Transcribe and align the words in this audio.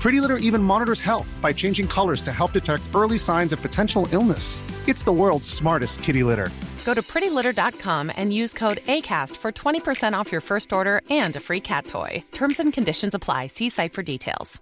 Pretty 0.00 0.22
Litter 0.22 0.38
even 0.38 0.62
monitors 0.62 1.00
health 1.00 1.38
by 1.42 1.52
changing 1.52 1.86
colors 1.86 2.22
to 2.22 2.32
help 2.32 2.52
detect 2.52 2.82
early 2.94 3.18
signs 3.18 3.52
of 3.52 3.60
potential 3.60 4.08
illness. 4.12 4.62
It's 4.88 5.04
the 5.04 5.12
world's 5.12 5.48
smartest 5.48 6.02
kitty 6.02 6.22
litter. 6.22 6.48
Go 6.86 6.94
to 6.94 7.02
prettylitter.com 7.02 8.10
and 8.16 8.32
use 8.32 8.54
code 8.54 8.78
ACAST 8.78 9.36
for 9.36 9.52
20% 9.52 10.14
off 10.14 10.32
your 10.32 10.40
first 10.40 10.72
order 10.72 11.02
and 11.10 11.36
a 11.36 11.40
free 11.40 11.60
cat 11.60 11.86
toy. 11.86 12.24
Terms 12.32 12.58
and 12.58 12.72
conditions 12.72 13.14
apply. 13.14 13.48
See 13.48 13.68
site 13.68 13.92
for 13.92 14.02
details. 14.02 14.60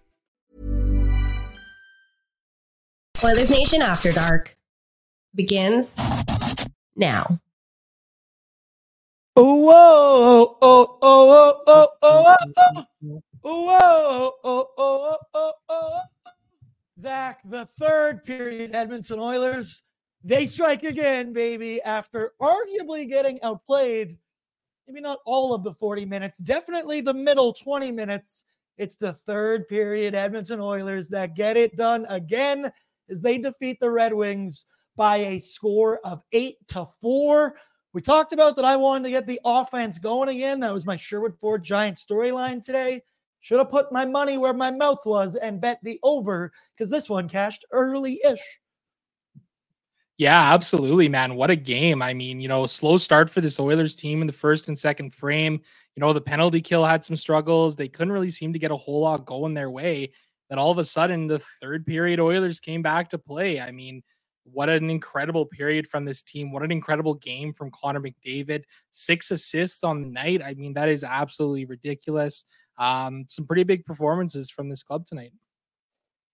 Oilers 3.25 3.51
Nation 3.51 3.83
After 3.83 4.13
Dark 4.13 4.57
begins 5.35 5.97
now. 6.97 7.39
Oh, 9.37 9.55
whoa, 9.55 10.57
oh, 10.63 10.99
oh, 11.01 11.01
oh, 11.01 11.63
oh, 11.67 11.89
oh, 12.03 12.37
oh, 12.37 12.55
oh. 12.57 12.85
oh. 13.05 13.23
Whoa! 13.43 13.79
Oh, 13.79 14.35
oh, 14.45 14.69
oh, 14.77 15.17
oh, 15.35 15.53
oh. 15.69 16.01
Zach, 17.01 17.41
the 17.45 17.67
third 17.67 18.25
period, 18.25 18.75
Edmonton 18.75 19.21
Oilers, 19.21 19.85
they 20.25 20.47
strike 20.47 20.83
again, 20.83 21.33
baby, 21.33 21.81
after 21.83 22.33
arguably 22.41 23.09
getting 23.09 23.41
outplayed. 23.43 24.19
Maybe 24.87 25.01
not 25.01 25.21
all 25.25 25.55
of 25.55 25.63
the 25.63 25.75
40 25.75 26.07
minutes, 26.07 26.39
definitely 26.39 27.01
the 27.01 27.15
middle 27.15 27.53
20 27.53 27.93
minutes. 27.93 28.45
It's 28.79 28.97
the 28.97 29.13
third 29.13 29.69
period, 29.69 30.15
Edmonton 30.15 30.61
Oilers, 30.61 31.09
that 31.11 31.37
get 31.37 31.57
it 31.57 31.77
done 31.77 32.07
again 32.09 32.73
as 33.09 33.21
they 33.21 33.39
defeat 33.39 33.79
the 33.81 33.91
Red 33.91 34.13
Wings 34.13 34.67
by 34.97 35.17
a 35.17 35.39
score 35.39 36.01
of 36.05 36.23
eight 36.33 36.57
to 36.69 36.87
four. 37.01 37.57
We 37.93 38.01
talked 38.01 38.33
about 38.33 38.57
that 38.57 38.65
I 38.65 38.77
wanted 38.77 39.05
to 39.05 39.11
get 39.11 39.27
the 39.27 39.41
offense 39.45 39.99
going 39.99 40.29
again. 40.29 40.61
That 40.61 40.75
was 40.75 40.87
my 40.87 40.97
Sherwood 40.97 41.39
Ford 41.41 41.63
Giant 41.63 41.97
storyline 41.97 42.65
today. 42.65 43.03
Should 43.41 43.59
have 43.59 43.71
put 43.71 43.93
my 43.93 44.05
money 44.05 44.37
where 44.37 44.53
my 44.53 44.71
mouth 44.71 45.05
was 45.07 45.37
and 45.37 45.61
bet 45.61 45.79
the 45.83 45.99
over 46.03 46.53
because 46.77 46.91
this 46.91 47.09
one 47.09 47.29
cashed 47.29 47.65
early 47.71 48.21
ish. 48.29 48.61
Yeah, 50.17 50.53
absolutely, 50.53 51.09
man. 51.09 51.37
What 51.37 51.51
a 51.51 51.57
game. 51.57 52.03
I 52.03 52.13
mean, 52.13 52.41
you 52.41 52.49
know, 52.49 52.67
slow 52.67 52.97
start 52.97 53.31
for 53.31 53.41
this 53.41 53.61
Oilers 53.61 53.95
team 53.95 54.21
in 54.21 54.27
the 54.27 54.33
first 54.33 54.67
and 54.67 54.77
second 54.77 55.15
frame. 55.15 55.61
You 55.95 56.01
know, 56.01 56.13
the 56.13 56.21
penalty 56.21 56.61
kill 56.61 56.85
had 56.85 57.05
some 57.05 57.15
struggles. 57.15 57.77
They 57.77 57.89
couldn't 57.89 58.13
really 58.13 58.31
seem 58.31 58.53
to 58.53 58.59
get 58.59 58.73
a 58.73 58.77
whole 58.77 59.01
lot 59.01 59.27
going 59.27 59.55
their 59.55 59.71
way. 59.71 60.13
Then 60.51 60.59
all 60.59 60.73
of 60.73 60.79
a 60.79 60.85
sudden, 60.85 61.29
the 61.29 61.41
third 61.63 61.87
period 61.87 62.19
Oilers 62.19 62.59
came 62.59 62.83
back 62.83 63.11
to 63.11 63.19
play. 63.19 63.61
I 63.61 63.71
mean, 63.71 64.03
what 64.43 64.69
an 64.69 64.91
incredible 64.91 65.47
period 65.47 65.87
from 65.87 66.05
this 66.05 66.23
team. 66.23 66.53
What 66.53 66.63
an 66.63 66.73
incredible 66.73 67.15
game 67.15 67.53
from 67.53 67.71
Connor 67.71 68.01
McDavid. 68.01 68.65
Six 68.93 69.31
assists 69.31 69.85
on 69.85 70.03
the 70.03 70.09
night. 70.09 70.43
I 70.43 70.55
mean, 70.55 70.73
that 70.75 70.89
is 70.89 71.05
absolutely 71.05 71.65
ridiculous. 71.65 72.45
Um, 72.79 73.27
some 73.29 73.47
pretty 73.47 73.65
big 73.65 73.85
performances 73.85 74.51
from 74.51 74.69
this 74.69 74.83
club 74.83 75.07
tonight. 75.07 75.33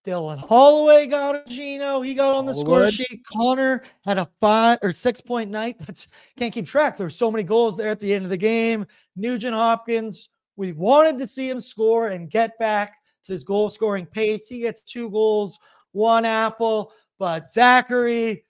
Dylan 0.05 0.37
Holloway 0.37 1.07
got 1.07 1.35
a 1.35 1.43
Gino. 1.49 2.01
He 2.01 2.13
got 2.13 2.35
on 2.35 2.45
the 2.45 2.53
Hollywood. 2.53 2.89
score 2.89 3.05
sheet. 3.05 3.25
Connor 3.25 3.83
had 4.05 4.19
a 4.19 4.29
five 4.39 4.77
or 4.83 4.91
six 4.91 5.19
point 5.19 5.49
night. 5.49 5.77
That's 5.85 6.07
can't 6.37 6.53
keep 6.53 6.67
track. 6.67 6.97
There 6.97 7.07
were 7.07 7.11
so 7.11 7.31
many 7.31 7.43
goals 7.43 7.75
there 7.75 7.89
at 7.89 7.99
the 7.99 8.13
end 8.13 8.23
of 8.23 8.29
the 8.29 8.37
game. 8.37 8.85
Nugent 9.15 9.55
Hopkins, 9.55 10.29
we 10.55 10.71
wanted 10.71 11.17
to 11.17 11.27
see 11.27 11.49
him 11.49 11.59
score 11.59 12.09
and 12.09 12.29
get 12.29 12.57
back 12.59 12.97
to 13.23 13.31
his 13.31 13.43
goal 13.43 13.69
scoring 13.69 14.05
pace. 14.05 14.47
He 14.47 14.59
gets 14.59 14.81
two 14.81 15.09
goals, 15.09 15.57
one 15.91 16.25
apple. 16.25 16.91
But 17.17 17.49
Zachary, 17.49 18.45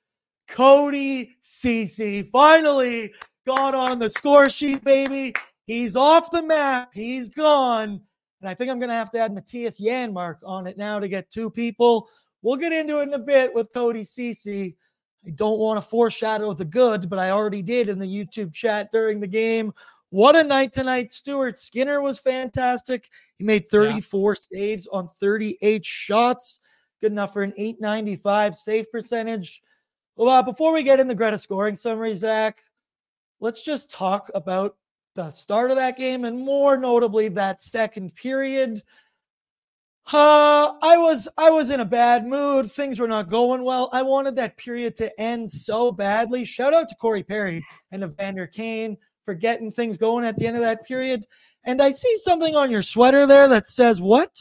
Cody, 0.48 1.38
Ceci 1.42 2.24
finally 2.24 3.14
got 3.46 3.76
on 3.76 4.00
the 4.00 4.10
score 4.10 4.50
sheet, 4.50 4.84
baby. 4.84 5.34
He's 5.66 5.96
off 5.96 6.32
the 6.32 6.44
map. 6.44 6.92
He's 6.94 7.30
gone. 7.30 8.02
And 8.42 8.50
I 8.50 8.54
think 8.54 8.70
I'm 8.70 8.80
going 8.80 8.90
to 8.90 8.96
have 8.96 9.12
to 9.12 9.20
add 9.20 9.34
Matthias 9.34 9.80
Janmark 9.80 10.38
on 10.46 10.68
it 10.68 10.78
now 10.78 11.00
to 11.00 11.08
get 11.08 11.32
two 11.32 11.50
people. 11.50 12.08
We'll 12.42 12.58
get 12.58 12.74
into 12.74 13.00
it 13.00 13.08
in 13.08 13.14
a 13.14 13.20
bit 13.20 13.54
with 13.54 13.74
Cody 13.74 14.04
Ceci. 14.04 14.78
I 15.26 15.30
don't 15.32 15.58
want 15.58 15.82
to 15.82 15.88
foreshadow 15.88 16.54
the 16.54 16.66
good, 16.66 17.10
but 17.10 17.18
I 17.18 17.32
already 17.32 17.64
did 17.64 17.90
in 17.90 17.98
the 17.98 18.06
YouTube 18.06 18.54
chat 18.54 18.92
during 18.92 19.20
the 19.20 19.28
game. 19.28 19.74
What 20.12 20.36
a 20.36 20.44
night 20.44 20.72
tonight. 20.72 21.12
Stuart 21.12 21.58
Skinner 21.58 22.02
was 22.02 22.20
fantastic. 22.20 23.10
He 23.38 23.44
made 23.44 23.68
34 23.68 24.32
yeah. 24.32 24.36
saves 24.36 24.88
on 24.88 25.08
38 25.08 25.84
shots. 25.84 26.60
Good 27.02 27.12
enough 27.12 27.34
for 27.34 27.42
an 27.42 27.54
895 27.58 28.56
save 28.56 28.92
percentage. 28.92 29.62
Well, 30.16 30.30
uh, 30.30 30.44
before 30.44 30.72
we 30.74 30.84
get 30.84 31.00
in 31.00 31.08
the 31.08 31.16
Greta 31.16 31.38
scoring 31.38 31.76
summary, 31.76 32.14
Zach, 32.14 32.62
let's 33.40 33.66
just 33.66 33.90
talk 33.90 34.30
about 34.36 34.78
the 35.16 35.32
start 35.32 35.72
of 35.72 35.78
that 35.78 35.98
game 35.98 36.26
and 36.26 36.38
more 36.38 36.78
notably 36.78 37.30
that 37.30 37.62
second 37.62 38.14
period. 38.16 38.82
Uh, 40.14 40.74
I 40.84 40.98
was 40.98 41.28
I 41.38 41.50
was 41.50 41.72
in 41.72 41.80
a 41.80 41.86
bad 41.86 42.28
mood. 42.28 42.72
Things 42.72 43.00
were 43.00 43.08
not 43.08 43.28
going 43.28 43.64
well. 43.64 43.90
I 43.92 44.04
wanted 44.04 44.36
that 44.36 44.56
period 44.58 44.96
to 44.98 45.20
end 45.20 45.50
so 45.50 45.92
badly. 45.92 46.46
Shout 46.46 46.76
out 46.76 46.88
to 46.90 46.96
Corey 46.96 47.24
Perry 47.24 47.66
and 47.92 48.04
Evander 48.04 48.46
Kane 48.46 48.98
for 49.24 49.34
getting 49.34 49.72
things 49.72 49.98
going 49.98 50.24
at 50.24 50.38
the 50.38 50.46
end 50.46 50.58
of 50.58 50.62
that 50.62 50.86
period. 50.86 51.26
And 51.64 51.82
I 51.82 51.92
see 51.92 52.16
something 52.18 52.56
on 52.56 52.70
your 52.70 52.84
sweater 52.84 53.26
there 53.26 53.48
that 53.48 53.66
says 53.66 54.00
what? 54.00 54.38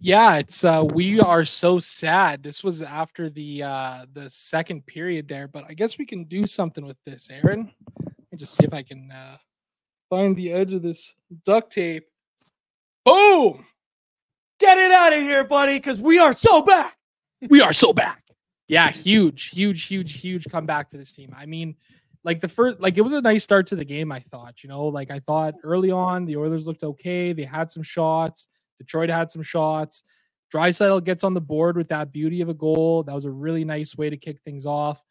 Yeah, 0.00 0.36
it's 0.36 0.62
uh 0.64 0.84
we 0.92 1.18
are 1.18 1.46
so 1.46 1.78
sad. 1.78 2.42
This 2.42 2.62
was 2.62 2.82
after 2.82 3.30
the 3.30 3.62
uh 3.62 4.06
the 4.12 4.28
second 4.28 4.84
period 4.84 5.28
there, 5.28 5.48
but 5.48 5.64
I 5.66 5.72
guess 5.72 5.96
we 5.96 6.04
can 6.04 6.24
do 6.24 6.46
something 6.46 6.84
with 6.84 6.98
this, 7.06 7.30
Aaron. 7.30 7.72
Let 8.04 8.32
me 8.32 8.38
just 8.38 8.54
see 8.54 8.66
if 8.66 8.74
I 8.74 8.82
can 8.82 9.10
uh 9.10 9.38
find 10.10 10.36
the 10.36 10.52
edge 10.52 10.72
of 10.72 10.82
this 10.82 11.14
duct 11.44 11.72
tape. 11.72 12.06
Boom! 13.04 13.64
Get 14.58 14.78
it 14.78 14.92
out 14.92 15.12
of 15.12 15.20
here, 15.20 15.44
buddy, 15.44 15.76
because 15.76 16.02
we 16.02 16.18
are 16.18 16.32
so 16.32 16.62
back. 16.62 16.96
we 17.48 17.60
are 17.60 17.72
so 17.72 17.92
back. 17.92 18.22
Yeah, 18.66 18.90
huge, 18.90 19.50
huge, 19.50 19.84
huge, 19.84 20.20
huge 20.20 20.44
comeback 20.50 20.90
for 20.90 20.98
this 20.98 21.12
team. 21.12 21.34
I 21.36 21.46
mean, 21.46 21.76
like 22.24 22.40
the 22.40 22.48
first 22.48 22.80
like 22.80 22.98
it 22.98 23.00
was 23.00 23.12
a 23.12 23.20
nice 23.20 23.44
start 23.44 23.66
to 23.68 23.76
the 23.76 23.84
game, 23.84 24.12
I 24.12 24.20
thought. 24.20 24.62
You 24.62 24.68
know, 24.68 24.86
like 24.86 25.10
I 25.10 25.20
thought 25.20 25.54
early 25.62 25.90
on 25.90 26.26
the 26.26 26.36
Oilers 26.36 26.66
looked 26.66 26.84
okay. 26.84 27.32
They 27.32 27.44
had 27.44 27.70
some 27.70 27.82
shots. 27.82 28.48
Detroit 28.78 29.08
had 29.10 29.30
some 29.30 29.42
shots. 29.42 30.02
Draisaitl 30.52 31.04
gets 31.04 31.24
on 31.24 31.34
the 31.34 31.40
board 31.40 31.76
with 31.76 31.88
that 31.88 32.12
beauty 32.12 32.40
of 32.40 32.48
a 32.48 32.54
goal. 32.54 33.02
That 33.02 33.14
was 33.14 33.24
a 33.24 33.30
really 33.30 33.64
nice 33.64 33.96
way 33.96 34.10
to 34.10 34.16
kick 34.16 34.40
things 34.44 34.66
off. 34.66 35.02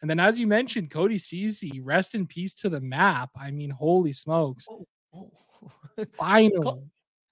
And 0.00 0.10
then, 0.10 0.20
as 0.20 0.38
you 0.38 0.46
mentioned, 0.46 0.90
Cody 0.90 1.18
Ceci, 1.18 1.80
rest 1.80 2.14
in 2.14 2.26
peace 2.26 2.54
to 2.56 2.68
the 2.68 2.80
map. 2.80 3.30
I 3.36 3.50
mean, 3.50 3.70
holy 3.70 4.12
smokes. 4.12 4.66
Oh, 4.70 4.86
oh. 5.14 5.30
oh. 5.98 6.04
finally, 6.14 6.82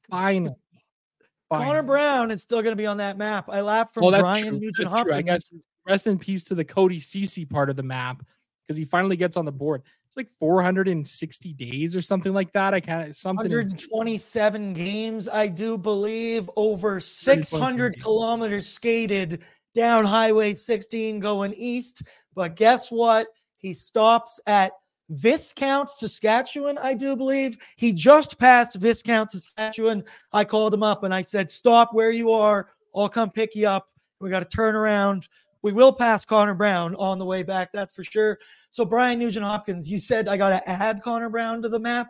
finally. 0.09 0.55
Connor 1.53 1.83
Brown 1.83 2.31
is 2.31 2.43
still 2.43 2.63
going 2.63 2.73
to 2.73 2.77
be 2.77 2.87
on 2.87 2.97
that 2.97 3.17
map. 3.17 3.49
I 3.49 3.61
laughed 3.61 3.95
from 3.95 4.05
well, 4.05 4.19
Brian 4.19 4.59
Nugent 4.59 4.89
Hopkins. 4.89 5.17
I 5.17 5.23
guess 5.23 5.53
rest 5.87 6.07
in 6.07 6.19
peace 6.19 6.45
to 6.45 6.55
the 6.55 6.65
Cody 6.65 6.99
Ceci 6.99 7.45
part 7.45 7.71
of 7.71 7.77
the 7.77 7.83
map 7.83 8.25
because 8.67 8.77
he 8.77 8.85
finally 8.85 9.17
gets 9.17 9.37
on 9.37 9.45
the 9.45 9.53
board. 9.53 9.83
It's 10.09 10.17
like 10.17 10.31
460 10.39 11.53
days 11.55 11.97
or 11.97 12.03
something 12.03 12.33
like 12.33 12.53
that. 12.53 12.73
I 12.73 12.81
can't 12.81 13.17
something 13.17 13.51
127 13.51 14.73
games, 14.73 15.29
I 15.29 15.49
do 15.49 15.77
believe, 15.77 16.49
over 16.57 17.01
600 17.01 18.01
kilometers 18.01 18.69
skated 18.69 19.43
down 19.75 20.05
Highway 20.05 20.55
16 20.55 21.19
going 21.19 21.53
east. 21.55 22.05
But 22.35 22.57
guess 22.57 22.91
what? 22.91 23.29
He 23.57 23.75
stops 23.75 24.41
at 24.47 24.73
Viscount, 25.11 25.91
Saskatchewan, 25.91 26.79
I 26.79 26.95
do 26.95 27.17
believe. 27.17 27.59
He 27.77 27.93
just 27.93 28.39
passed 28.39 28.77
Viscount, 28.77 29.31
Saskatchewan. 29.31 30.05
I 30.33 30.45
called 30.45 30.73
him 30.73 30.83
up 30.83 31.05
and 31.05 31.13
I 31.13 31.23
said, 31.23 31.51
Stop 31.51 31.93
where 31.93 32.11
you 32.11 32.31
are. 32.31 32.71
I'll 32.95 33.09
come 33.09 33.31
pick 33.31 33.55
you 33.55 33.69
up. 33.69 33.89
We 34.21 34.31
got 34.31 34.41
to 34.41 34.57
turn 34.57 34.75
around. 34.75 35.29
We 35.63 35.73
will 35.73 35.93
pass 35.93 36.25
Connor 36.25 36.55
Brown 36.55 36.95
on 36.97 37.19
the 37.19 37.25
way 37.25 37.43
back, 37.43 37.71
that's 37.73 37.93
for 37.93 38.05
sure. 38.05 38.39
So, 38.71 38.85
Brian 38.85 39.19
Nugent 39.19 39.45
Hopkins, 39.45 39.91
you 39.91 39.99
said 39.99 40.29
I 40.29 40.37
got 40.37 40.51
to 40.51 40.69
add 40.69 41.03
Connor 41.03 41.31
Brown 41.31 41.63
to 41.63 41.69
the 41.69 41.81
map. 41.81 42.09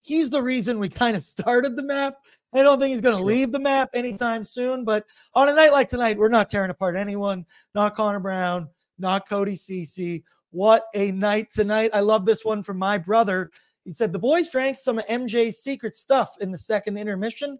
He's 0.00 0.30
the 0.30 0.42
reason 0.42 0.78
we 0.78 0.88
kind 0.88 1.16
of 1.16 1.22
started 1.22 1.76
the 1.76 1.82
map. 1.82 2.14
I 2.54 2.62
don't 2.62 2.78
think 2.78 2.92
he's 2.92 3.00
going 3.00 3.16
to 3.16 3.22
leave 3.22 3.50
the 3.50 3.58
map 3.58 3.90
anytime 3.94 4.44
soon. 4.44 4.84
But 4.84 5.04
on 5.34 5.48
a 5.48 5.54
night 5.54 5.72
like 5.72 5.88
tonight, 5.88 6.18
we're 6.18 6.28
not 6.28 6.50
tearing 6.50 6.70
apart 6.70 6.96
anyone. 6.96 7.46
Not 7.74 7.94
Connor 7.94 8.20
Brown, 8.20 8.68
not 9.02 9.28
Cody 9.28 9.56
Ceci. 9.56 10.24
What 10.50 10.84
a 10.94 11.12
night 11.12 11.50
tonight. 11.50 11.90
I 11.92 12.00
love 12.00 12.24
this 12.24 12.44
one 12.44 12.62
from 12.62 12.78
my 12.78 12.96
brother. 12.96 13.50
He 13.84 13.92
said 13.92 14.12
the 14.12 14.18
boys 14.18 14.50
drank 14.50 14.76
some 14.78 14.98
MJ's 15.10 15.58
secret 15.58 15.94
stuff 15.94 16.34
in 16.40 16.50
the 16.50 16.58
second 16.58 16.96
intermission. 16.96 17.58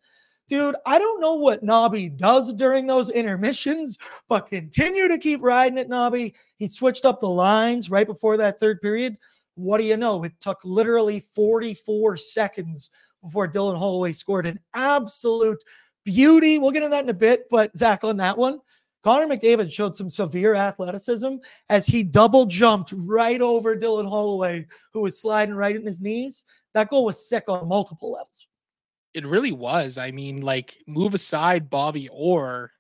Dude, 0.49 0.77
I 0.87 0.99
don't 0.99 1.21
know 1.21 1.35
what 1.35 1.63
Nobby 1.63 2.09
does 2.09 2.53
during 2.55 2.87
those 2.87 3.11
intermissions, 3.11 3.99
but 4.29 4.49
continue 4.49 5.09
to 5.09 5.19
keep 5.19 5.43
riding 5.43 5.79
it, 5.79 5.89
Nobby. 5.89 6.35
He 6.59 6.69
switched 6.69 7.05
up 7.05 7.21
the 7.21 7.29
lines 7.29 7.91
right 7.91 8.07
before 8.07 8.37
that 8.37 8.59
third 8.59 8.81
period. 8.81 9.17
What 9.55 9.79
do 9.79 9.85
you 9.85 9.97
know? 9.97 10.23
It 10.25 10.33
took 10.41 10.59
literally 10.65 11.21
44 11.21 12.17
seconds 12.17 12.91
before 13.23 13.49
Dylan 13.49 13.79
Holloway 13.79 14.13
scored 14.13 14.47
an 14.47 14.59
absolute 14.75 15.63
beauty. 16.05 16.59
We'll 16.59 16.71
get 16.71 16.83
into 16.83 16.95
that 16.95 17.05
in 17.05 17.11
a 17.11 17.15
bit, 17.15 17.49
but 17.51 17.77
Zach, 17.77 18.05
on 18.05 18.17
that 18.19 18.37
one, 18.37 18.61
Connor 19.03 19.27
McDavid 19.27 19.73
showed 19.73 19.97
some 19.97 20.09
severe 20.09 20.55
athleticism 20.55 21.37
as 21.69 21.87
he 21.87 22.05
double 22.05 22.47
jumped 22.47 22.95
right 22.97 23.41
over 23.41 23.77
Dylan 23.77 24.09
Holloway, 24.09 24.67
who 24.93 25.01
was 25.01 25.21
sliding 25.21 25.55
right 25.55 25.75
in 25.75 25.85
his 25.85 26.01
knees. 26.01 26.45
That 26.75 26.89
goal 26.89 27.05
was 27.05 27.29
sick 27.29 27.45
on 27.49 27.69
multiple 27.69 28.13
levels. 28.13 28.47
It 29.13 29.27
really 29.27 29.53
was. 29.53 29.99
I 29.99 30.11
mean, 30.11 30.41
like, 30.41 30.77
move 30.87 31.15
aside 31.15 31.69
Bobby 31.69 32.09
Orr. 32.13 32.71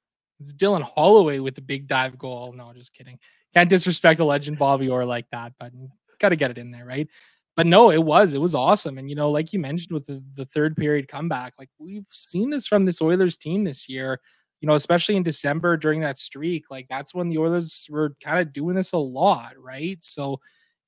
It's 0.40 0.52
Dylan 0.52 0.82
Holloway 0.82 1.40
with 1.40 1.54
the 1.54 1.60
big 1.60 1.88
dive 1.88 2.18
goal. 2.18 2.52
No, 2.52 2.72
just 2.72 2.94
kidding. 2.94 3.18
Can't 3.52 3.68
disrespect 3.68 4.20
a 4.20 4.24
legend 4.24 4.58
Bobby 4.58 4.88
Orr 4.88 5.04
like 5.04 5.26
that, 5.30 5.52
but 5.58 5.72
got 6.18 6.30
to 6.30 6.36
get 6.36 6.50
it 6.50 6.58
in 6.58 6.70
there, 6.70 6.86
right? 6.86 7.08
But 7.54 7.66
no, 7.66 7.90
it 7.90 8.02
was. 8.02 8.32
It 8.32 8.40
was 8.40 8.54
awesome. 8.54 8.96
And, 8.96 9.10
you 9.10 9.16
know, 9.16 9.30
like 9.30 9.52
you 9.52 9.58
mentioned 9.58 9.92
with 9.92 10.06
the, 10.06 10.22
the 10.36 10.46
third 10.46 10.74
period 10.74 11.06
comeback, 11.08 11.52
like 11.58 11.68
we've 11.78 12.06
seen 12.08 12.48
this 12.48 12.66
from 12.66 12.86
this 12.86 13.02
Oilers 13.02 13.36
team 13.36 13.64
this 13.64 13.90
year 13.90 14.20
you 14.62 14.68
know, 14.68 14.74
especially 14.74 15.16
in 15.16 15.24
December 15.24 15.76
during 15.76 16.00
that 16.00 16.18
streak, 16.18 16.66
like 16.70 16.86
that's 16.88 17.12
when 17.12 17.28
the 17.28 17.38
Oilers 17.38 17.88
were 17.90 18.14
kind 18.22 18.38
of 18.38 18.52
doing 18.52 18.76
this 18.76 18.92
a 18.92 18.98
lot, 18.98 19.54
right? 19.58 19.98
So 20.02 20.38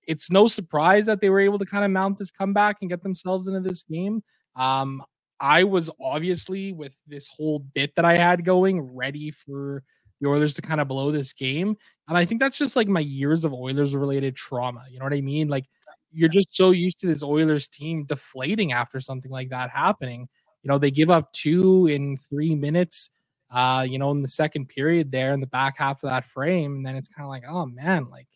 it's 0.06 0.30
no 0.30 0.46
surprise 0.46 1.06
that 1.06 1.20
they 1.20 1.28
were 1.28 1.40
able 1.40 1.58
to 1.58 1.66
kind 1.66 1.84
of 1.84 1.90
mount 1.90 2.16
this 2.16 2.30
comeback 2.30 2.76
and 2.80 2.88
get 2.88 3.02
themselves 3.02 3.48
into 3.48 3.58
this 3.58 3.82
game. 3.82 4.22
Um, 4.54 5.02
I 5.40 5.64
was 5.64 5.90
obviously 6.00 6.72
with 6.72 6.94
this 7.08 7.28
whole 7.28 7.58
bit 7.58 7.96
that 7.96 8.04
I 8.04 8.16
had 8.16 8.44
going 8.44 8.80
ready 8.80 9.32
for 9.32 9.82
the 10.20 10.28
Oilers 10.28 10.54
to 10.54 10.62
kind 10.62 10.80
of 10.80 10.86
blow 10.86 11.10
this 11.10 11.32
game. 11.32 11.76
And 12.06 12.16
I 12.16 12.24
think 12.24 12.40
that's 12.40 12.56
just 12.58 12.76
like 12.76 12.86
my 12.86 13.00
years 13.00 13.44
of 13.44 13.52
Oilers 13.52 13.96
related 13.96 14.36
trauma. 14.36 14.84
You 14.88 15.00
know 15.00 15.04
what 15.04 15.14
I 15.14 15.20
mean? 15.20 15.48
Like 15.48 15.64
you're 16.12 16.28
just 16.28 16.54
so 16.54 16.70
used 16.70 17.00
to 17.00 17.08
this 17.08 17.24
Oilers 17.24 17.66
team 17.66 18.04
deflating 18.04 18.70
after 18.70 19.00
something 19.00 19.32
like 19.32 19.48
that 19.48 19.70
happening. 19.70 20.28
You 20.62 20.68
know, 20.68 20.78
they 20.78 20.92
give 20.92 21.10
up 21.10 21.32
two 21.32 21.88
in 21.88 22.16
three 22.16 22.54
minutes 22.54 23.10
uh, 23.50 23.86
you 23.88 23.98
know, 23.98 24.10
in 24.10 24.22
the 24.22 24.28
second 24.28 24.68
period 24.68 25.10
there 25.10 25.32
in 25.32 25.40
the 25.40 25.46
back 25.46 25.78
half 25.78 26.02
of 26.02 26.10
that 26.10 26.24
frame. 26.24 26.76
And 26.76 26.86
then 26.86 26.96
it's 26.96 27.08
kind 27.08 27.24
of 27.24 27.30
like, 27.30 27.44
oh 27.48 27.66
man, 27.66 28.08
like, 28.10 28.26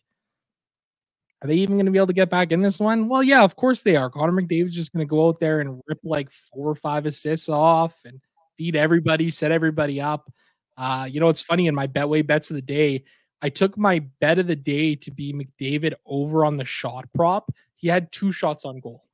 are 1.41 1.47
they 1.47 1.55
even 1.55 1.75
going 1.77 1.85
to 1.85 1.91
be 1.91 1.97
able 1.97 2.07
to 2.07 2.13
get 2.13 2.29
back 2.29 2.51
in 2.51 2.61
this 2.61 2.79
one? 2.79 3.07
Well, 3.07 3.23
yeah, 3.23 3.43
of 3.43 3.55
course 3.55 3.81
they 3.81 3.95
are. 3.95 4.09
Connor 4.09 4.33
McDavid's 4.33 4.75
just 4.75 4.93
going 4.93 5.05
to 5.05 5.09
go 5.09 5.27
out 5.27 5.39
there 5.39 5.61
and 5.61 5.81
rip 5.87 5.99
like 6.03 6.29
four 6.31 6.69
or 6.69 6.75
five 6.75 7.05
assists 7.05 7.47
off 7.47 7.97
and 8.05 8.19
feed 8.57 8.75
everybody, 8.75 9.29
set 9.29 9.51
everybody 9.51 10.01
up. 10.01 10.31
Uh, 10.77 11.07
you 11.09 11.19
know, 11.19 11.29
it's 11.29 11.41
funny 11.41 11.67
in 11.67 11.75
my 11.75 11.87
Betway 11.87 12.25
bets 12.25 12.49
of 12.49 12.55
the 12.55 12.61
day, 12.61 13.03
I 13.41 13.49
took 13.49 13.77
my 13.77 13.99
bet 14.19 14.39
of 14.39 14.47
the 14.47 14.55
day 14.55 14.95
to 14.95 15.11
be 15.11 15.33
McDavid 15.33 15.93
over 16.05 16.45
on 16.45 16.57
the 16.57 16.65
shot 16.65 17.05
prop. 17.13 17.51
He 17.75 17.87
had 17.87 18.11
two 18.11 18.31
shots 18.31 18.65
on 18.65 18.79
goal. 18.79 19.05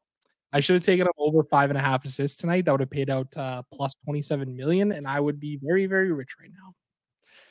I 0.56 0.62
should 0.62 0.76
have 0.76 0.86
taken 0.86 1.06
him 1.06 1.12
over 1.18 1.44
five 1.44 1.70
and 1.70 1.78
a 1.78 1.82
half 1.82 2.06
assists 2.06 2.40
tonight. 2.40 2.64
That 2.64 2.72
would 2.72 2.80
have 2.80 2.90
paid 2.90 3.10
out 3.10 3.28
uh, 3.36 3.62
plus 3.74 3.94
27 4.06 4.56
million, 4.56 4.94
and 4.94 5.06
I 5.06 5.20
would 5.20 5.38
be 5.38 5.60
very, 5.62 5.86
very 5.86 6.14
rich 6.14 6.38
right 6.40 6.50
now. 6.50 6.74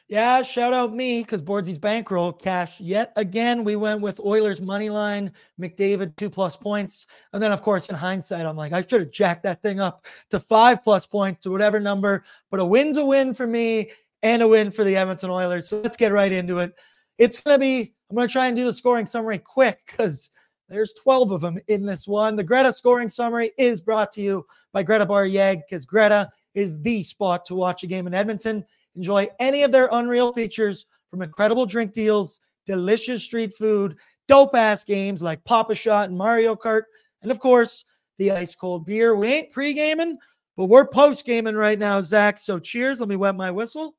Yeah, 0.09 0.41
shout 0.41 0.73
out 0.73 0.95
me 0.95 1.21
because 1.21 1.43
Boardsy's 1.43 1.79
bankroll 1.79 2.33
cash 2.33 2.81
yet 2.81 3.13
again. 3.17 3.63
We 3.63 3.77
went 3.77 4.01
with 4.01 4.21
Oilers 4.21 4.63
money 4.63 4.89
line, 4.89 5.33
McDavid 5.61 6.17
two 6.17 6.31
plus 6.31 6.57
points, 6.57 7.07
and 7.35 7.43
then 7.43 7.53
of 7.53 7.61
course 7.61 7.91
in 7.91 7.95
hindsight, 7.95 8.47
I'm 8.47 8.57
like 8.57 8.73
I 8.73 8.81
should 8.81 9.03
have 9.03 9.11
jacked 9.11 9.43
that 9.43 9.61
thing 9.61 9.81
up 9.81 10.07
to 10.31 10.41
five 10.41 10.83
plus 10.83 11.05
points 11.05 11.41
to 11.41 11.51
whatever 11.51 11.81
number. 11.81 12.25
But 12.51 12.61
a 12.61 12.65
win's 12.65 12.97
a 12.97 13.05
win 13.05 13.35
for 13.35 13.47
me 13.47 13.91
and 14.23 14.41
a 14.41 14.49
win 14.49 14.71
for 14.71 14.83
the 14.83 14.97
Edmonton 14.97 15.29
Oilers. 15.29 15.69
So 15.69 15.83
let's 15.83 15.99
get 15.99 16.11
right 16.11 16.33
into 16.33 16.59
it. 16.59 16.73
It's 17.19 17.39
gonna 17.39 17.59
be. 17.59 17.93
I'm 18.09 18.17
gonna 18.17 18.29
try 18.29 18.47
and 18.47 18.57
do 18.57 18.65
the 18.65 18.73
scoring 18.73 19.07
summary 19.07 19.39
quick 19.39 19.81
because 19.87 20.31
there's 20.69 20.93
12 20.95 21.31
of 21.31 21.41
them 21.41 21.59
in 21.69 21.85
this 21.85 22.09
one. 22.09 22.37
The 22.37 22.45
Greta 22.45 22.73
scoring 22.73 23.11
summary 23.11 23.53
is 23.59 23.81
brought 23.81 24.13
to 24.13 24.21
you 24.21 24.47
by 24.73 24.83
Greta 24.83 25.07
Bar 25.07 25.27
YEG 25.27 25.63
because 25.69 25.85
Greta 25.85 26.31
is 26.55 26.81
the 26.81 27.03
spot 27.03 27.45
to 27.47 27.55
watch 27.55 27.83
a 27.83 27.87
game 27.87 28.07
in 28.07 28.15
Edmonton. 28.15 28.65
Enjoy 28.97 29.29
any 29.39 29.63
of 29.63 29.73
their 29.73 29.89
unreal 29.93 30.33
features 30.33 30.87
from 31.11 31.23
incredible 31.23 31.67
drink 31.67 31.93
deals, 31.93 32.41
delicious 32.65 33.23
street 33.23 33.55
food, 33.55 33.97
dope 34.29 34.55
ass 34.55 34.85
games 34.85 35.23
like 35.23 35.45
Pop-A-Shot 35.45 36.09
and 36.09 36.17
Mario 36.17 36.55
Kart, 36.55 36.83
and 37.23 37.31
of 37.31 37.41
course, 37.41 37.85
the 38.19 38.31
ice 38.31 38.55
cold 38.55 38.87
beer. 38.87 39.17
We 39.17 39.29
ain't 39.29 39.51
pre 39.51 39.75
gaming, 39.75 40.19
but 40.57 40.67
we're 40.67 40.87
post 40.87 41.25
gaming 41.25 41.57
right 41.57 41.79
now, 41.79 42.01
Zach. 42.01 42.39
So 42.39 42.59
cheers. 42.59 43.01
Let 43.01 43.09
me 43.09 43.17
wet 43.17 43.35
my 43.35 43.51
whistle 43.51 43.97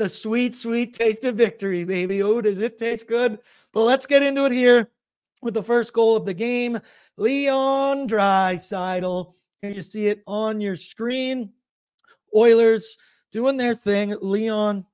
the 0.00 0.08
sweet, 0.08 0.56
sweet 0.56 0.94
taste 0.94 1.24
of 1.24 1.36
victory, 1.36 1.84
baby. 1.84 2.22
Oh, 2.22 2.40
does 2.40 2.58
it 2.58 2.78
taste 2.78 3.06
good? 3.06 3.38
But 3.74 3.82
let's 3.82 4.06
get 4.06 4.22
into 4.22 4.46
it 4.46 4.52
here 4.52 4.90
with 5.42 5.52
the 5.52 5.62
first 5.62 5.92
goal 5.92 6.16
of 6.16 6.24
the 6.24 6.32
game. 6.32 6.80
Leon 7.18 8.08
Draisaitl. 8.08 9.34
Here 9.60 9.70
you 9.70 9.82
see 9.82 10.06
it 10.06 10.22
on 10.26 10.58
your 10.58 10.74
screen. 10.74 11.52
Oilers 12.34 12.96
doing 13.30 13.58
their 13.58 13.74
thing. 13.74 14.14
Leon, 14.22 14.86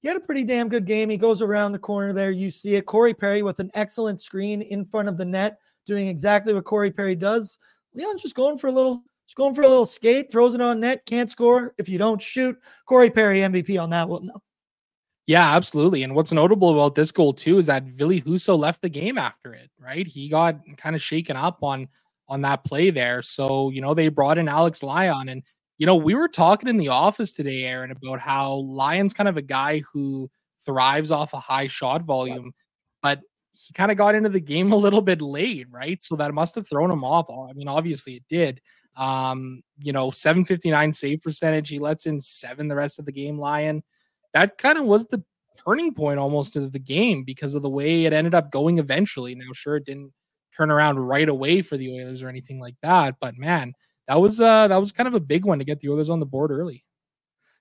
he 0.00 0.06
had 0.06 0.16
a 0.16 0.20
pretty 0.20 0.44
damn 0.44 0.68
good 0.68 0.86
game. 0.86 1.10
He 1.10 1.16
goes 1.16 1.42
around 1.42 1.72
the 1.72 1.78
corner 1.80 2.12
there. 2.12 2.30
You 2.30 2.52
see 2.52 2.76
it. 2.76 2.86
Corey 2.86 3.14
Perry 3.14 3.42
with 3.42 3.58
an 3.58 3.72
excellent 3.74 4.20
screen 4.20 4.62
in 4.62 4.84
front 4.84 5.08
of 5.08 5.18
the 5.18 5.24
net, 5.24 5.58
doing 5.86 6.06
exactly 6.06 6.54
what 6.54 6.62
Corey 6.62 6.92
Perry 6.92 7.16
does. 7.16 7.58
Leon 7.94 8.18
just 8.18 8.36
going 8.36 8.58
for 8.58 8.68
a 8.68 8.72
little 8.72 9.02
just 9.26 9.36
going 9.36 9.54
for 9.54 9.62
a 9.62 9.68
little 9.68 9.86
skate, 9.86 10.30
throws 10.30 10.54
it 10.54 10.60
on 10.60 10.80
net, 10.80 11.04
can't 11.06 11.30
score 11.30 11.74
if 11.78 11.88
you 11.88 11.98
don't 11.98 12.20
shoot. 12.20 12.56
Corey 12.86 13.10
Perry 13.10 13.40
MVP 13.40 13.80
on 13.80 13.90
that 13.90 14.08
one, 14.08 14.26
though. 14.26 14.42
Yeah, 15.26 15.56
absolutely. 15.56 16.04
And 16.04 16.14
what's 16.14 16.32
notable 16.32 16.72
about 16.72 16.94
this 16.94 17.10
goal 17.10 17.32
too 17.34 17.58
is 17.58 17.66
that 17.66 17.82
Ville 17.82 18.20
Husso 18.20 18.56
left 18.56 18.80
the 18.80 18.88
game 18.88 19.18
after 19.18 19.54
it, 19.54 19.70
right? 19.78 20.06
He 20.06 20.28
got 20.28 20.60
kind 20.76 20.94
of 20.94 21.02
shaken 21.02 21.36
up 21.36 21.64
on 21.64 21.88
on 22.28 22.42
that 22.42 22.64
play 22.64 22.90
there. 22.90 23.22
So, 23.22 23.70
you 23.70 23.80
know, 23.80 23.94
they 23.94 24.08
brought 24.08 24.38
in 24.38 24.48
Alex 24.48 24.82
Lyon. 24.82 25.28
And, 25.28 25.42
you 25.78 25.86
know, 25.86 25.96
we 25.96 26.14
were 26.14 26.28
talking 26.28 26.68
in 26.68 26.76
the 26.76 26.88
office 26.88 27.32
today, 27.32 27.64
Aaron, 27.64 27.90
about 27.90 28.20
how 28.20 28.54
Lyon's 28.54 29.14
kind 29.14 29.28
of 29.28 29.36
a 29.36 29.42
guy 29.42 29.82
who 29.92 30.30
thrives 30.64 31.10
off 31.10 31.34
a 31.34 31.40
high 31.40 31.68
shot 31.68 32.02
volume, 32.02 32.52
but 33.02 33.20
he 33.54 33.72
kind 33.72 33.90
of 33.90 33.96
got 33.96 34.14
into 34.14 34.28
the 34.28 34.40
game 34.40 34.72
a 34.72 34.76
little 34.76 35.00
bit 35.00 35.22
late, 35.22 35.66
right? 35.70 36.02
So 36.02 36.16
that 36.16 36.34
must 36.34 36.54
have 36.56 36.68
thrown 36.68 36.90
him 36.90 37.04
off. 37.04 37.30
I 37.30 37.52
mean, 37.52 37.68
obviously 37.68 38.14
it 38.14 38.24
did. 38.28 38.60
Um, 38.96 39.62
you 39.78 39.92
know, 39.92 40.10
759 40.10 40.92
save 40.92 41.22
percentage. 41.22 41.68
He 41.68 41.78
lets 41.78 42.06
in 42.06 42.18
seven 42.18 42.68
the 42.68 42.76
rest 42.76 42.98
of 42.98 43.04
the 43.04 43.12
game, 43.12 43.38
Lyon. 43.38 43.82
That 44.32 44.58
kind 44.58 44.78
of 44.78 44.84
was 44.84 45.06
the 45.06 45.22
turning 45.64 45.94
point 45.94 46.18
almost 46.18 46.56
of 46.56 46.72
the 46.72 46.78
game 46.78 47.24
because 47.24 47.54
of 47.54 47.62
the 47.62 47.68
way 47.68 48.04
it 48.04 48.12
ended 48.12 48.34
up 48.34 48.50
going 48.50 48.78
eventually. 48.78 49.34
Now, 49.34 49.52
sure, 49.52 49.76
it 49.76 49.84
didn't 49.84 50.12
turn 50.56 50.70
around 50.70 50.98
right 50.98 51.28
away 51.28 51.62
for 51.62 51.76
the 51.76 51.92
Oilers 51.92 52.22
or 52.22 52.28
anything 52.28 52.60
like 52.60 52.76
that, 52.82 53.16
but 53.20 53.36
man, 53.36 53.74
that 54.08 54.20
was 54.20 54.40
uh 54.40 54.68
that 54.68 54.76
was 54.80 54.92
kind 54.92 55.08
of 55.08 55.14
a 55.14 55.20
big 55.20 55.44
one 55.44 55.58
to 55.58 55.64
get 55.64 55.80
the 55.80 55.90
Oilers 55.90 56.10
on 56.10 56.20
the 56.20 56.26
board 56.26 56.50
early. 56.50 56.84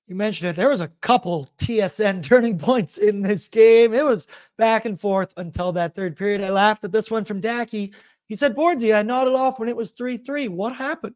You 0.08 0.16
mentioned 0.16 0.52
it. 0.52 0.56
There 0.56 0.70
was 0.70 0.82
a 0.82 0.92
couple 1.02 1.50
TSN 1.58 2.22
turning 2.24 2.60
points 2.60 2.98
in 2.98 3.22
this 3.22 3.48
game. 3.48 3.94
It 3.94 4.06
was 4.06 4.28
back 4.58 4.86
and 4.86 5.00
forth 5.00 5.34
until 5.38 5.72
that 5.74 5.96
third 5.96 6.16
period. 6.16 6.42
I 6.42 6.52
laughed 6.52 6.84
at 6.84 6.92
this 6.92 7.10
one 7.10 7.26
from 7.26 7.42
Dacky. 7.42 7.94
He 8.28 8.36
said, 8.36 8.56
Boardsy, 8.56 8.96
I 8.96 9.02
nodded 9.04 9.36
off 9.36 9.60
when 9.60 9.70
it 9.70 9.78
was 9.78 9.92
3 9.92 10.18
3. 10.18 10.48
What 10.48 10.76
happened? 10.76 11.16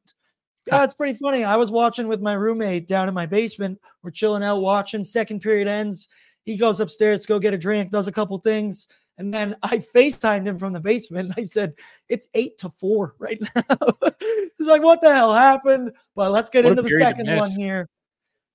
Yeah, 0.68 0.84
it's 0.84 0.94
pretty 0.94 1.18
funny. 1.18 1.44
I 1.44 1.56
was 1.56 1.72
watching 1.72 2.08
with 2.08 2.22
my 2.22 2.34
roommate 2.34 2.88
down 2.88 3.08
in 3.08 3.14
my 3.14 3.26
basement. 3.26 3.80
We're 4.04 4.12
chilling 4.12 4.44
out 4.44 4.62
watching. 4.62 5.04
Second 5.04 5.42
period 5.42 5.68
ends. 5.68 6.08
He 6.46 6.58
goes 6.58 6.80
upstairs 6.80 7.22
to 7.22 7.28
go 7.28 7.40
get 7.40 7.54
a 7.54 7.58
drink, 7.58 7.90
does 7.90 8.08
a 8.08 8.12
couple 8.12 8.38
things. 8.38 8.88
And 9.18 9.34
then 9.34 9.56
I 9.64 9.78
FaceTimed 9.78 10.46
him 10.46 10.60
from 10.60 10.74
the 10.74 10.80
basement. 10.80 11.34
I 11.38 11.44
said, 11.44 11.74
It's 12.08 12.28
eight 12.34 12.58
to 12.60 12.70
four 12.70 13.16
right 13.18 13.42
now. 13.56 13.78
He's 14.58 14.68
like, 14.68 14.84
What 14.84 15.02
the 15.02 15.14
hell 15.14 15.34
happened? 15.34 15.94
But 16.16 16.32
let's 16.32 16.50
get 16.50 16.64
what 16.64 16.72
into 16.72 16.84
the 16.84 16.90
second 16.90 17.36
one 17.36 17.52
here. 17.52 17.88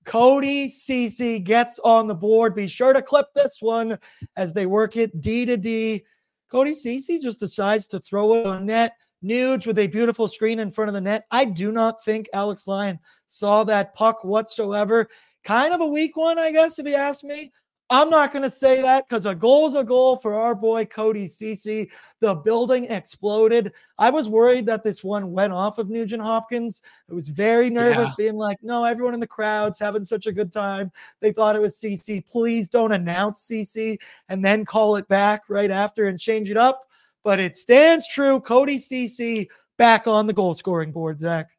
Cody 0.04 0.68
Ceci 0.68 1.40
gets 1.40 1.78
on 1.78 2.06
the 2.06 2.14
board. 2.14 2.54
Be 2.54 2.68
sure 2.68 2.92
to 2.92 3.02
clip 3.02 3.26
this 3.34 3.58
one 3.60 3.98
as 4.36 4.52
they 4.52 4.66
work 4.66 4.96
it 4.96 5.20
D 5.20 5.46
to 5.46 5.56
D. 5.56 6.04
Cody 6.50 6.74
Ceci 6.74 7.18
just 7.18 7.40
decides 7.40 7.86
to 7.88 7.98
throw 7.98 8.34
it 8.34 8.46
on 8.46 8.66
net. 8.66 8.92
Nuge 9.24 9.66
with 9.66 9.78
a 9.78 9.86
beautiful 9.86 10.28
screen 10.28 10.58
in 10.58 10.70
front 10.70 10.88
of 10.88 10.94
the 10.94 11.00
net. 11.00 11.24
I 11.30 11.46
do 11.46 11.72
not 11.72 12.04
think 12.04 12.28
Alex 12.34 12.66
Lyon 12.66 12.98
saw 13.26 13.64
that 13.64 13.94
puck 13.94 14.22
whatsoever. 14.22 15.08
Kind 15.44 15.72
of 15.72 15.80
a 15.80 15.86
weak 15.86 16.16
one, 16.16 16.38
I 16.38 16.52
guess, 16.52 16.78
if 16.78 16.86
you 16.86 16.94
ask 16.94 17.24
me. 17.24 17.50
I'm 17.90 18.08
not 18.08 18.32
going 18.32 18.42
to 18.42 18.50
say 18.50 18.80
that 18.80 19.06
because 19.06 19.26
a 19.26 19.34
goal's 19.34 19.74
a 19.74 19.84
goal 19.84 20.16
for 20.16 20.34
our 20.34 20.54
boy 20.54 20.86
Cody 20.86 21.26
Ceci. 21.26 21.90
The 22.20 22.34
building 22.34 22.86
exploded. 22.86 23.72
I 23.98 24.08
was 24.08 24.28
worried 24.28 24.64
that 24.66 24.82
this 24.82 25.04
one 25.04 25.32
went 25.32 25.52
off 25.52 25.76
of 25.76 25.90
Nugent 25.90 26.22
Hopkins. 26.22 26.80
I 27.10 27.14
was 27.14 27.28
very 27.28 27.68
nervous, 27.68 28.08
yeah. 28.08 28.14
being 28.16 28.34
like, 28.36 28.56
no, 28.62 28.84
everyone 28.84 29.12
in 29.12 29.20
the 29.20 29.26
crowd's 29.26 29.78
having 29.78 30.02
such 30.02 30.26
a 30.26 30.32
good 30.32 30.50
time. 30.50 30.90
They 31.20 31.32
thought 31.32 31.56
it 31.56 31.62
was 31.62 31.76
Ceci. 31.76 32.22
Please 32.22 32.70
don't 32.70 32.92
announce 32.92 33.42
Ceci 33.42 33.98
and 34.30 34.42
then 34.42 34.64
call 34.64 34.96
it 34.96 35.06
back 35.08 35.42
right 35.48 35.70
after 35.70 36.06
and 36.06 36.18
change 36.18 36.50
it 36.50 36.56
up. 36.56 36.88
But 37.22 37.38
it 37.38 37.56
stands 37.56 38.08
true. 38.08 38.40
Cody 38.40 38.78
Ceci 38.78 39.50
back 39.76 40.06
on 40.06 40.26
the 40.26 40.32
goal 40.32 40.54
scoring 40.54 40.90
board, 40.90 41.18
Zach. 41.18 41.50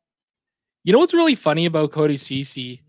You 0.84 0.94
know 0.94 1.00
what's 1.00 1.14
really 1.14 1.36
funny 1.36 1.66
about 1.66 1.92
Cody 1.92 2.18
Ceci? 2.18 2.82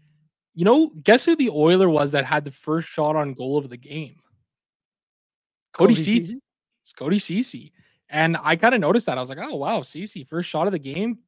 You 0.56 0.64
know, 0.64 0.90
guess 1.04 1.24
who 1.24 1.36
the 1.36 1.50
Oiler 1.50 1.88
was 1.88 2.12
that 2.12 2.24
had 2.24 2.44
the 2.44 2.50
first 2.50 2.88
shot 2.88 3.14
on 3.14 3.34
goal 3.34 3.58
of 3.58 3.68
the 3.68 3.76
game? 3.76 4.16
Cody, 5.74 5.94
Cody 5.94 5.94
Ceci. 5.94 6.40
It's 6.82 6.92
Cody 6.94 7.18
Ceci. 7.18 7.72
And 8.08 8.36
I 8.42 8.56
kind 8.56 8.74
of 8.74 8.80
noticed 8.80 9.06
that. 9.06 9.18
I 9.18 9.20
was 9.20 9.28
like, 9.28 9.38
oh 9.40 9.54
wow, 9.56 9.82
Ceci, 9.82 10.24
first 10.24 10.48
shot 10.48 10.66
of 10.66 10.72
the 10.72 10.78
game, 10.78 11.18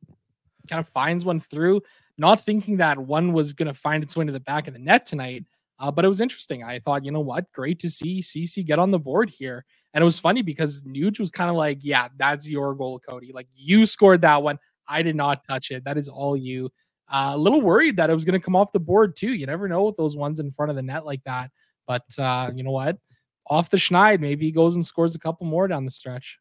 kind 0.68 0.80
of 0.80 0.88
finds 0.88 1.24
one 1.24 1.40
through, 1.40 1.82
not 2.16 2.40
thinking 2.40 2.78
that 2.78 2.98
one 2.98 3.32
was 3.34 3.52
gonna 3.52 3.74
find 3.74 4.02
its 4.02 4.16
way 4.16 4.24
to 4.24 4.32
the 4.32 4.40
back 4.40 4.66
of 4.66 4.72
the 4.72 4.80
net 4.80 5.04
tonight. 5.04 5.44
Uh, 5.78 5.90
but 5.90 6.04
it 6.04 6.08
was 6.08 6.20
interesting. 6.20 6.64
I 6.64 6.78
thought, 6.78 7.04
you 7.04 7.12
know 7.12 7.20
what? 7.20 7.52
Great 7.52 7.78
to 7.80 7.90
see 7.90 8.22
Ceci 8.22 8.64
get 8.64 8.78
on 8.78 8.90
the 8.90 8.98
board 8.98 9.30
here. 9.30 9.64
And 9.92 10.02
it 10.02 10.04
was 10.04 10.18
funny 10.18 10.42
because 10.42 10.82
Nuge 10.82 11.20
was 11.20 11.30
kind 11.30 11.50
of 11.50 11.56
like, 11.56 11.78
yeah, 11.82 12.08
that's 12.16 12.48
your 12.48 12.74
goal, 12.74 12.98
Cody. 12.98 13.30
Like 13.32 13.48
you 13.54 13.84
scored 13.84 14.22
that 14.22 14.42
one. 14.42 14.58
I 14.88 15.02
did 15.02 15.16
not 15.16 15.44
touch 15.46 15.70
it. 15.70 15.84
That 15.84 15.98
is 15.98 16.08
all 16.08 16.36
you. 16.36 16.70
Uh, 17.10 17.32
a 17.34 17.38
little 17.38 17.62
worried 17.62 17.96
that 17.96 18.10
it 18.10 18.14
was 18.14 18.24
going 18.24 18.38
to 18.38 18.44
come 18.44 18.56
off 18.56 18.72
the 18.72 18.80
board 18.80 19.16
too. 19.16 19.32
You 19.32 19.46
never 19.46 19.68
know 19.68 19.84
with 19.84 19.96
those 19.96 20.16
ones 20.16 20.40
in 20.40 20.50
front 20.50 20.70
of 20.70 20.76
the 20.76 20.82
net 20.82 21.06
like 21.06 21.24
that. 21.24 21.50
But 21.86 22.04
uh, 22.18 22.50
you 22.54 22.62
know 22.62 22.70
what? 22.70 22.98
Off 23.46 23.70
the 23.70 23.78
schneid, 23.78 24.20
maybe 24.20 24.44
he 24.44 24.52
goes 24.52 24.74
and 24.74 24.84
scores 24.84 25.14
a 25.14 25.18
couple 25.18 25.46
more 25.46 25.66
down 25.68 25.86
the 25.86 25.90
stretch. 25.90 26.38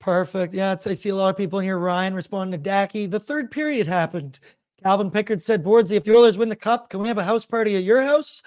Perfect. 0.00 0.54
Yeah, 0.54 0.76
I 0.84 0.94
see 0.94 1.10
a 1.10 1.14
lot 1.14 1.30
of 1.30 1.36
people 1.36 1.58
in 1.58 1.64
here. 1.64 1.78
Ryan 1.78 2.14
responding 2.14 2.60
to 2.60 2.70
Dacky. 2.70 3.10
The 3.10 3.20
third 3.20 3.50
period 3.50 3.86
happened. 3.86 4.38
Calvin 4.82 5.10
Pickard 5.10 5.42
said, 5.42 5.64
Boardsy, 5.64 5.92
if 5.92 6.04
the 6.04 6.14
Oilers 6.14 6.36
win 6.36 6.48
the 6.48 6.56
cup, 6.56 6.90
can 6.90 7.00
we 7.00 7.08
have 7.08 7.18
a 7.18 7.24
house 7.24 7.46
party 7.46 7.76
at 7.76 7.84
your 7.84 8.02
house? 8.02 8.42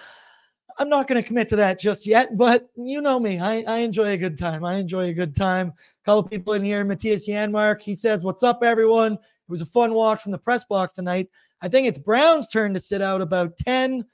I'm 0.78 0.88
not 0.88 1.08
going 1.08 1.20
to 1.20 1.26
commit 1.26 1.48
to 1.48 1.56
that 1.56 1.80
just 1.80 2.06
yet, 2.06 2.36
but 2.36 2.68
you 2.76 3.00
know 3.00 3.18
me. 3.18 3.40
I, 3.40 3.64
I 3.66 3.78
enjoy 3.78 4.10
a 4.10 4.16
good 4.16 4.38
time. 4.38 4.64
I 4.64 4.76
enjoy 4.76 5.06
a 5.06 5.12
good 5.12 5.34
time. 5.34 5.68
A 5.70 6.04
couple 6.04 6.22
people 6.22 6.52
in 6.52 6.62
here. 6.62 6.84
Matthias 6.84 7.28
Janmark, 7.28 7.82
he 7.82 7.96
says, 7.96 8.22
What's 8.22 8.44
up, 8.44 8.60
everyone? 8.62 9.18
It 9.48 9.50
was 9.50 9.62
a 9.62 9.66
fun 9.66 9.94
watch 9.94 10.20
from 10.20 10.32
the 10.32 10.38
press 10.38 10.64
box 10.64 10.92
tonight. 10.92 11.30
I 11.62 11.68
think 11.68 11.88
it's 11.88 11.98
Brown's 11.98 12.48
turn 12.48 12.74
to 12.74 12.80
sit 12.80 13.00
out 13.00 13.22
about 13.22 13.56
10. 13.56 14.04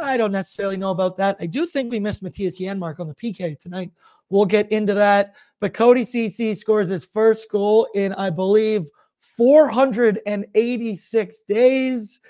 I 0.00 0.16
don't 0.16 0.30
necessarily 0.30 0.76
know 0.76 0.90
about 0.90 1.16
that. 1.16 1.36
I 1.40 1.46
do 1.46 1.66
think 1.66 1.90
we 1.90 1.98
missed 1.98 2.22
Matthias 2.22 2.60
Janmark 2.60 3.00
on 3.00 3.08
the 3.08 3.14
PK 3.14 3.58
tonight. 3.58 3.90
We'll 4.28 4.46
get 4.46 4.70
into 4.70 4.94
that. 4.94 5.34
But 5.58 5.74
Cody 5.74 6.04
Ceci 6.04 6.54
scores 6.54 6.88
his 6.88 7.04
first 7.04 7.50
goal 7.50 7.88
in, 7.94 8.14
I 8.14 8.30
believe, 8.30 8.88
486 9.36 11.42
days. 11.42 12.20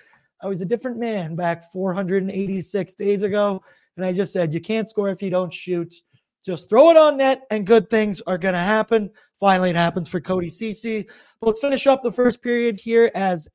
I 0.40 0.46
was 0.46 0.62
a 0.62 0.66
different 0.66 0.96
man 0.96 1.36
back 1.36 1.70
486 1.70 2.94
days 2.94 3.20
ago. 3.20 3.62
And 3.96 4.06
I 4.06 4.14
just 4.14 4.32
said, 4.32 4.54
you 4.54 4.62
can't 4.62 4.88
score 4.88 5.10
if 5.10 5.22
you 5.22 5.28
don't 5.28 5.52
shoot. 5.52 5.94
Just 6.44 6.68
throw 6.68 6.90
it 6.90 6.96
on 6.96 7.18
net 7.18 7.42
and 7.50 7.66
good 7.66 7.90
things 7.90 8.20
are 8.26 8.38
going 8.38 8.54
to 8.54 8.60
happen. 8.60 9.10
Finally, 9.38 9.70
it 9.70 9.76
happens 9.76 10.08
for 10.08 10.20
Cody 10.20 10.50
Ceci. 10.50 11.06
But 11.40 11.46
let's 11.46 11.60
finish 11.60 11.86
up 11.86 12.02
the 12.02 12.12
first 12.12 12.42
period 12.42 12.80
here 12.80 13.10
as 13.14 13.46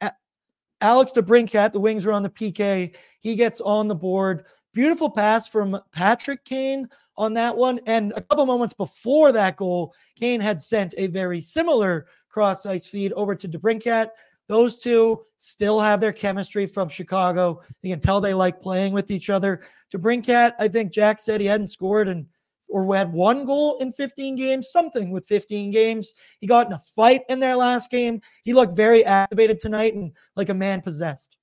Alex 0.82 1.12
DeBrincat, 1.13 1.74
the 1.74 1.80
wings 1.80 2.06
are 2.06 2.12
on 2.12 2.24
the 2.24 2.30
PK. 2.30 2.96
He 3.20 3.36
gets 3.36 3.62
on 3.62 3.88
the 3.88 3.96
board. 3.96 4.46
Beautiful 4.74 5.10
pass 5.10 5.48
from 5.48 5.80
Patrick 5.94 6.44
Kane 6.44 6.88
on 7.18 7.34
that 7.34 7.56
one. 7.56 7.80
And 7.86 8.13
a 8.15 8.22
couple 8.22 8.46
moments 8.46 8.74
before 8.74 9.32
that 9.32 9.56
goal, 9.56 9.94
Kane 10.20 10.42
had 10.42 10.62
sent 10.62 10.94
a 10.98 11.08
very 11.08 11.42
similar 11.42 12.08
cross 12.30 12.65
ice 12.65 12.86
feed 12.86 13.13
over 13.13 13.36
to 13.36 13.48
DeBrincat. 13.48 14.10
Those 14.48 14.77
two 14.77 15.22
still 15.39 15.80
have 15.80 16.01
their 16.01 16.13
chemistry 16.13 16.68
from 16.68 16.89
Chicago. 16.89 17.62
You 17.82 17.94
can 17.94 18.00
tell 18.00 18.22
they 18.22 18.34
like 18.34 18.62
playing 18.62 18.94
with 18.94 19.10
each 19.10 19.30
other. 19.30 19.62
DeBrincat, 19.94 20.54
I 20.60 20.68
think 20.68 20.92
Jack 20.92 21.20
said 21.20 21.42
he 21.42 21.48
hadn't 21.48 21.68
scored 21.68 22.10
and 22.10 22.25
or 22.69 22.95
had 22.95 23.13
one 23.13 23.45
goal 23.45 23.77
in 23.79 23.91
15 23.91 24.36
games, 24.36 24.72
something 24.72 25.12
with 25.12 25.27
15 25.27 25.72
games. 25.72 26.13
He 26.39 26.48
got 26.48 26.67
in 26.67 26.74
a 26.74 26.81
fight 26.95 27.22
in 27.29 27.39
their 27.39 27.55
last 27.55 27.89
game. 27.89 28.22
He 28.43 28.53
looked 28.53 28.75
very 28.75 29.05
activated 29.05 29.60
tonight 29.60 29.93
and 29.93 30.12
like 30.36 30.50
a 30.50 30.53
man 30.53 30.81
possessed. 30.81 31.38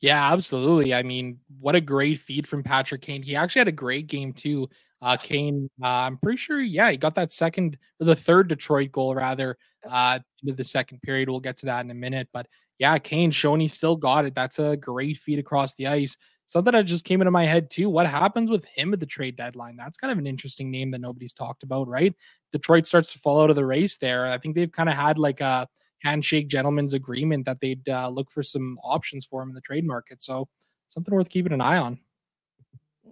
Yeah, 0.00 0.32
absolutely. 0.32 0.94
I 0.94 1.02
mean, 1.02 1.38
what 1.58 1.74
a 1.74 1.80
great 1.80 2.18
feed 2.18 2.46
from 2.46 2.62
Patrick 2.62 3.02
Kane. 3.02 3.22
He 3.22 3.36
actually 3.36 3.60
had 3.60 3.68
a 3.68 3.72
great 3.72 4.06
game 4.06 4.32
too. 4.32 4.68
Uh, 5.02 5.16
Kane, 5.22 5.68
uh, 5.82 5.86
I'm 5.86 6.16
pretty 6.18 6.38
sure, 6.38 6.60
yeah, 6.60 6.90
he 6.90 6.96
got 6.96 7.14
that 7.16 7.32
second 7.32 7.76
or 8.00 8.06
the 8.06 8.16
third 8.16 8.48
Detroit 8.48 8.92
goal 8.92 9.14
rather 9.14 9.58
uh, 9.88 10.18
into 10.42 10.54
the 10.54 10.64
second 10.64 11.02
period. 11.02 11.28
We'll 11.28 11.40
get 11.40 11.58
to 11.58 11.66
that 11.66 11.84
in 11.84 11.90
a 11.90 11.94
minute, 11.94 12.28
but 12.32 12.46
yeah, 12.78 12.96
Kane 12.96 13.30
showing 13.30 13.60
he 13.60 13.68
still 13.68 13.94
got 13.94 14.24
it. 14.24 14.34
That's 14.34 14.58
a 14.58 14.74
great 14.74 15.18
feed 15.18 15.38
across 15.38 15.74
the 15.74 15.86
ice 15.86 16.16
something 16.50 16.72
that 16.72 16.82
just 16.82 17.04
came 17.04 17.20
into 17.20 17.30
my 17.30 17.46
head 17.46 17.70
too. 17.70 17.88
What 17.88 18.08
happens 18.08 18.50
with 18.50 18.64
him 18.64 18.92
at 18.92 18.98
the 18.98 19.06
trade 19.06 19.36
deadline? 19.36 19.76
That's 19.76 19.96
kind 19.96 20.10
of 20.10 20.18
an 20.18 20.26
interesting 20.26 20.68
name 20.68 20.90
that 20.90 21.00
nobody's 21.00 21.32
talked 21.32 21.62
about, 21.62 21.86
right? 21.86 22.12
Detroit 22.50 22.86
starts 22.86 23.12
to 23.12 23.20
fall 23.20 23.40
out 23.40 23.50
of 23.50 23.56
the 23.56 23.64
race 23.64 23.98
there. 23.98 24.26
I 24.26 24.36
think 24.36 24.56
they've 24.56 24.72
kind 24.72 24.88
of 24.88 24.96
had 24.96 25.16
like 25.16 25.40
a 25.40 25.68
handshake 26.00 26.48
gentleman's 26.48 26.92
agreement 26.92 27.44
that 27.44 27.60
they'd 27.60 27.88
uh, 27.88 28.08
look 28.08 28.32
for 28.32 28.42
some 28.42 28.80
options 28.82 29.24
for 29.24 29.40
him 29.40 29.50
in 29.50 29.54
the 29.54 29.60
trade 29.60 29.86
market. 29.86 30.24
So 30.24 30.48
something 30.88 31.14
worth 31.14 31.28
keeping 31.28 31.52
an 31.52 31.60
eye 31.60 31.76
on. 31.76 32.00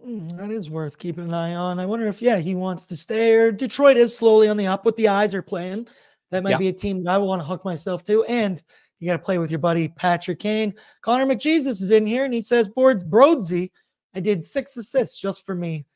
Mm, 0.05 0.37
that 0.37 0.51
is 0.51 0.69
worth 0.69 0.99
keeping 0.99 1.23
an 1.23 1.35
eye 1.35 1.55
on. 1.55 1.79
I 1.79 1.87
wonder 1.87 2.09
if, 2.09 2.21
yeah, 2.21 2.39
he 2.39 2.57
wants 2.57 2.87
to 2.87 2.97
stay 2.97 3.37
or 3.37 3.53
Detroit 3.53 3.99
is 3.99 4.17
slowly 4.17 4.49
on 4.49 4.57
the 4.57 4.67
up. 4.67 4.85
What 4.85 4.97
the 4.97 5.07
eyes 5.07 5.33
are 5.33 5.43
playing, 5.43 5.87
that 6.33 6.43
might 6.43 6.51
yeah. 6.51 6.59
be 6.59 6.69
a 6.69 6.73
team 6.73 7.05
that 7.05 7.13
I 7.13 7.19
want 7.19 7.41
to 7.41 7.47
hook 7.47 7.65
myself 7.65 8.03
to. 8.05 8.25
And 8.25 8.61
you 8.99 9.09
got 9.09 9.17
to 9.17 9.23
play 9.23 9.39
with 9.39 9.51
your 9.51 9.59
buddy 9.59 9.89
Patrick 9.89 10.41
Kane. 10.41 10.75
Connor 11.03 11.27
McJesus 11.27 11.83
is 11.83 11.91
in 11.91 12.07
here 12.07 12.25
and 12.25 12.35
he 12.35 12.43
says, 12.43 12.69
Boards 12.69 13.05
Broadsy, 13.05 13.71
I 14.15 14.21
did 14.21 14.45
six 14.45 14.77
assists 14.77 15.21
just 15.21 15.47
for 15.47 15.55
me. 15.55 15.87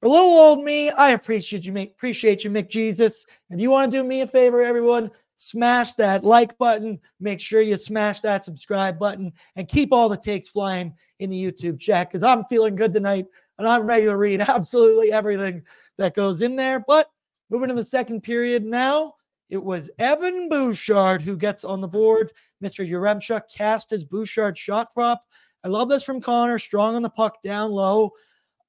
For 0.00 0.08
little 0.08 0.30
old 0.30 0.64
me, 0.64 0.90
I 0.90 1.12
appreciate 1.12 1.64
you, 1.64 1.76
appreciate 1.78 2.44
you, 2.44 2.50
McJesus. 2.50 3.24
If 3.50 3.60
you 3.60 3.70
want 3.70 3.90
to 3.90 3.96
do 3.96 4.02
me 4.02 4.22
a 4.22 4.26
favor, 4.26 4.62
everyone, 4.62 5.10
smash 5.36 5.94
that 5.94 6.24
like 6.24 6.56
button. 6.58 7.00
Make 7.20 7.40
sure 7.40 7.60
you 7.60 7.76
smash 7.76 8.20
that 8.20 8.44
subscribe 8.44 8.98
button 8.98 9.32
and 9.56 9.68
keep 9.68 9.92
all 9.92 10.08
the 10.08 10.16
takes 10.16 10.48
flying 10.48 10.94
in 11.20 11.30
the 11.30 11.44
YouTube 11.44 11.78
chat 11.80 12.08
because 12.08 12.22
I'm 12.22 12.44
feeling 12.44 12.76
good 12.76 12.92
tonight 12.92 13.26
and 13.58 13.68
I'm 13.68 13.86
ready 13.86 14.06
to 14.06 14.16
read 14.16 14.40
absolutely 14.48 15.12
everything 15.12 15.62
that 15.98 16.14
goes 16.14 16.42
in 16.42 16.56
there. 16.56 16.80
But 16.86 17.08
moving 17.50 17.68
to 17.68 17.74
the 17.74 17.84
second 17.84 18.22
period 18.22 18.64
now. 18.64 19.14
It 19.52 19.62
was 19.62 19.90
Evan 19.98 20.48
Bouchard 20.48 21.20
who 21.20 21.36
gets 21.36 21.62
on 21.62 21.82
the 21.82 21.86
board. 21.86 22.32
Mr. 22.64 22.88
Yaremchuk 22.88 23.42
cast 23.54 23.90
his 23.90 24.02
Bouchard 24.02 24.56
shot 24.56 24.94
prop. 24.94 25.22
I 25.62 25.68
love 25.68 25.90
this 25.90 26.02
from 26.02 26.22
Connor. 26.22 26.58
Strong 26.58 26.94
on 26.94 27.02
the 27.02 27.10
puck 27.10 27.42
down 27.42 27.70
low. 27.70 28.12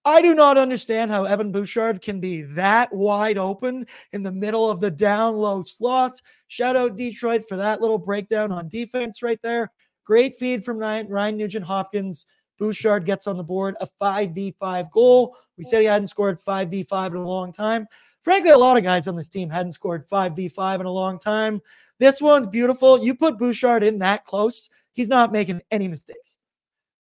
I 0.04 0.22
do 0.22 0.36
not 0.36 0.58
understand 0.58 1.10
how 1.10 1.24
Evan 1.24 1.54
Bouchard 1.54 2.02
can 2.02 2.20
be 2.20 2.42
that 2.42 2.94
wide 2.94 3.38
open 3.38 3.88
in 4.12 4.24
the 4.24 4.32
middle 4.34 4.70
of 4.70 4.82
the 4.82 4.92
down 4.92 5.38
low 5.38 5.62
slot. 5.62 6.22
Shout 6.50 6.76
out 6.76 6.98
Detroit 6.98 7.48
for 7.48 7.56
that 7.56 7.80
little 7.80 7.98
breakdown 7.98 8.52
on 8.52 8.68
defense 8.68 9.24
right 9.24 9.40
there. 9.42 9.72
Great 10.04 10.36
feed 10.36 10.66
from 10.66 10.78
Ryan 10.78 11.38
Nugent 11.38 11.66
Hopkins. 11.66 12.26
Bouchard 12.60 13.06
gets 13.06 13.26
on 13.26 13.38
the 13.38 13.44
board 13.44 13.78
a 13.80 13.88
5v5 14.02 14.92
goal. 14.92 15.38
We 15.58 15.64
said 15.64 15.80
he 15.80 15.88
hadn't 15.88 16.08
scored 16.08 16.42
5v5 16.42 17.12
in 17.12 17.16
a 17.16 17.26
long 17.28 17.54
time. 17.54 17.88
Frankly, 18.24 18.52
a 18.52 18.58
lot 18.58 18.78
of 18.78 18.84
guys 18.84 19.08
on 19.08 19.16
this 19.16 19.30
team 19.30 19.50
hadn't 19.50 19.74
scored 19.74 20.08
5v5 20.08 20.80
in 20.80 20.86
a 20.86 20.92
long 20.92 21.20
time. 21.20 21.62
This 22.00 22.22
one's 22.22 22.48
beautiful. 22.48 23.04
You 23.04 23.16
put 23.16 23.38
Bouchard 23.38 23.84
in 23.84 24.00
that 24.00 24.26
close, 24.26 24.70
he's 24.94 25.10
not 25.10 25.32
making 25.32 25.62
any 25.72 25.88
mistakes. 25.88 26.38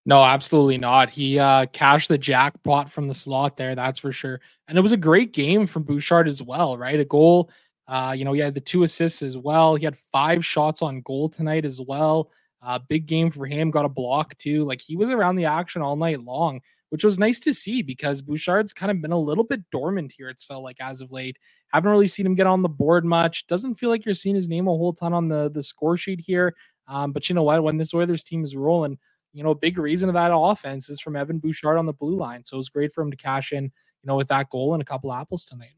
No, 0.05 0.21
absolutely 0.21 0.77
not. 0.77 1.09
He 1.09 1.39
uh 1.39 1.65
cashed 1.67 2.09
the 2.09 2.17
jackpot 2.17 2.91
from 2.91 3.07
the 3.07 3.13
slot 3.13 3.55
there, 3.55 3.73
that's 3.73 3.99
for 3.99 4.11
sure. 4.11 4.41
And 4.67 4.77
it 4.77 4.81
was 4.81 4.91
a 4.91 4.97
great 4.97 5.31
game 5.33 5.65
from 5.65 5.83
Bouchard 5.83 6.27
as 6.27 6.41
well, 6.43 6.77
right? 6.77 6.99
A 6.99 7.05
goal. 7.05 7.49
Uh, 7.87 8.13
you 8.17 8.23
know, 8.23 8.33
he 8.33 8.39
had 8.39 8.53
the 8.53 8.61
two 8.61 8.83
assists 8.83 9.21
as 9.21 9.37
well. 9.37 9.75
He 9.75 9.83
had 9.83 9.97
five 10.11 10.45
shots 10.45 10.81
on 10.81 11.01
goal 11.01 11.29
tonight 11.29 11.65
as 11.65 11.81
well. 11.81 12.31
Uh, 12.61 12.79
big 12.87 13.05
game 13.07 13.29
for 13.29 13.45
him. 13.45 13.71
Got 13.71 13.85
a 13.85 13.89
block 13.89 14.37
too. 14.37 14.63
Like 14.63 14.81
he 14.81 14.95
was 14.95 15.09
around 15.09 15.35
the 15.35 15.45
action 15.45 15.81
all 15.81 15.97
night 15.97 16.21
long, 16.21 16.61
which 16.93 17.03
was 17.03 17.17
nice 17.17 17.39
to 17.39 17.55
see 17.55 17.81
because 17.81 18.21
Bouchard's 18.21 18.71
kind 18.71 18.91
of 18.91 19.01
been 19.01 19.11
a 19.11 19.17
little 19.17 19.43
bit 19.43 19.67
dormant 19.71 20.13
here. 20.15 20.29
It's 20.29 20.43
felt 20.43 20.63
like 20.63 20.77
as 20.79 21.01
of 21.01 21.11
late. 21.11 21.39
Haven't 21.69 21.89
really 21.89 22.07
seen 22.07 22.23
him 22.23 22.35
get 22.35 22.45
on 22.45 22.61
the 22.61 22.69
board 22.69 23.03
much. 23.03 23.47
Doesn't 23.47 23.73
feel 23.73 23.89
like 23.89 24.05
you're 24.05 24.13
seeing 24.13 24.35
his 24.35 24.47
name 24.47 24.67
a 24.67 24.69
whole 24.69 24.93
ton 24.93 25.11
on 25.11 25.27
the 25.27 25.49
the 25.49 25.63
score 25.63 25.97
sheet 25.97 26.19
here. 26.19 26.53
Um, 26.87 27.11
but 27.11 27.27
you 27.27 27.33
know 27.33 27.41
what? 27.41 27.63
When 27.63 27.77
this 27.77 27.95
Oilers 27.95 28.23
team 28.23 28.43
is 28.43 28.55
rolling, 28.55 28.99
you 29.33 29.43
know, 29.43 29.49
a 29.49 29.55
big 29.55 29.79
reason 29.79 30.07
of 30.07 30.13
that 30.13 30.29
offense 30.31 30.87
is 30.87 31.01
from 31.01 31.15
Evan 31.15 31.39
Bouchard 31.39 31.79
on 31.79 31.87
the 31.87 31.93
blue 31.93 32.15
line. 32.15 32.45
So 32.45 32.57
it 32.57 32.57
was 32.57 32.69
great 32.69 32.93
for 32.93 33.01
him 33.01 33.09
to 33.09 33.17
cash 33.17 33.53
in, 33.53 33.63
you 33.63 33.71
know, 34.05 34.15
with 34.15 34.27
that 34.27 34.51
goal 34.51 34.73
and 34.73 34.81
a 34.83 34.85
couple 34.85 35.11
apples 35.11 35.45
tonight. 35.45 35.73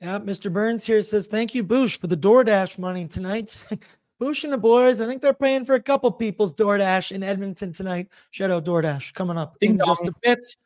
Yeah, 0.00 0.20
Mr. 0.20 0.52
Burns 0.52 0.86
here 0.86 1.02
says, 1.02 1.26
Thank 1.26 1.56
you, 1.56 1.64
Boosh, 1.64 2.00
for 2.00 2.06
the 2.06 2.16
DoorDash 2.16 2.78
money 2.78 3.08
tonight. 3.08 3.60
Boosh 4.20 4.44
and 4.44 4.52
the 4.52 4.58
boys, 4.58 5.00
I 5.00 5.06
think 5.06 5.22
they're 5.22 5.32
paying 5.32 5.64
for 5.64 5.74
a 5.74 5.82
couple 5.82 6.12
people's 6.12 6.54
DoorDash 6.54 7.12
in 7.12 7.22
Edmonton 7.22 7.72
tonight. 7.72 8.08
Shout 8.30 8.50
out 8.50 8.66
DoorDash 8.66 9.14
coming 9.14 9.38
up 9.38 9.58
Ding 9.60 9.70
in 9.70 9.76
dong. 9.78 9.86
just 9.86 10.02
a 10.08 10.14
bit. 10.22 10.56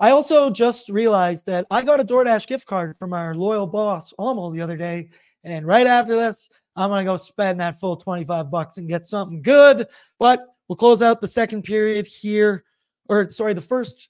I 0.00 0.10
also 0.10 0.50
just 0.50 0.88
realized 0.88 1.46
that 1.46 1.66
I 1.70 1.82
got 1.82 2.00
a 2.00 2.04
DoorDash 2.04 2.48
gift 2.48 2.66
card 2.66 2.96
from 2.96 3.12
our 3.12 3.36
loyal 3.36 3.68
boss, 3.68 4.12
Almo, 4.18 4.50
the 4.50 4.60
other 4.60 4.76
day. 4.76 5.10
And 5.44 5.64
right 5.64 5.86
after 5.86 6.16
this, 6.16 6.50
I'm 6.74 6.90
going 6.90 7.04
to 7.04 7.12
go 7.12 7.16
spend 7.16 7.60
that 7.60 7.78
full 7.78 7.96
25 7.96 8.50
bucks 8.50 8.78
and 8.78 8.88
get 8.88 9.06
something 9.06 9.40
good. 9.40 9.86
But 10.18 10.40
we'll 10.66 10.76
close 10.76 11.02
out 11.02 11.20
the 11.20 11.28
second 11.28 11.62
period 11.62 12.08
here, 12.08 12.64
or 13.08 13.28
sorry, 13.28 13.54
the 13.54 13.60
first 13.60 14.08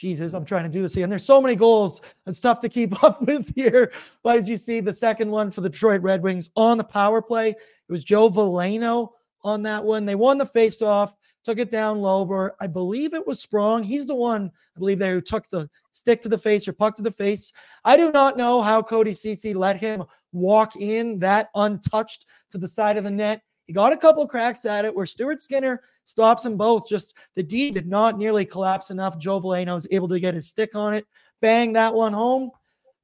Jesus, 0.00 0.32
I'm 0.32 0.46
trying 0.46 0.64
to 0.64 0.70
do 0.70 0.80
this 0.80 0.96
again. 0.96 1.10
There's 1.10 1.26
so 1.26 1.42
many 1.42 1.54
goals 1.54 2.00
and 2.24 2.34
stuff 2.34 2.58
to 2.60 2.70
keep 2.70 3.04
up 3.04 3.20
with 3.20 3.54
here. 3.54 3.92
But 4.22 4.38
as 4.38 4.48
you 4.48 4.56
see, 4.56 4.80
the 4.80 4.94
second 4.94 5.30
one 5.30 5.50
for 5.50 5.60
the 5.60 5.68
Detroit 5.68 6.00
Red 6.00 6.22
Wings 6.22 6.48
on 6.56 6.78
the 6.78 6.84
power 6.84 7.20
play, 7.20 7.50
it 7.50 7.56
was 7.92 8.02
Joe 8.02 8.30
Veleno 8.30 9.10
on 9.42 9.62
that 9.64 9.84
one. 9.84 10.06
They 10.06 10.14
won 10.14 10.38
the 10.38 10.46
faceoff, 10.46 11.12
took 11.44 11.58
it 11.58 11.68
down 11.68 12.00
low. 12.00 12.24
But 12.24 12.56
I 12.60 12.66
believe 12.66 13.12
it 13.12 13.26
was 13.26 13.42
Sprong. 13.42 13.82
He's 13.82 14.06
the 14.06 14.14
one, 14.14 14.50
I 14.74 14.78
believe, 14.78 14.98
there 14.98 15.12
who 15.12 15.20
took 15.20 15.46
the 15.50 15.68
stick 15.92 16.22
to 16.22 16.30
the 16.30 16.38
face 16.38 16.66
or 16.66 16.72
puck 16.72 16.96
to 16.96 17.02
the 17.02 17.10
face. 17.10 17.52
I 17.84 17.98
do 17.98 18.10
not 18.10 18.38
know 18.38 18.62
how 18.62 18.80
Cody 18.80 19.12
Ceci 19.12 19.52
let 19.52 19.78
him 19.78 20.04
walk 20.32 20.76
in 20.76 21.18
that 21.18 21.50
untouched 21.54 22.24
to 22.52 22.58
the 22.58 22.68
side 22.68 22.96
of 22.96 23.04
the 23.04 23.10
net. 23.10 23.42
He 23.66 23.74
got 23.74 23.92
a 23.92 23.98
couple 23.98 24.26
cracks 24.26 24.64
at 24.64 24.86
it 24.86 24.94
where 24.94 25.04
Stuart 25.04 25.42
Skinner 25.42 25.82
stops 26.10 26.42
them 26.42 26.56
both. 26.56 26.88
Just 26.88 27.16
the 27.36 27.42
D 27.42 27.70
did 27.70 27.86
not 27.86 28.18
nearly 28.18 28.44
collapse 28.44 28.90
enough. 28.90 29.18
Joe 29.18 29.40
Veleno 29.40 29.74
was 29.74 29.86
able 29.90 30.08
to 30.08 30.20
get 30.20 30.34
his 30.34 30.48
stick 30.48 30.74
on 30.74 30.92
it, 30.92 31.06
bang 31.40 31.72
that 31.74 31.94
one 31.94 32.12
home. 32.12 32.50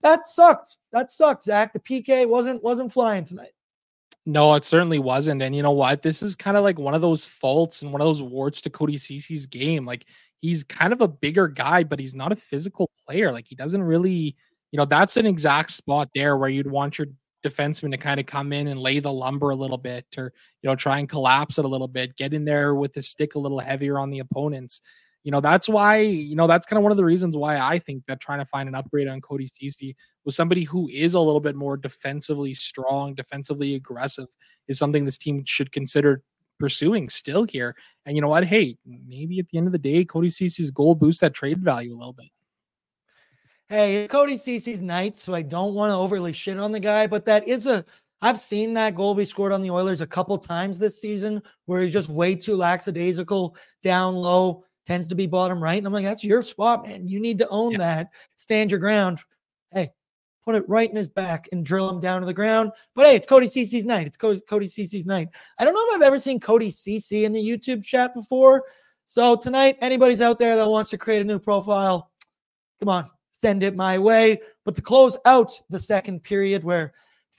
That 0.02 0.26
sucked. 0.26 0.76
That 0.92 1.10
sucked, 1.10 1.42
Zach. 1.42 1.72
The 1.72 1.80
PK 1.80 2.28
wasn't 2.28 2.62
wasn't 2.62 2.92
flying 2.92 3.24
tonight. 3.24 3.52
No, 4.26 4.54
it 4.54 4.64
certainly 4.64 4.98
wasn't. 4.98 5.40
And 5.40 5.54
you 5.54 5.62
know 5.62 5.70
what? 5.70 6.02
This 6.02 6.20
is 6.20 6.34
kind 6.34 6.56
of 6.56 6.64
like 6.64 6.78
one 6.80 6.94
of 6.94 7.00
those 7.00 7.28
faults 7.28 7.82
and 7.82 7.92
one 7.92 8.00
of 8.00 8.06
those 8.06 8.22
warts 8.22 8.60
to 8.62 8.70
Cody 8.70 8.98
Ceci's 8.98 9.46
game. 9.46 9.86
Like 9.86 10.04
he's 10.40 10.64
kind 10.64 10.92
of 10.92 11.00
a 11.00 11.08
bigger 11.08 11.46
guy, 11.46 11.84
but 11.84 12.00
he's 12.00 12.16
not 12.16 12.32
a 12.32 12.36
physical 12.36 12.90
player. 13.06 13.30
Like 13.30 13.46
he 13.46 13.54
doesn't 13.54 13.82
really, 13.82 14.36
you 14.72 14.78
know, 14.78 14.84
that's 14.84 15.16
an 15.16 15.26
exact 15.26 15.70
spot 15.70 16.10
there 16.12 16.36
where 16.36 16.48
you'd 16.48 16.70
want 16.70 16.98
your 16.98 17.06
defenseman 17.44 17.90
to 17.90 17.96
kind 17.96 18.20
of 18.20 18.26
come 18.26 18.52
in 18.52 18.68
and 18.68 18.80
lay 18.80 18.98
the 19.00 19.12
lumber 19.12 19.50
a 19.50 19.56
little 19.56 19.78
bit 19.78 20.06
or 20.16 20.32
you 20.62 20.68
know 20.68 20.76
try 20.76 20.98
and 20.98 21.08
collapse 21.08 21.58
it 21.58 21.64
a 21.64 21.68
little 21.68 21.88
bit 21.88 22.16
get 22.16 22.34
in 22.34 22.44
there 22.44 22.74
with 22.74 22.92
the 22.92 23.02
stick 23.02 23.34
a 23.34 23.38
little 23.38 23.60
heavier 23.60 23.98
on 23.98 24.10
the 24.10 24.20
opponents. 24.20 24.80
You 25.22 25.32
know 25.32 25.40
that's 25.40 25.68
why 25.68 25.98
you 26.00 26.36
know 26.36 26.46
that's 26.46 26.66
kind 26.66 26.78
of 26.78 26.82
one 26.84 26.92
of 26.92 26.98
the 26.98 27.04
reasons 27.04 27.36
why 27.36 27.58
i 27.58 27.80
think 27.80 28.04
that 28.06 28.20
trying 28.20 28.38
to 28.38 28.44
find 28.44 28.68
an 28.68 28.76
upgrade 28.76 29.08
on 29.08 29.20
cody 29.20 29.48
Ceci 29.48 29.96
with 30.24 30.36
somebody 30.36 30.62
who 30.62 30.88
is 30.88 31.14
a 31.14 31.20
little 31.20 31.40
bit 31.40 31.56
more 31.56 31.76
defensively 31.76 32.54
strong 32.54 33.12
defensively 33.12 33.74
aggressive 33.74 34.28
is 34.68 34.78
something 34.78 35.04
this 35.04 35.18
team 35.18 35.42
should 35.44 35.72
consider 35.72 36.22
pursuing 36.58 37.08
still 37.08 37.44
here. 37.44 37.74
And 38.06 38.16
you 38.16 38.22
know 38.22 38.28
what? 38.28 38.44
Hey 38.44 38.78
maybe 38.86 39.40
at 39.40 39.48
the 39.48 39.58
end 39.58 39.66
of 39.66 39.72
the 39.72 39.78
day 39.78 40.04
cody 40.04 40.30
Ceci's 40.30 40.70
goal 40.70 40.94
boosts 40.94 41.20
that 41.22 41.34
trade 41.34 41.58
value 41.60 41.92
a 41.92 41.98
little 41.98 42.12
bit 42.12 42.28
Hey, 43.68 44.06
Cody 44.06 44.36
Ceci's 44.36 44.80
night, 44.80 45.16
so 45.16 45.34
I 45.34 45.42
don't 45.42 45.74
want 45.74 45.90
to 45.90 45.96
overly 45.96 46.32
shit 46.32 46.58
on 46.58 46.70
the 46.70 46.78
guy, 46.78 47.08
but 47.08 47.24
that 47.24 47.48
is 47.48 47.66
a 47.66 47.84
I've 48.22 48.38
seen 48.38 48.74
that 48.74 48.94
goal 48.94 49.14
be 49.14 49.24
scored 49.24 49.52
on 49.52 49.60
the 49.60 49.70
Oilers 49.70 50.00
a 50.00 50.06
couple 50.06 50.38
times 50.38 50.78
this 50.78 51.00
season 51.00 51.42
where 51.66 51.82
he's 51.82 51.92
just 51.92 52.08
way 52.08 52.34
too 52.34 52.56
lackadaisical, 52.56 53.56
down 53.82 54.14
low, 54.14 54.64
tends 54.86 55.08
to 55.08 55.14
be 55.14 55.26
bottom 55.26 55.62
right. 55.62 55.78
And 55.78 55.86
I'm 55.86 55.92
like, 55.92 56.04
that's 56.04 56.24
your 56.24 56.42
spot, 56.42 56.86
man. 56.86 57.08
You 57.08 57.20
need 57.20 57.38
to 57.38 57.48
own 57.48 57.72
yeah. 57.72 57.78
that. 57.78 58.10
Stand 58.36 58.70
your 58.70 58.80
ground. 58.80 59.20
Hey, 59.72 59.90
put 60.44 60.54
it 60.54 60.68
right 60.68 60.88
in 60.88 60.96
his 60.96 61.08
back 61.08 61.48
and 61.52 61.66
drill 61.66 61.90
him 61.90 62.00
down 62.00 62.20
to 62.20 62.26
the 62.26 62.32
ground. 62.32 62.70
But 62.94 63.06
hey, 63.06 63.16
it's 63.16 63.26
Cody 63.26 63.48
Ceci's 63.48 63.84
night. 63.84 64.06
It's 64.06 64.16
Cody, 64.16 64.40
Cody 64.48 64.68
Ceci's 64.68 65.06
night. 65.06 65.28
I 65.58 65.64
don't 65.64 65.74
know 65.74 65.84
if 65.88 65.96
I've 65.96 66.06
ever 66.06 66.18
seen 66.18 66.40
Cody 66.40 66.70
Ceci 66.70 67.24
in 67.24 67.32
the 67.32 67.44
YouTube 67.44 67.84
chat 67.84 68.14
before. 68.14 68.64
So 69.04 69.36
tonight, 69.36 69.76
anybody's 69.80 70.22
out 70.22 70.38
there 70.38 70.56
that 70.56 70.68
wants 70.68 70.90
to 70.90 70.98
create 70.98 71.20
a 71.20 71.24
new 71.24 71.38
profile, 71.38 72.10
come 72.80 72.88
on, 72.88 73.10
send 73.40 73.62
it 73.62 73.76
my 73.76 73.98
way. 73.98 74.40
But 74.64 74.74
to 74.76 74.82
close 74.82 75.16
out 75.24 75.60
the 75.70 75.80
second 75.80 76.22
period 76.22 76.64
where 76.64 76.92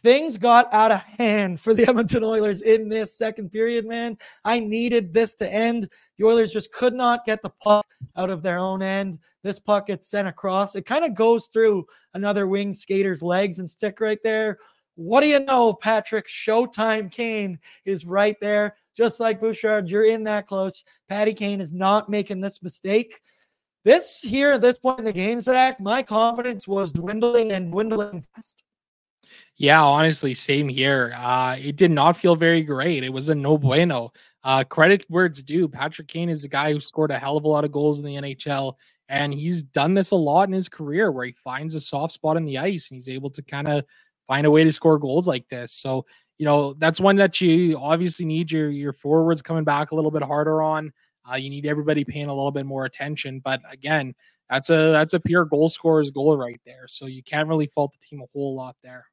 things 0.03 0.37
got 0.37 0.71
out 0.73 0.91
of 0.91 1.01
hand 1.01 1.59
for 1.59 1.73
the 1.73 1.83
Edmonton 1.89 2.23
Oilers 2.23 2.61
in 2.61 2.87
this 2.87 3.17
second 3.17 3.51
period, 3.51 3.85
man, 3.85 4.17
I 4.45 4.59
needed 4.59 5.13
this 5.13 5.33
to 5.35 5.51
end. 5.51 5.89
The 6.17 6.25
Oilers 6.25 6.53
just 6.53 6.71
could 6.71 6.93
not 6.93 7.25
get 7.25 7.41
the 7.41 7.49
puck 7.49 7.87
out 8.15 8.29
of 8.29 8.43
their 8.43 8.57
own 8.57 8.81
end. 8.81 9.19
This 9.43 9.59
puck 9.59 9.87
gets 9.87 10.07
sent 10.07 10.27
across. 10.27 10.75
It 10.75 10.85
kind 10.85 11.05
of 11.05 11.15
goes 11.15 11.47
through 11.47 11.85
another 12.13 12.47
wing 12.47 12.73
skater's 12.73 13.23
legs 13.23 13.59
and 13.59 13.69
stick 13.69 13.99
right 13.99 14.19
there. 14.23 14.59
What 14.95 15.21
do 15.21 15.27
you 15.27 15.39
know, 15.39 15.73
Patrick? 15.73 16.27
Showtime 16.27 17.11
Kane 17.11 17.59
is 17.85 18.05
right 18.05 18.35
there. 18.41 18.75
Just 18.95 19.19
like 19.19 19.39
Bouchard, 19.39 19.89
you're 19.89 20.07
in 20.07 20.23
that 20.23 20.47
close. 20.47 20.83
Patty 21.07 21.33
Kane 21.33 21.61
is 21.61 21.71
not 21.71 22.09
making 22.09 22.41
this 22.41 22.63
mistake. 22.63 23.21
This 23.87 24.19
here 24.19 24.51
at 24.51 24.61
this 24.61 24.77
point 24.77 24.99
in 24.99 25.05
the 25.05 25.13
game, 25.13 25.39
Zach, 25.39 25.79
my 25.79 26.03
confidence 26.03 26.67
was 26.67 26.91
dwindling 26.91 27.53
and 27.53 27.71
dwindling 27.71 28.21
fast. 28.35 28.61
Yeah, 29.55 29.81
honestly, 29.81 30.33
same 30.33 30.67
here. 30.67 31.13
Uh, 31.15 31.55
it 31.57 31.77
did 31.77 31.91
not 31.91 32.17
feel 32.17 32.35
very 32.35 32.63
great. 32.63 33.05
It 33.05 33.13
was 33.13 33.29
a 33.29 33.35
no 33.35 33.57
bueno. 33.57 34.11
Uh, 34.43 34.65
credit 34.65 35.05
where 35.07 35.25
it's 35.25 35.41
due. 35.41 35.69
Patrick 35.69 36.09
Kane 36.09 36.27
is 36.27 36.41
the 36.41 36.49
guy 36.49 36.73
who 36.73 36.81
scored 36.81 37.11
a 37.11 37.17
hell 37.17 37.37
of 37.37 37.45
a 37.45 37.47
lot 37.47 37.63
of 37.63 37.71
goals 37.71 37.99
in 37.99 38.05
the 38.05 38.15
NHL, 38.15 38.73
and 39.07 39.33
he's 39.33 39.63
done 39.63 39.93
this 39.93 40.11
a 40.11 40.17
lot 40.17 40.49
in 40.49 40.53
his 40.53 40.67
career 40.67 41.09
where 41.09 41.25
he 41.25 41.31
finds 41.41 41.73
a 41.73 41.79
soft 41.79 42.11
spot 42.11 42.35
in 42.35 42.43
the 42.43 42.57
ice 42.57 42.89
and 42.89 42.97
he's 42.97 43.07
able 43.07 43.29
to 43.29 43.41
kind 43.41 43.69
of 43.69 43.85
find 44.27 44.45
a 44.45 44.51
way 44.51 44.65
to 44.65 44.73
score 44.73 44.99
goals 44.99 45.29
like 45.29 45.47
this. 45.47 45.71
So, 45.71 46.05
you 46.37 46.43
know, 46.43 46.73
that's 46.73 46.99
one 46.99 47.15
that 47.15 47.39
you 47.39 47.77
obviously 47.77 48.25
need 48.25 48.51
your 48.51 48.69
your 48.69 48.91
forwards 48.91 49.41
coming 49.41 49.63
back 49.63 49.91
a 49.91 49.95
little 49.95 50.11
bit 50.11 50.23
harder 50.23 50.61
on. 50.61 50.91
Uh, 51.29 51.35
you 51.35 51.49
need 51.49 51.65
everybody 51.65 52.03
paying 52.03 52.27
a 52.27 52.33
little 52.33 52.51
bit 52.51 52.65
more 52.65 52.85
attention. 52.85 53.39
But 53.39 53.61
again, 53.71 54.15
that's 54.49 54.69
a 54.69 54.91
that's 54.91 55.13
a 55.13 55.19
pure 55.19 55.45
goal 55.45 55.69
scorer's 55.69 56.11
goal 56.11 56.37
right 56.37 56.61
there. 56.65 56.85
So 56.87 57.05
you 57.05 57.23
can't 57.23 57.49
really 57.49 57.67
fault 57.67 57.91
the 57.91 58.05
team 58.05 58.21
a 58.21 58.25
whole 58.33 58.55
lot 58.55 58.75
there. 58.83 59.05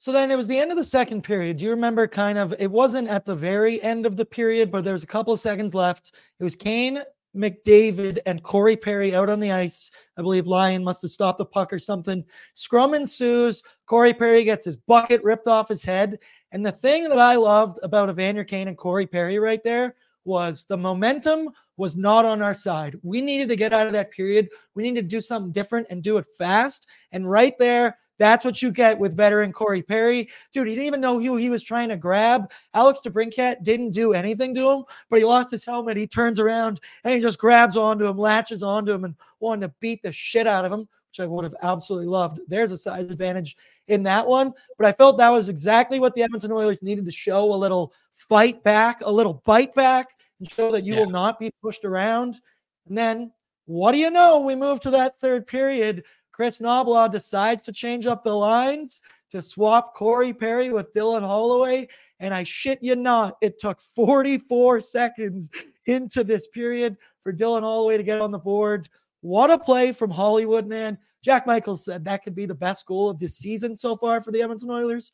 So 0.00 0.12
then 0.12 0.30
it 0.30 0.36
was 0.36 0.46
the 0.46 0.58
end 0.58 0.70
of 0.70 0.76
the 0.76 0.84
second 0.84 1.22
period. 1.22 1.56
Do 1.56 1.64
you 1.64 1.72
remember 1.72 2.06
kind 2.06 2.38
of 2.38 2.54
it 2.58 2.70
wasn't 2.70 3.08
at 3.08 3.26
the 3.26 3.34
very 3.34 3.82
end 3.82 4.06
of 4.06 4.16
the 4.16 4.24
period, 4.24 4.70
but 4.70 4.84
there's 4.84 5.02
a 5.02 5.08
couple 5.08 5.36
seconds 5.36 5.74
left. 5.74 6.14
It 6.38 6.44
was 6.44 6.54
Kane, 6.54 7.02
McDavid, 7.36 8.20
and 8.24 8.42
Corey 8.44 8.76
Perry 8.76 9.12
out 9.16 9.28
on 9.28 9.40
the 9.40 9.50
ice. 9.50 9.90
I 10.16 10.22
believe 10.22 10.46
Lyon 10.46 10.84
must 10.84 11.02
have 11.02 11.10
stopped 11.10 11.38
the 11.38 11.44
puck 11.44 11.72
or 11.72 11.80
something. 11.80 12.24
Scrum 12.54 12.94
ensues. 12.94 13.64
Corey 13.86 14.14
Perry 14.14 14.44
gets 14.44 14.64
his 14.64 14.76
bucket 14.76 15.22
ripped 15.24 15.48
off 15.48 15.68
his 15.68 15.82
head. 15.82 16.20
And 16.52 16.64
the 16.64 16.70
thing 16.70 17.08
that 17.08 17.18
I 17.18 17.34
loved 17.34 17.80
about 17.82 18.08
Evander 18.08 18.44
Kane 18.44 18.68
and 18.68 18.78
Corey 18.78 19.06
Perry 19.06 19.40
right 19.40 19.64
there 19.64 19.96
was 20.28 20.64
the 20.66 20.76
momentum 20.76 21.50
was 21.78 21.96
not 21.96 22.24
on 22.24 22.42
our 22.42 22.54
side. 22.54 22.96
We 23.02 23.20
needed 23.20 23.48
to 23.48 23.56
get 23.56 23.72
out 23.72 23.86
of 23.86 23.92
that 23.94 24.12
period. 24.12 24.48
We 24.74 24.84
needed 24.84 25.02
to 25.02 25.16
do 25.16 25.20
something 25.20 25.50
different 25.50 25.86
and 25.90 26.02
do 26.02 26.18
it 26.18 26.26
fast. 26.36 26.86
And 27.10 27.28
right 27.28 27.58
there, 27.58 27.96
that's 28.18 28.44
what 28.44 28.60
you 28.60 28.70
get 28.70 28.98
with 28.98 29.16
veteran 29.16 29.52
Corey 29.52 29.82
Perry. 29.82 30.28
Dude, 30.52 30.68
he 30.68 30.74
didn't 30.74 30.86
even 30.86 31.00
know 31.00 31.20
who 31.20 31.36
he 31.36 31.50
was 31.50 31.62
trying 31.62 31.88
to 31.88 31.96
grab. 31.96 32.50
Alex 32.74 33.00
DeBrincat 33.04 33.62
didn't 33.62 33.92
do 33.92 34.12
anything 34.12 34.54
to 34.56 34.68
him, 34.68 34.84
but 35.08 35.20
he 35.20 35.24
lost 35.24 35.50
his 35.50 35.64
helmet. 35.64 35.96
He 35.96 36.06
turns 36.06 36.38
around 36.38 36.80
and 37.04 37.14
he 37.14 37.20
just 37.20 37.38
grabs 37.38 37.76
onto 37.76 38.06
him, 38.06 38.18
latches 38.18 38.62
onto 38.62 38.92
him, 38.92 39.04
and 39.04 39.14
wanted 39.40 39.68
to 39.68 39.74
beat 39.80 40.02
the 40.02 40.12
shit 40.12 40.48
out 40.48 40.64
of 40.64 40.72
him, 40.72 40.80
which 40.80 41.20
I 41.20 41.26
would 41.26 41.44
have 41.44 41.54
absolutely 41.62 42.08
loved. 42.08 42.40
There's 42.48 42.72
a 42.72 42.78
size 42.78 43.08
advantage 43.10 43.56
in 43.86 44.02
that 44.02 44.26
one. 44.26 44.52
But 44.76 44.88
I 44.88 44.92
felt 44.92 45.16
that 45.18 45.30
was 45.30 45.48
exactly 45.48 46.00
what 46.00 46.14
the 46.14 46.22
Edmonton 46.22 46.52
Oilers 46.52 46.82
needed 46.82 47.06
to 47.06 47.12
show 47.12 47.52
a 47.52 47.54
little 47.54 47.92
fight 48.10 48.64
back, 48.64 49.00
a 49.02 49.10
little 49.10 49.42
bite 49.46 49.74
back 49.74 50.17
and 50.38 50.50
show 50.50 50.70
that 50.72 50.84
you 50.84 50.94
Yeah. 50.94 51.00
will 51.00 51.10
not 51.10 51.38
be 51.38 51.50
pushed 51.62 51.84
around. 51.84 52.40
And 52.86 52.96
then, 52.96 53.32
what 53.66 53.92
do 53.92 53.98
you 53.98 54.10
know? 54.10 54.40
We 54.40 54.54
move 54.54 54.80
to 54.80 54.90
that 54.90 55.18
third 55.20 55.46
period. 55.46 56.04
Kris 56.32 56.58
Knoblauch 56.60 57.10
decides 57.10 57.62
to 57.64 57.72
change 57.72 58.06
up 58.06 58.22
the 58.24 58.34
lines 58.34 59.00
to 59.30 59.42
swap 59.42 59.94
Corey 59.94 60.32
Perry 60.32 60.70
with 60.70 60.92
Dylan 60.92 61.22
Holloway. 61.22 61.88
And 62.20 62.32
I 62.32 62.44
shit 62.44 62.82
you 62.82 62.96
not, 62.96 63.36
it 63.40 63.58
took 63.58 63.80
44 63.80 64.80
seconds 64.80 65.50
into 65.86 66.24
this 66.24 66.48
period 66.48 66.96
for 67.22 67.32
Dylan 67.32 67.62
Holloway 67.62 67.96
to 67.96 68.02
get 68.02 68.20
on 68.20 68.30
the 68.30 68.38
board. 68.38 68.88
What 69.20 69.50
a 69.50 69.58
play 69.58 69.92
from 69.92 70.10
Hollywood, 70.10 70.66
man. 70.66 70.96
Jack 71.22 71.46
Michaels 71.46 71.84
said 71.84 72.04
that 72.04 72.22
could 72.22 72.34
be 72.34 72.46
the 72.46 72.54
best 72.54 72.86
goal 72.86 73.10
of 73.10 73.18
this 73.18 73.36
season 73.36 73.76
so 73.76 73.96
far 73.96 74.20
for 74.20 74.30
the 74.30 74.40
Edmonton 74.40 74.70
Oilers. 74.70 75.12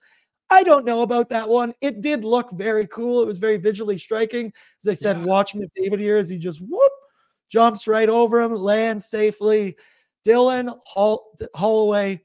I 0.50 0.62
don't 0.62 0.84
know 0.84 1.02
about 1.02 1.28
that 1.30 1.48
one. 1.48 1.74
It 1.80 2.00
did 2.00 2.24
look 2.24 2.50
very 2.52 2.86
cool. 2.88 3.22
It 3.22 3.26
was 3.26 3.38
very 3.38 3.56
visually 3.56 3.98
striking. 3.98 4.52
As 4.82 4.88
I 4.88 4.94
said, 4.94 5.18
Yeah. 5.18 5.24
watch 5.24 5.54
McDavid 5.54 5.98
here 5.98 6.16
as 6.16 6.28
he 6.28 6.38
just 6.38 6.60
whoop 6.60 6.92
jumps 7.48 7.86
right 7.86 8.08
over 8.08 8.40
him, 8.40 8.54
lands 8.54 9.06
safely. 9.06 9.76
Dylan 10.26 10.78
Hall- 10.86 11.32
Holloway, 11.54 12.20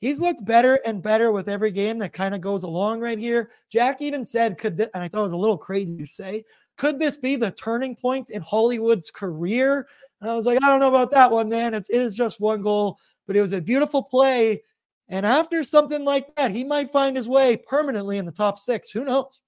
he's 0.00 0.20
looked 0.20 0.44
better 0.44 0.80
and 0.84 1.02
better 1.02 1.30
with 1.32 1.48
every 1.48 1.70
game 1.70 1.98
that 1.98 2.12
kind 2.12 2.34
of 2.34 2.40
goes 2.40 2.62
along 2.64 3.00
right 3.00 3.18
here. 3.18 3.50
Jack 3.70 4.00
even 4.02 4.24
said, 4.24 4.58
could 4.58 4.76
thi- 4.76 4.88
and 4.94 5.02
I 5.02 5.08
thought 5.08 5.20
it 5.20 5.24
was 5.24 5.32
a 5.32 5.36
little 5.36 5.58
crazy 5.58 5.98
to 5.98 6.06
say, 6.06 6.44
could 6.76 6.98
this 6.98 7.16
be 7.16 7.36
the 7.36 7.50
turning 7.52 7.96
point 7.96 8.30
in 8.30 8.40
Hollywood's 8.42 9.10
career? 9.10 9.86
And 10.20 10.30
I 10.30 10.34
was 10.34 10.46
like, 10.46 10.62
I 10.62 10.68
don't 10.68 10.80
know 10.80 10.88
about 10.88 11.10
that 11.12 11.30
one, 11.30 11.48
man. 11.48 11.74
It's 11.74 11.90
it 11.90 12.00
is 12.00 12.16
just 12.16 12.40
one 12.40 12.62
goal, 12.62 12.98
but 13.26 13.36
it 13.36 13.42
was 13.42 13.52
a 13.52 13.60
beautiful 13.60 14.02
play. 14.02 14.62
And 15.08 15.24
after 15.24 15.62
something 15.62 16.04
like 16.04 16.34
that, 16.36 16.50
he 16.50 16.64
might 16.64 16.90
find 16.90 17.16
his 17.16 17.28
way 17.28 17.56
permanently 17.56 18.18
in 18.18 18.26
the 18.26 18.32
top 18.32 18.58
six. 18.58 18.90
Who 18.90 19.04
knows? 19.04 19.40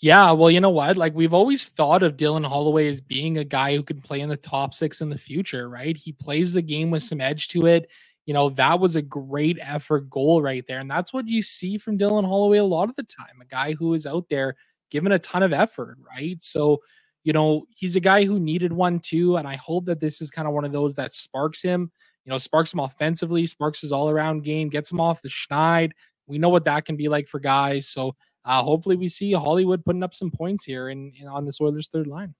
Yeah, 0.00 0.30
well, 0.30 0.50
you 0.50 0.60
know 0.60 0.70
what? 0.70 0.96
Like 0.96 1.14
we've 1.14 1.34
always 1.34 1.66
thought 1.66 2.04
of 2.04 2.16
Dylan 2.16 2.46
Holloway 2.46 2.88
as 2.88 3.00
being 3.00 3.38
a 3.38 3.44
guy 3.44 3.74
who 3.74 3.82
could 3.82 4.02
play 4.02 4.20
in 4.20 4.28
the 4.28 4.36
top 4.36 4.74
six 4.74 5.00
in 5.00 5.10
the 5.10 5.18
future, 5.18 5.68
right? 5.68 5.96
He 5.96 6.12
plays 6.12 6.52
the 6.52 6.62
game 6.62 6.90
with 6.90 7.02
some 7.02 7.20
edge 7.20 7.48
to 7.48 7.66
it. 7.66 7.88
You 8.24 8.34
know, 8.34 8.50
that 8.50 8.78
was 8.78 8.94
a 8.94 9.02
great 9.02 9.58
effort 9.60 10.08
goal 10.08 10.40
right 10.40 10.64
there. 10.68 10.78
And 10.78 10.90
that's 10.90 11.12
what 11.12 11.26
you 11.26 11.42
see 11.42 11.78
from 11.78 11.98
Dylan 11.98 12.26
Holloway 12.26 12.58
a 12.58 12.64
lot 12.64 12.88
of 12.88 12.96
the 12.96 13.02
time, 13.02 13.40
a 13.40 13.44
guy 13.46 13.72
who 13.72 13.94
is 13.94 14.06
out 14.06 14.28
there 14.28 14.54
giving 14.90 15.12
a 15.12 15.18
ton 15.18 15.42
of 15.42 15.52
effort, 15.52 15.98
right? 16.06 16.42
So, 16.44 16.78
you 17.24 17.32
know, 17.32 17.64
he's 17.70 17.96
a 17.96 18.00
guy 18.00 18.24
who 18.24 18.38
needed 18.38 18.72
one 18.72 19.00
too. 19.00 19.36
And 19.36 19.48
I 19.48 19.56
hope 19.56 19.86
that 19.86 19.98
this 19.98 20.20
is 20.20 20.30
kind 20.30 20.46
of 20.46 20.54
one 20.54 20.64
of 20.64 20.72
those 20.72 20.94
that 20.94 21.14
sparks 21.14 21.60
him, 21.60 21.90
you 22.28 22.34
know, 22.34 22.36
sparks 22.36 22.74
him 22.74 22.80
offensively, 22.80 23.46
sparks 23.46 23.80
his 23.80 23.90
all 23.90 24.10
around 24.10 24.44
game, 24.44 24.68
gets 24.68 24.92
him 24.92 25.00
off 25.00 25.22
the 25.22 25.30
schneid. 25.30 25.92
We 26.26 26.36
know 26.36 26.50
what 26.50 26.66
that 26.66 26.84
can 26.84 26.94
be 26.94 27.08
like 27.08 27.26
for 27.26 27.40
guys. 27.40 27.88
So, 27.88 28.16
uh, 28.44 28.62
hopefully, 28.62 28.96
we 28.96 29.08
see 29.08 29.32
Hollywood 29.32 29.82
putting 29.82 30.02
up 30.02 30.14
some 30.14 30.30
points 30.30 30.62
here 30.62 30.90
in, 30.90 31.10
in 31.18 31.26
on 31.26 31.46
this 31.46 31.58
Oilers 31.58 31.88
third 31.88 32.06
line. 32.06 32.34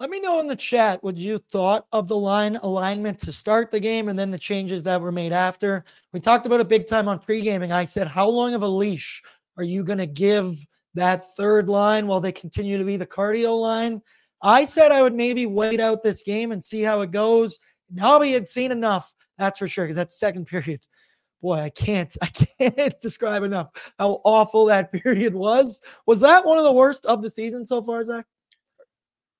Let 0.00 0.10
me 0.10 0.20
know 0.20 0.38
in 0.40 0.46
the 0.46 0.54
chat 0.54 1.02
what 1.02 1.16
you 1.16 1.38
thought 1.50 1.86
of 1.92 2.08
the 2.08 2.16
line 2.16 2.56
alignment 2.56 3.18
to 3.20 3.32
start 3.32 3.70
the 3.70 3.80
game 3.80 4.10
and 4.10 4.18
then 4.18 4.30
the 4.30 4.38
changes 4.38 4.82
that 4.82 5.00
were 5.00 5.12
made 5.12 5.32
after. 5.32 5.82
We 6.12 6.20
talked 6.20 6.44
about 6.44 6.60
it 6.60 6.68
big 6.68 6.86
time 6.86 7.08
on 7.08 7.20
pre-gaming. 7.20 7.72
I 7.72 7.86
said, 7.86 8.06
how 8.06 8.28
long 8.28 8.52
of 8.52 8.62
a 8.62 8.68
leash 8.68 9.22
are 9.56 9.64
you 9.64 9.82
going 9.82 9.98
to 9.98 10.06
give 10.06 10.56
that 10.92 11.26
third 11.36 11.70
line 11.70 12.06
while 12.06 12.20
they 12.20 12.32
continue 12.32 12.76
to 12.76 12.84
be 12.84 12.98
the 12.98 13.06
cardio 13.06 13.58
line? 13.58 14.02
I 14.42 14.66
said 14.66 14.92
I 14.92 15.00
would 15.00 15.14
maybe 15.14 15.46
wait 15.46 15.80
out 15.80 16.02
this 16.02 16.22
game 16.22 16.52
and 16.52 16.62
see 16.62 16.82
how 16.82 17.00
it 17.00 17.10
goes. 17.12 17.58
Nobby 17.92 18.32
had 18.32 18.46
seen 18.48 18.72
enough, 18.72 19.12
that's 19.38 19.58
for 19.58 19.68
sure, 19.68 19.84
because 19.84 19.96
that 19.96 20.12
second 20.12 20.46
period, 20.46 20.80
boy, 21.42 21.54
I 21.54 21.70
can't, 21.70 22.14
I 22.22 22.26
can't 22.60 23.00
describe 23.00 23.42
enough 23.42 23.70
how 23.98 24.20
awful 24.24 24.66
that 24.66 24.92
period 25.04 25.34
was. 25.34 25.80
Was 26.06 26.20
that 26.20 26.44
one 26.44 26.58
of 26.58 26.64
the 26.64 26.72
worst 26.72 27.06
of 27.06 27.22
the 27.22 27.30
season 27.30 27.64
so 27.64 27.82
far, 27.82 28.02
Zach? 28.04 28.26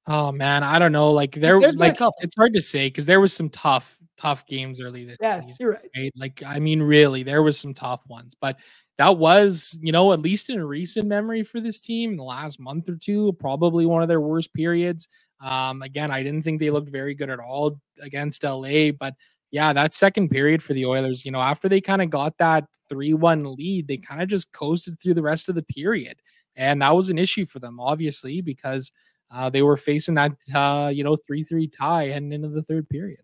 Oh 0.06 0.32
man, 0.32 0.64
I 0.64 0.78
don't 0.78 0.92
know. 0.92 1.12
Like 1.12 1.32
there, 1.32 1.60
There's 1.60 1.76
like 1.76 2.00
it's 2.18 2.36
hard 2.36 2.54
to 2.54 2.60
say 2.60 2.88
because 2.88 3.06
there 3.06 3.20
was 3.20 3.32
some 3.32 3.48
tough, 3.50 3.96
tough 4.16 4.46
games 4.46 4.80
early 4.80 5.04
this 5.04 5.18
Yeah, 5.20 5.40
season. 5.40 5.56
you're 5.60 5.72
right. 5.72 5.90
Right? 5.96 6.12
Like 6.16 6.42
I 6.44 6.58
mean, 6.58 6.82
really, 6.82 7.22
there 7.22 7.42
was 7.42 7.58
some 7.58 7.74
tough 7.74 8.00
ones, 8.08 8.34
but 8.40 8.56
that 8.98 9.16
was, 9.16 9.78
you 9.80 9.92
know, 9.92 10.12
at 10.12 10.20
least 10.20 10.50
in 10.50 10.62
recent 10.62 11.06
memory 11.06 11.42
for 11.42 11.60
this 11.60 11.80
team 11.80 12.10
in 12.12 12.16
the 12.16 12.24
last 12.24 12.60
month 12.60 12.88
or 12.88 12.96
two, 12.96 13.32
probably 13.34 13.86
one 13.86 14.02
of 14.02 14.08
their 14.08 14.20
worst 14.20 14.52
periods. 14.52 15.08
Um, 15.40 15.83
again, 15.83 16.11
I 16.11 16.22
didn't 16.22 16.42
think 16.42 16.61
they 16.61 16.70
looked 16.70 16.90
very 16.90 17.14
good 17.14 17.31
at 17.31 17.38
all 17.38 17.81
against 18.00 18.44
LA, 18.44 18.92
but 18.92 19.14
yeah, 19.50 19.72
that 19.72 19.94
second 19.94 20.29
period 20.29 20.62
for 20.62 20.74
the 20.74 20.87
Oilers, 20.87 21.24
you 21.24 21.33
know, 21.33 21.40
after 21.40 21.68
they 21.68 21.81
kind 21.81 22.03
of 22.03 22.11
got 22.11 22.37
that 22.38 22.64
3 22.88 23.14
1 23.14 23.57
lead, 23.57 23.88
they 23.88 23.96
kind 23.96 24.22
of 24.22 24.29
just 24.29 24.53
coasted 24.53 25.00
through 25.00 25.14
the 25.14 25.22
rest 25.22 25.48
of 25.48 25.55
the 25.55 25.62
period. 25.62 26.18
And 26.57 26.83
that 26.83 26.94
was 26.94 27.11
an 27.11 27.18
issue 27.18 27.46
for 27.46 27.59
them, 27.59 27.81
obviously, 27.81 28.42
because 28.42 28.92
uh, 29.31 29.50
they 29.50 29.62
were 29.62 29.76
facing 29.76 30.14
that, 30.14 30.33
uh, 30.55 30.90
you 30.92 31.05
know, 31.05 31.16
3 31.16 31.42
3 31.42 31.66
tie 31.68 32.09
heading 32.09 32.33
into 32.33 32.48
the 32.48 32.62
third 32.62 32.88
period. 32.88 33.20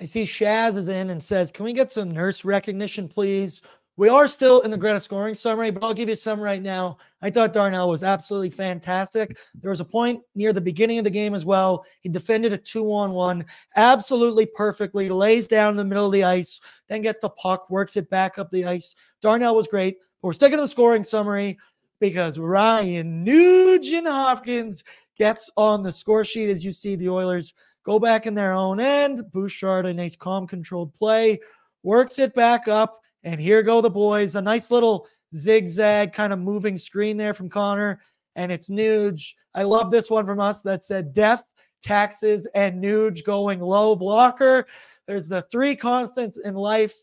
I 0.00 0.04
see 0.04 0.24
Shaz 0.24 0.76
is 0.76 0.88
in 0.88 1.10
and 1.10 1.22
says, 1.22 1.50
Can 1.50 1.64
we 1.64 1.72
get 1.72 1.90
some 1.90 2.10
nurse 2.10 2.44
recognition, 2.44 3.08
please? 3.08 3.60
We 3.98 4.08
are 4.08 4.28
still 4.28 4.60
in 4.60 4.70
the 4.70 4.76
Greta 4.76 5.00
scoring 5.00 5.34
summary, 5.34 5.72
but 5.72 5.82
I'll 5.82 5.92
give 5.92 6.08
you 6.08 6.14
some 6.14 6.40
right 6.40 6.62
now. 6.62 6.98
I 7.20 7.30
thought 7.30 7.52
Darnell 7.52 7.88
was 7.88 8.04
absolutely 8.04 8.50
fantastic. 8.50 9.36
There 9.60 9.70
was 9.72 9.80
a 9.80 9.84
point 9.84 10.22
near 10.36 10.52
the 10.52 10.60
beginning 10.60 10.98
of 10.98 11.04
the 11.04 11.10
game 11.10 11.34
as 11.34 11.44
well. 11.44 11.84
He 12.02 12.08
defended 12.08 12.52
a 12.52 12.58
two 12.58 12.92
on 12.92 13.10
one 13.10 13.44
absolutely 13.74 14.46
perfectly, 14.46 15.08
lays 15.08 15.48
down 15.48 15.72
in 15.72 15.76
the 15.76 15.84
middle 15.84 16.06
of 16.06 16.12
the 16.12 16.22
ice, 16.22 16.60
then 16.88 17.02
gets 17.02 17.20
the 17.20 17.30
puck, 17.30 17.70
works 17.70 17.96
it 17.96 18.08
back 18.08 18.38
up 18.38 18.52
the 18.52 18.66
ice. 18.66 18.94
Darnell 19.20 19.56
was 19.56 19.66
great. 19.66 19.96
But 20.22 20.28
we're 20.28 20.32
sticking 20.34 20.58
to 20.58 20.62
the 20.62 20.68
scoring 20.68 21.02
summary 21.02 21.58
because 21.98 22.38
Ryan 22.38 23.24
Nugent 23.24 24.06
Hopkins 24.06 24.84
gets 25.16 25.50
on 25.56 25.82
the 25.82 25.90
score 25.90 26.24
sheet 26.24 26.50
as 26.50 26.64
you 26.64 26.70
see 26.70 26.94
the 26.94 27.08
Oilers 27.08 27.52
go 27.82 27.98
back 27.98 28.28
in 28.28 28.34
their 28.34 28.52
own 28.52 28.78
end. 28.78 29.28
Bouchard, 29.32 29.86
a 29.86 29.92
nice 29.92 30.14
calm 30.14 30.46
controlled 30.46 30.94
play, 30.94 31.40
works 31.82 32.20
it 32.20 32.32
back 32.36 32.68
up. 32.68 33.00
And 33.28 33.38
here 33.38 33.62
go 33.62 33.82
the 33.82 33.90
boys. 33.90 34.36
A 34.36 34.40
nice 34.40 34.70
little 34.70 35.06
zigzag 35.36 36.14
kind 36.14 36.32
of 36.32 36.38
moving 36.38 36.78
screen 36.78 37.18
there 37.18 37.34
from 37.34 37.50
Connor. 37.50 38.00
And 38.36 38.50
it's 38.50 38.70
Nuge. 38.70 39.34
I 39.54 39.64
love 39.64 39.90
this 39.90 40.08
one 40.08 40.24
from 40.24 40.40
us 40.40 40.62
that 40.62 40.82
said 40.82 41.12
death, 41.12 41.44
taxes, 41.82 42.48
and 42.54 42.82
Nuge 42.82 43.24
going 43.24 43.60
low 43.60 43.94
blocker. 43.94 44.66
There's 45.06 45.28
the 45.28 45.42
three 45.52 45.76
constants 45.76 46.38
in 46.38 46.54
life. 46.54 46.94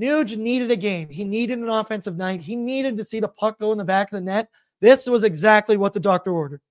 Nuge 0.00 0.38
needed 0.38 0.70
a 0.70 0.76
game. 0.76 1.10
He 1.10 1.24
needed 1.24 1.58
an 1.58 1.68
offensive 1.68 2.16
night. 2.16 2.40
He 2.40 2.56
needed 2.56 2.96
to 2.96 3.04
see 3.04 3.20
the 3.20 3.28
puck 3.28 3.58
go 3.58 3.70
in 3.70 3.76
the 3.76 3.84
back 3.84 4.10
of 4.10 4.16
the 4.16 4.22
net. 4.22 4.48
This 4.80 5.06
was 5.06 5.24
exactly 5.24 5.76
what 5.76 5.92
the 5.92 6.00
doctor 6.00 6.32
ordered. 6.32 6.62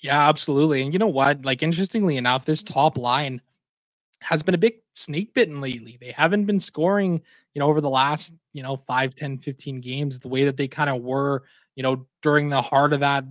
Yeah, 0.00 0.28
absolutely. 0.28 0.82
And 0.82 0.92
you 0.92 0.98
know 0.98 1.06
what? 1.06 1.44
Like, 1.44 1.62
interestingly 1.62 2.16
enough, 2.16 2.44
this 2.44 2.64
top 2.64 2.98
line 2.98 3.40
has 4.20 4.42
been 4.42 4.54
a 4.54 4.58
bit 4.58 4.82
snake 4.92 5.34
bitten 5.34 5.60
lately. 5.60 5.98
They 6.00 6.12
haven't 6.12 6.44
been 6.44 6.58
scoring, 6.58 7.20
you 7.54 7.60
know, 7.60 7.68
over 7.68 7.80
the 7.80 7.90
last, 7.90 8.32
you 8.52 8.62
know, 8.62 8.76
5, 8.76 9.14
10, 9.14 9.38
15 9.38 9.80
games 9.80 10.18
the 10.18 10.28
way 10.28 10.44
that 10.44 10.56
they 10.56 10.68
kind 10.68 10.90
of 10.90 11.02
were, 11.02 11.44
you 11.74 11.82
know, 11.82 12.06
during 12.22 12.48
the 12.48 12.62
heart 12.62 12.92
of 12.92 13.00
that 13.00 13.24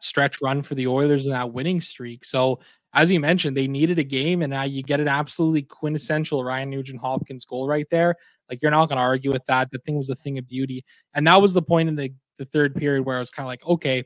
stretch 0.00 0.42
run 0.42 0.62
for 0.62 0.74
the 0.74 0.86
Oilers 0.86 1.26
and 1.26 1.34
that 1.34 1.52
winning 1.52 1.80
streak. 1.80 2.24
So, 2.24 2.60
as 2.92 3.10
you 3.10 3.18
mentioned, 3.18 3.56
they 3.56 3.66
needed 3.66 3.98
a 3.98 4.04
game, 4.04 4.42
and 4.42 4.52
now 4.52 4.62
you 4.62 4.80
get 4.82 5.00
an 5.00 5.08
absolutely 5.08 5.62
quintessential 5.62 6.44
Ryan 6.44 6.70
Nugent 6.70 7.00
Hopkins 7.00 7.44
goal 7.44 7.66
right 7.66 7.86
there. 7.90 8.14
Like, 8.48 8.62
you're 8.62 8.70
not 8.70 8.88
going 8.88 8.98
to 8.98 9.02
argue 9.02 9.32
with 9.32 9.44
that. 9.46 9.70
The 9.72 9.78
thing 9.78 9.96
was 9.96 10.10
a 10.10 10.14
thing 10.14 10.38
of 10.38 10.46
beauty. 10.46 10.84
And 11.12 11.26
that 11.26 11.42
was 11.42 11.54
the 11.54 11.62
point 11.62 11.88
in 11.88 11.96
the, 11.96 12.12
the 12.38 12.44
third 12.44 12.76
period 12.76 13.04
where 13.04 13.16
I 13.16 13.18
was 13.18 13.32
kind 13.32 13.46
of 13.46 13.48
like, 13.48 13.66
okay, 13.66 14.04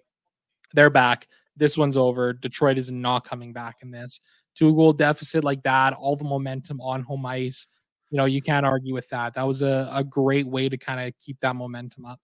they're 0.72 0.88
back. 0.88 1.28
This 1.54 1.76
one's 1.76 1.98
over. 1.98 2.32
Detroit 2.32 2.78
is 2.78 2.90
not 2.90 3.28
coming 3.28 3.52
back 3.52 3.78
in 3.82 3.90
this 3.90 4.20
two 4.58 4.74
goal 4.74 4.92
deficit 4.92 5.44
like 5.44 5.62
that, 5.62 5.92
all 5.94 6.16
the 6.16 6.24
momentum 6.24 6.80
on 6.80 7.02
home 7.02 7.24
ice. 7.26 7.68
You 8.10 8.16
know, 8.16 8.24
you 8.24 8.42
can't 8.42 8.66
argue 8.66 8.94
with 8.94 9.08
that. 9.10 9.34
That 9.34 9.46
was 9.46 9.62
a, 9.62 9.88
a 9.92 10.02
great 10.02 10.46
way 10.46 10.68
to 10.68 10.76
kind 10.76 11.06
of 11.06 11.14
keep 11.20 11.38
that 11.40 11.54
momentum 11.54 12.06
up. 12.06 12.18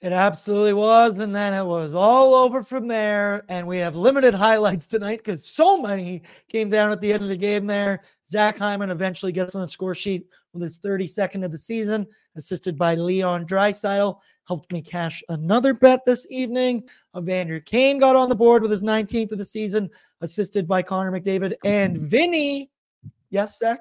It 0.00 0.12
absolutely 0.12 0.74
was. 0.74 1.18
And 1.18 1.34
then 1.34 1.52
it 1.52 1.66
was 1.66 1.92
all 1.92 2.32
over 2.34 2.62
from 2.62 2.86
there. 2.86 3.44
And 3.48 3.66
we 3.66 3.78
have 3.78 3.96
limited 3.96 4.32
highlights 4.32 4.86
tonight 4.86 5.18
because 5.18 5.44
so 5.44 5.82
many 5.82 6.22
came 6.48 6.68
down 6.68 6.92
at 6.92 7.00
the 7.00 7.12
end 7.12 7.24
of 7.24 7.28
the 7.28 7.36
game 7.36 7.66
there. 7.66 8.02
Zach 8.24 8.58
Hyman 8.58 8.90
eventually 8.90 9.32
gets 9.32 9.56
on 9.56 9.62
the 9.62 9.68
score 9.68 9.96
sheet 9.96 10.26
with 10.52 10.62
his 10.62 10.78
32nd 10.78 11.44
of 11.44 11.50
the 11.50 11.58
season, 11.58 12.06
assisted 12.36 12.78
by 12.78 12.94
Leon 12.94 13.44
Draisaitl. 13.46 14.18
Helped 14.46 14.72
me 14.72 14.80
cash 14.80 15.22
another 15.30 15.74
bet 15.74 16.04
this 16.06 16.26
evening. 16.30 16.84
Evander 17.16 17.60
Kane 17.60 17.98
got 17.98 18.16
on 18.16 18.28
the 18.28 18.36
board 18.36 18.62
with 18.62 18.70
his 18.70 18.84
19th 18.84 19.32
of 19.32 19.38
the 19.38 19.44
season, 19.44 19.90
assisted 20.20 20.66
by 20.66 20.82
Connor 20.82 21.12
McDavid 21.12 21.54
and 21.64 21.96
mm-hmm. 21.96 22.06
Vinny. 22.06 22.70
Yes, 23.30 23.58
Zach? 23.58 23.80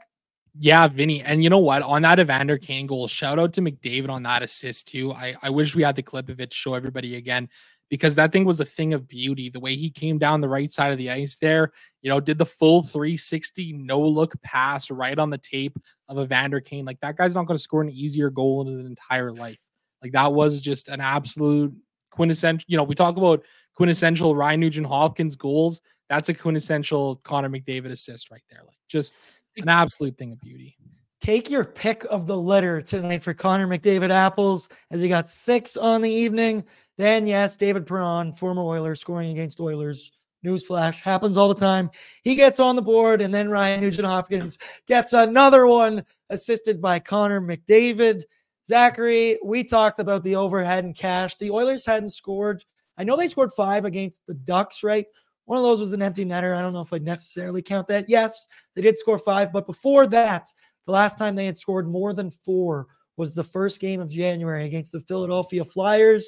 Yeah, 0.60 0.88
Vinny. 0.88 1.22
And 1.22 1.44
you 1.44 1.50
know 1.50 1.60
what? 1.60 1.84
On 1.84 2.02
that 2.02 2.20
Evander 2.20 2.58
Kane 2.58 2.88
goal, 2.88 3.08
shout 3.08 3.38
out 3.38 3.54
to 3.54 3.62
McDavid 3.62 4.10
on 4.10 4.24
that 4.24 4.42
assist 4.42 4.88
too. 4.88 5.14
I, 5.14 5.36
I 5.42 5.50
wish 5.50 5.76
we 5.76 5.84
had 5.84 5.96
the 5.96 6.02
clip 6.02 6.30
of 6.30 6.40
it 6.40 6.52
to 6.52 6.56
show 6.56 6.74
everybody 6.74 7.16
again 7.16 7.50
because 7.90 8.16
that 8.16 8.32
thing 8.32 8.44
was 8.44 8.60
a 8.60 8.66
thing 8.66 8.94
of 8.94 9.08
beauty. 9.08 9.50
The 9.50 9.60
way 9.60 9.76
he 9.76 9.90
came 9.90 10.18
down 10.18 10.42
the 10.42 10.50
right 10.50 10.72
side 10.74 10.92
of 10.92 10.98
the 10.98 11.12
ice 11.12 11.38
there, 11.38 11.72
you 12.02 12.10
know, 12.10 12.20
did 12.20 12.38
the 12.38 12.46
full 12.46 12.82
360 12.82 13.74
no 13.74 14.00
look 14.02 14.40
pass 14.42 14.90
right 14.90 15.18
on 15.18 15.30
the 15.30 15.38
tape 15.38 15.78
of 16.10 16.20
Evander 16.20 16.60
Kane. 16.60 16.86
Like 16.86 17.00
that 17.02 17.18
guy's 17.18 17.36
not 17.36 17.46
going 17.46 17.58
to 17.58 17.64
score 17.64 17.82
an 17.82 17.90
easier 17.90 18.30
goal 18.30 18.62
in 18.62 18.68
his 18.68 18.86
entire 18.86 19.32
life. 19.32 19.60
Like 20.02 20.12
that 20.14 20.34
was 20.34 20.60
just 20.60 20.90
an 20.90 21.02
absolute 21.02 21.74
quintessential. 22.12 22.66
You 22.68 22.78
know, 22.78 22.84
we 22.84 22.96
talk 22.96 23.18
about 23.18 23.44
quintessential 23.76 24.36
Ryan 24.36 24.60
Nugent 24.60 24.88
Hopkins 24.88 25.36
goals. 25.36 25.82
That's 26.10 26.30
a 26.30 26.34
quintessential 26.34 27.18
Connor 27.24 27.50
McDavid 27.50 27.92
assist 27.92 28.32
right 28.32 28.44
there. 28.50 28.62
Like 28.66 28.78
just 28.88 29.16
an 29.58 29.70
absolute 29.70 30.18
thing 30.18 30.32
of 30.32 30.40
beauty. 30.40 30.78
Take 31.20 31.50
your 31.50 31.66
pick 31.66 32.06
of 32.10 32.28
the 32.28 32.38
litter 32.38 32.82
tonight 32.82 33.24
for 33.24 33.34
Connor 33.34 33.68
McDavid 33.68 34.12
apples 34.12 34.70
as 34.92 35.02
he 35.02 35.10
got 35.10 35.30
six 35.30 35.76
on 35.76 36.02
the 36.02 36.12
evening. 36.12 36.64
Then, 36.98 37.26
yes, 37.26 37.58
David 37.58 37.88
Perron, 37.88 38.32
former 38.34 38.62
Oiler, 38.62 38.96
scoring 38.96 39.32
against 39.32 39.60
Oilers. 39.60 40.12
Newsflash 40.46 41.02
happens 41.02 41.36
all 41.36 41.48
the 41.48 41.60
time. 41.60 41.90
He 42.24 42.36
gets 42.36 42.60
on 42.60 42.76
the 42.76 42.82
board, 42.82 43.22
and 43.22 43.34
then 43.34 43.50
Ryan 43.50 43.82
Nugent 43.82 44.06
Hopkins 44.06 44.60
gets 44.88 45.14
another 45.14 45.66
one 45.66 46.06
assisted 46.30 46.80
by 46.80 47.00
Connor 47.00 47.42
McDavid. 47.42 48.24
Zachary, 48.66 49.40
we 49.44 49.64
talked 49.64 50.00
about 50.00 50.24
the 50.24 50.36
overhead 50.36 50.84
and 50.84 50.96
cash. 50.96 51.36
The 51.38 51.50
Oilers 51.50 51.86
hadn't 51.86 52.12
scored. 52.12 52.64
I 52.98 53.04
know 53.04 53.18
they 53.18 53.28
scored 53.28 53.54
five 53.54 53.86
against 53.86 54.22
the 54.28 54.36
Ducks, 54.36 54.84
right? 54.84 55.06
One 55.48 55.58
of 55.58 55.64
those 55.64 55.80
was 55.80 55.94
an 55.94 56.02
empty 56.02 56.26
netter. 56.26 56.56
I 56.56 56.62
don't 56.62 56.74
know 56.74 56.82
if 56.82 56.92
I'd 56.92 57.04
necessarily 57.04 57.62
count 57.62 57.88
that. 57.88 58.10
Yes, 58.10 58.48
they 58.76 58.82
did 58.82 59.00
score 59.00 59.18
five, 59.18 59.54
but 59.54 59.66
before 59.66 60.06
that, 60.08 60.52
the 60.86 60.92
last 60.92 61.18
time 61.18 61.36
they 61.36 61.46
had 61.46 61.58
scored 61.58 61.88
more 61.88 62.14
than 62.14 62.30
four 62.30 62.88
was 63.16 63.34
the 63.34 63.46
first 63.46 63.80
game 63.80 64.02
of 64.02 64.10
January 64.10 64.66
against 64.66 64.92
the 64.92 65.00
Philadelphia 65.00 65.64
Flyers. 65.64 66.28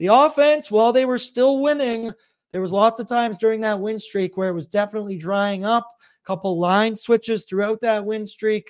The 0.00 0.08
offense, 0.08 0.68
while 0.68 0.92
they 0.92 1.04
were 1.04 1.16
still 1.16 1.60
winning, 1.60 2.10
there 2.50 2.60
was 2.60 2.72
lots 2.72 2.98
of 2.98 3.06
times 3.06 3.36
during 3.36 3.60
that 3.60 3.80
win 3.80 4.00
streak 4.00 4.36
where 4.36 4.48
it 4.48 4.54
was 4.54 4.66
definitely 4.66 5.16
drying 5.16 5.64
up. 5.64 5.88
A 6.24 6.26
couple 6.26 6.58
line 6.58 6.96
switches 6.96 7.44
throughout 7.44 7.80
that 7.82 8.04
win 8.04 8.26
streak. 8.26 8.68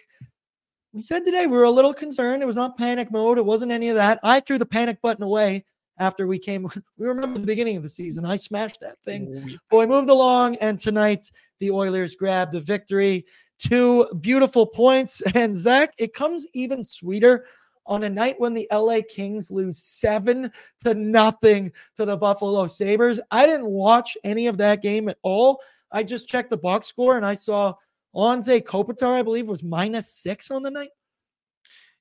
We 0.93 1.01
said 1.01 1.25
today 1.25 1.47
we 1.47 1.57
were 1.57 1.65
a 1.65 1.71
little 1.71 1.95
concerned. 1.95 2.43
It 2.43 2.47
was 2.47 2.57
not 2.57 2.77
panic 2.77 3.11
mode. 3.11 3.39
It 3.39 3.47
wasn't 3.47 3.73
any 3.73 3.89
of 3.89 3.95
that. 3.97 4.21
I 4.23 4.41
threw 4.41 4.59
the 4.59 4.67
panic 4.67 5.01
button 5.01 5.25
away 5.25 5.65
after 5.99 6.27
we 6.27 6.39
came. 6.39 6.69
We 6.99 7.07
remember 7.07 7.39
the 7.39 7.47
beginning 7.47 7.77
of 7.77 7.83
the 7.83 7.89
season. 7.89 8.25
I 8.25 8.37
smashed 8.37 8.81
that 8.81 8.99
thing. 9.05 9.29
Mm-hmm. 9.29 9.55
But 9.71 9.79
we 9.79 9.87
moved 9.87 10.09
along, 10.09 10.57
and 10.57 10.79
tonight 10.79 11.31
the 11.61 11.71
Oilers 11.71 12.17
grabbed 12.17 12.53
the 12.53 12.61
victory. 12.61 13.27
Two 13.59 14.07
beautiful 14.21 14.67
points. 14.67 15.23
And 15.35 15.55
Zach, 15.55 15.93
it 15.99 16.15
comes 16.15 16.47
even 16.55 16.83
sweeter 16.83 17.45
on 17.87 18.03
a 18.03 18.11
night 18.11 18.39
when 18.39 18.55
the 18.55 18.69
LA 18.73 19.01
Kings 19.09 19.51
lose 19.51 19.79
seven 19.79 20.51
to 20.85 20.95
nothing 20.95 21.73
to 21.97 22.05
the 22.05 22.17
Buffalo 22.17 22.67
Sabres. 22.67 23.21
I 23.31 23.47
didn't 23.47 23.67
watch 23.67 24.17
any 24.25 24.49
of 24.49 24.59
that 24.59 24.83
game 24.83 25.09
at 25.09 25.19
all. 25.23 25.61
I 25.93 26.03
just 26.03 26.29
checked 26.29 26.51
the 26.51 26.57
box 26.57 26.89
score 26.89 27.17
and 27.17 27.25
I 27.25 27.35
saw 27.35 27.75
Anze 28.15 28.63
Kopitar, 28.63 29.19
I 29.19 29.23
believe, 29.23 29.47
was 29.47 29.63
minus 29.63 30.13
six 30.13 30.51
on 30.51 30.63
the 30.63 30.71
night. 30.71 30.91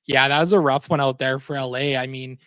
Yeah, 0.06 0.28
that 0.28 0.40
was 0.40 0.52
a 0.52 0.60
rough 0.60 0.88
one 0.88 1.00
out 1.00 1.18
there 1.18 1.38
for 1.38 1.60
LA. 1.60 1.96
I 1.96 2.06
mean, 2.06 2.38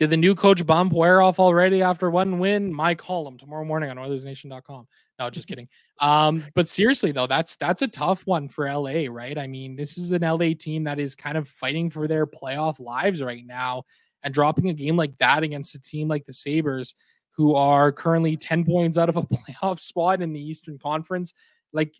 did 0.00 0.08
the 0.08 0.16
new 0.16 0.34
coach 0.34 0.64
bump 0.64 0.94
wear 0.94 1.20
off 1.20 1.38
already 1.38 1.82
after 1.82 2.10
one 2.10 2.38
win? 2.38 2.72
My 2.72 2.94
column 2.94 3.36
tomorrow 3.36 3.66
morning 3.66 3.90
on 3.90 3.98
OilersNation.com. 3.98 4.88
No, 5.18 5.28
just 5.28 5.46
kidding. 5.46 5.68
Um, 5.98 6.42
but 6.54 6.70
seriously 6.70 7.12
though, 7.12 7.26
that's 7.26 7.56
that's 7.56 7.82
a 7.82 7.86
tough 7.86 8.26
one 8.26 8.48
for 8.48 8.66
LA, 8.66 9.04
right? 9.10 9.36
I 9.36 9.46
mean, 9.46 9.76
this 9.76 9.98
is 9.98 10.12
an 10.12 10.22
LA 10.22 10.54
team 10.58 10.84
that 10.84 10.98
is 10.98 11.14
kind 11.14 11.36
of 11.36 11.50
fighting 11.50 11.90
for 11.90 12.08
their 12.08 12.26
playoff 12.26 12.80
lives 12.80 13.20
right 13.20 13.44
now, 13.44 13.84
and 14.22 14.32
dropping 14.32 14.70
a 14.70 14.74
game 14.74 14.96
like 14.96 15.18
that 15.18 15.42
against 15.42 15.74
a 15.74 15.78
team 15.78 16.08
like 16.08 16.24
the 16.24 16.32
Sabres, 16.32 16.94
who 17.32 17.54
are 17.54 17.92
currently 17.92 18.38
10 18.38 18.64
points 18.64 18.96
out 18.96 19.10
of 19.10 19.18
a 19.18 19.22
playoff 19.22 19.80
spot 19.80 20.22
in 20.22 20.32
the 20.32 20.40
Eastern 20.40 20.78
Conference. 20.78 21.34
Like, 21.74 21.92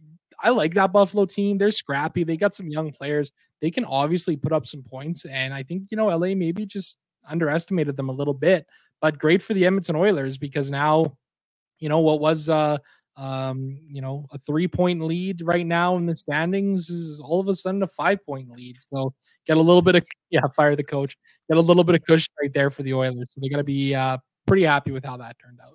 I 0.42 0.48
like 0.48 0.72
that 0.72 0.90
Buffalo 0.90 1.26
team. 1.26 1.58
They're 1.58 1.70
scrappy. 1.70 2.24
They 2.24 2.38
got 2.38 2.54
some 2.54 2.68
young 2.68 2.92
players. 2.92 3.30
They 3.60 3.70
can 3.70 3.84
obviously 3.84 4.36
put 4.36 4.54
up 4.54 4.66
some 4.66 4.82
points. 4.82 5.26
And 5.26 5.52
I 5.52 5.62
think, 5.62 5.90
you 5.90 5.98
know, 5.98 6.06
LA 6.06 6.34
maybe 6.34 6.64
just 6.64 6.96
underestimated 7.28 7.96
them 7.96 8.09
a 8.09 8.12
little 8.12 8.35
bit, 8.35 8.66
but 9.00 9.18
great 9.18 9.42
for 9.42 9.54
the 9.54 9.66
Edmonton 9.66 9.96
Oilers 9.96 10.38
because 10.38 10.70
now, 10.70 11.16
you 11.78 11.88
know, 11.88 12.00
what 12.00 12.20
was 12.20 12.48
uh 12.48 12.78
um, 13.16 13.78
you 13.87 14.00
know, 14.00 14.26
a 14.33 14.38
three 14.38 14.66
point 14.66 15.02
lead 15.02 15.42
right 15.42 15.66
now 15.66 15.96
in 15.96 16.06
the 16.06 16.14
standings 16.14 16.88
is 16.88 17.20
all 17.20 17.38
of 17.38 17.48
a 17.48 17.54
sudden 17.54 17.83
a 17.83 17.87
five 17.87 18.24
point 18.24 18.50
lead. 18.50 18.76
So 18.80 19.12
get 19.46 19.59
a 19.59 19.61
little 19.61 19.83
bit 19.83 19.96
of 19.96 20.06
yeah, 20.30 20.40
fire 20.56 20.74
the 20.74 20.83
coach. 20.83 21.16
Get 21.50 21.59
a 21.59 21.61
little 21.61 21.85
bit 21.85 21.96
of 21.96 22.04
cushion 22.04 22.33
right 22.40 22.52
there 22.52 22.70
for 22.70 22.83
the 22.83 22.94
Oilers. 22.94 23.28
So 23.30 23.40
they 23.40 23.48
got 23.48 23.59
to 23.59 23.64
be 23.64 23.94
uh, 23.94 24.18
pretty 24.46 24.64
happy 24.64 24.90
with 24.90 25.04
how 25.04 25.16
that 25.18 25.37
turned 25.38 25.59
out. 25.61 25.74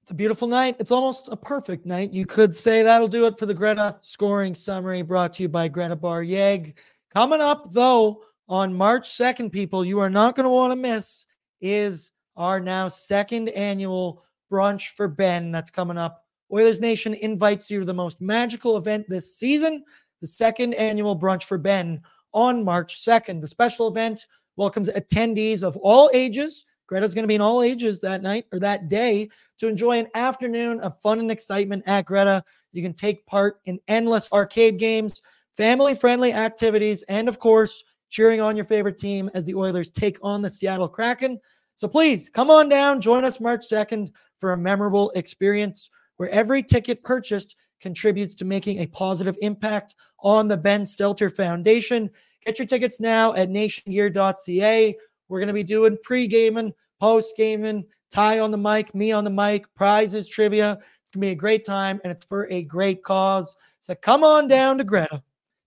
It's 0.00 0.10
a 0.10 0.14
beautiful 0.14 0.48
night. 0.48 0.76
It's 0.80 0.90
almost 0.90 1.28
a 1.30 1.36
perfect 1.36 1.86
night. 1.86 2.12
You 2.12 2.26
could 2.26 2.56
say 2.56 2.82
that'll 2.82 3.06
do 3.06 3.26
it 3.26 3.38
for 3.38 3.46
the 3.46 3.54
Greta 3.54 3.98
scoring 4.00 4.54
summary 4.54 5.02
brought 5.02 5.34
to 5.34 5.44
you 5.44 5.48
by 5.48 5.68
Greta 5.68 5.94
Bar 5.94 6.22
Yeg. 6.22 6.78
Coming 7.14 7.40
up 7.40 7.72
though, 7.72 8.24
on 8.52 8.74
March 8.74 9.08
2nd, 9.08 9.50
people, 9.50 9.82
you 9.82 9.98
are 9.98 10.10
not 10.10 10.36
going 10.36 10.44
to 10.44 10.50
want 10.50 10.70
to 10.70 10.76
miss 10.76 11.26
is 11.62 12.10
our 12.36 12.60
now 12.60 12.86
second 12.86 13.48
annual 13.48 14.22
brunch 14.52 14.88
for 14.88 15.08
Ben 15.08 15.50
that's 15.50 15.70
coming 15.70 15.96
up. 15.96 16.26
Oilers 16.52 16.78
Nation 16.78 17.14
invites 17.14 17.70
you 17.70 17.78
to 17.78 17.86
the 17.86 17.94
most 17.94 18.20
magical 18.20 18.76
event 18.76 19.06
this 19.08 19.38
season, 19.38 19.82
the 20.20 20.26
second 20.26 20.74
annual 20.74 21.18
brunch 21.18 21.44
for 21.44 21.56
Ben 21.56 22.02
on 22.34 22.62
March 22.62 23.02
2nd. 23.02 23.40
The 23.40 23.48
special 23.48 23.88
event 23.88 24.26
welcomes 24.56 24.90
attendees 24.90 25.62
of 25.62 25.78
all 25.78 26.10
ages. 26.12 26.66
Greta's 26.86 27.14
going 27.14 27.22
to 27.22 27.28
be 27.28 27.36
in 27.36 27.40
all 27.40 27.62
ages 27.62 28.00
that 28.00 28.20
night 28.20 28.44
or 28.52 28.58
that 28.58 28.86
day 28.90 29.30
to 29.60 29.66
enjoy 29.66 29.98
an 29.98 30.08
afternoon 30.14 30.78
of 30.80 31.00
fun 31.00 31.20
and 31.20 31.30
excitement 31.30 31.84
at 31.86 32.04
Greta. 32.04 32.44
You 32.72 32.82
can 32.82 32.92
take 32.92 33.24
part 33.24 33.60
in 33.64 33.80
endless 33.88 34.30
arcade 34.30 34.78
games, 34.78 35.22
family 35.56 35.94
friendly 35.94 36.34
activities, 36.34 37.02
and 37.04 37.30
of 37.30 37.38
course, 37.38 37.82
cheering 38.12 38.42
on 38.42 38.54
your 38.54 38.66
favorite 38.66 38.98
team 38.98 39.30
as 39.32 39.44
the 39.44 39.54
Oilers 39.54 39.90
take 39.90 40.18
on 40.22 40.42
the 40.42 40.50
Seattle 40.50 40.86
Kraken. 40.86 41.40
So 41.74 41.88
please 41.88 42.28
come 42.28 42.50
on 42.50 42.68
down, 42.68 43.00
join 43.00 43.24
us 43.24 43.40
March 43.40 43.66
2nd 43.68 44.12
for 44.38 44.52
a 44.52 44.58
memorable 44.58 45.10
experience 45.16 45.88
where 46.18 46.28
every 46.28 46.62
ticket 46.62 47.02
purchased 47.02 47.56
contributes 47.80 48.34
to 48.34 48.44
making 48.44 48.78
a 48.78 48.86
positive 48.86 49.36
impact 49.40 49.96
on 50.20 50.46
the 50.46 50.56
Ben 50.56 50.82
Stelter 50.82 51.34
Foundation. 51.34 52.10
Get 52.44 52.58
your 52.58 52.66
tickets 52.66 53.00
now 53.00 53.32
at 53.32 53.48
nationgear.ca. 53.48 54.96
We're 55.28 55.38
going 55.38 55.48
to 55.48 55.54
be 55.54 55.64
doing 55.64 55.96
pre-gaming, 56.04 56.74
post-gaming, 57.00 57.86
Ty 58.10 58.40
on 58.40 58.50
the 58.50 58.58
mic, 58.58 58.94
me 58.94 59.10
on 59.10 59.24
the 59.24 59.30
mic, 59.30 59.64
prizes, 59.74 60.28
trivia. 60.28 60.78
It's 61.02 61.12
going 61.12 61.22
to 61.22 61.26
be 61.28 61.32
a 61.32 61.34
great 61.34 61.64
time 61.64 61.98
and 62.04 62.12
it's 62.12 62.26
for 62.26 62.46
a 62.50 62.62
great 62.62 63.02
cause. 63.02 63.56
So 63.78 63.94
come 63.94 64.22
on 64.22 64.48
down 64.48 64.76
to 64.78 64.84
Greta. 64.84 65.22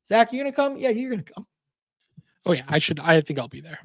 Zach, 0.06 0.32
you're 0.32 0.44
going 0.44 0.54
to 0.54 0.56
come? 0.56 0.78
Yeah, 0.78 0.92
you're 0.92 1.10
going 1.10 1.24
to 1.24 1.34
come. 1.34 1.48
Oh 2.46 2.54
yeah, 2.54 2.64
I 2.68 2.80
should. 2.80 3.00
I 3.00 3.20
think 3.22 3.40
I'll 3.40 3.48
be 3.48 3.62
there. 3.62 3.80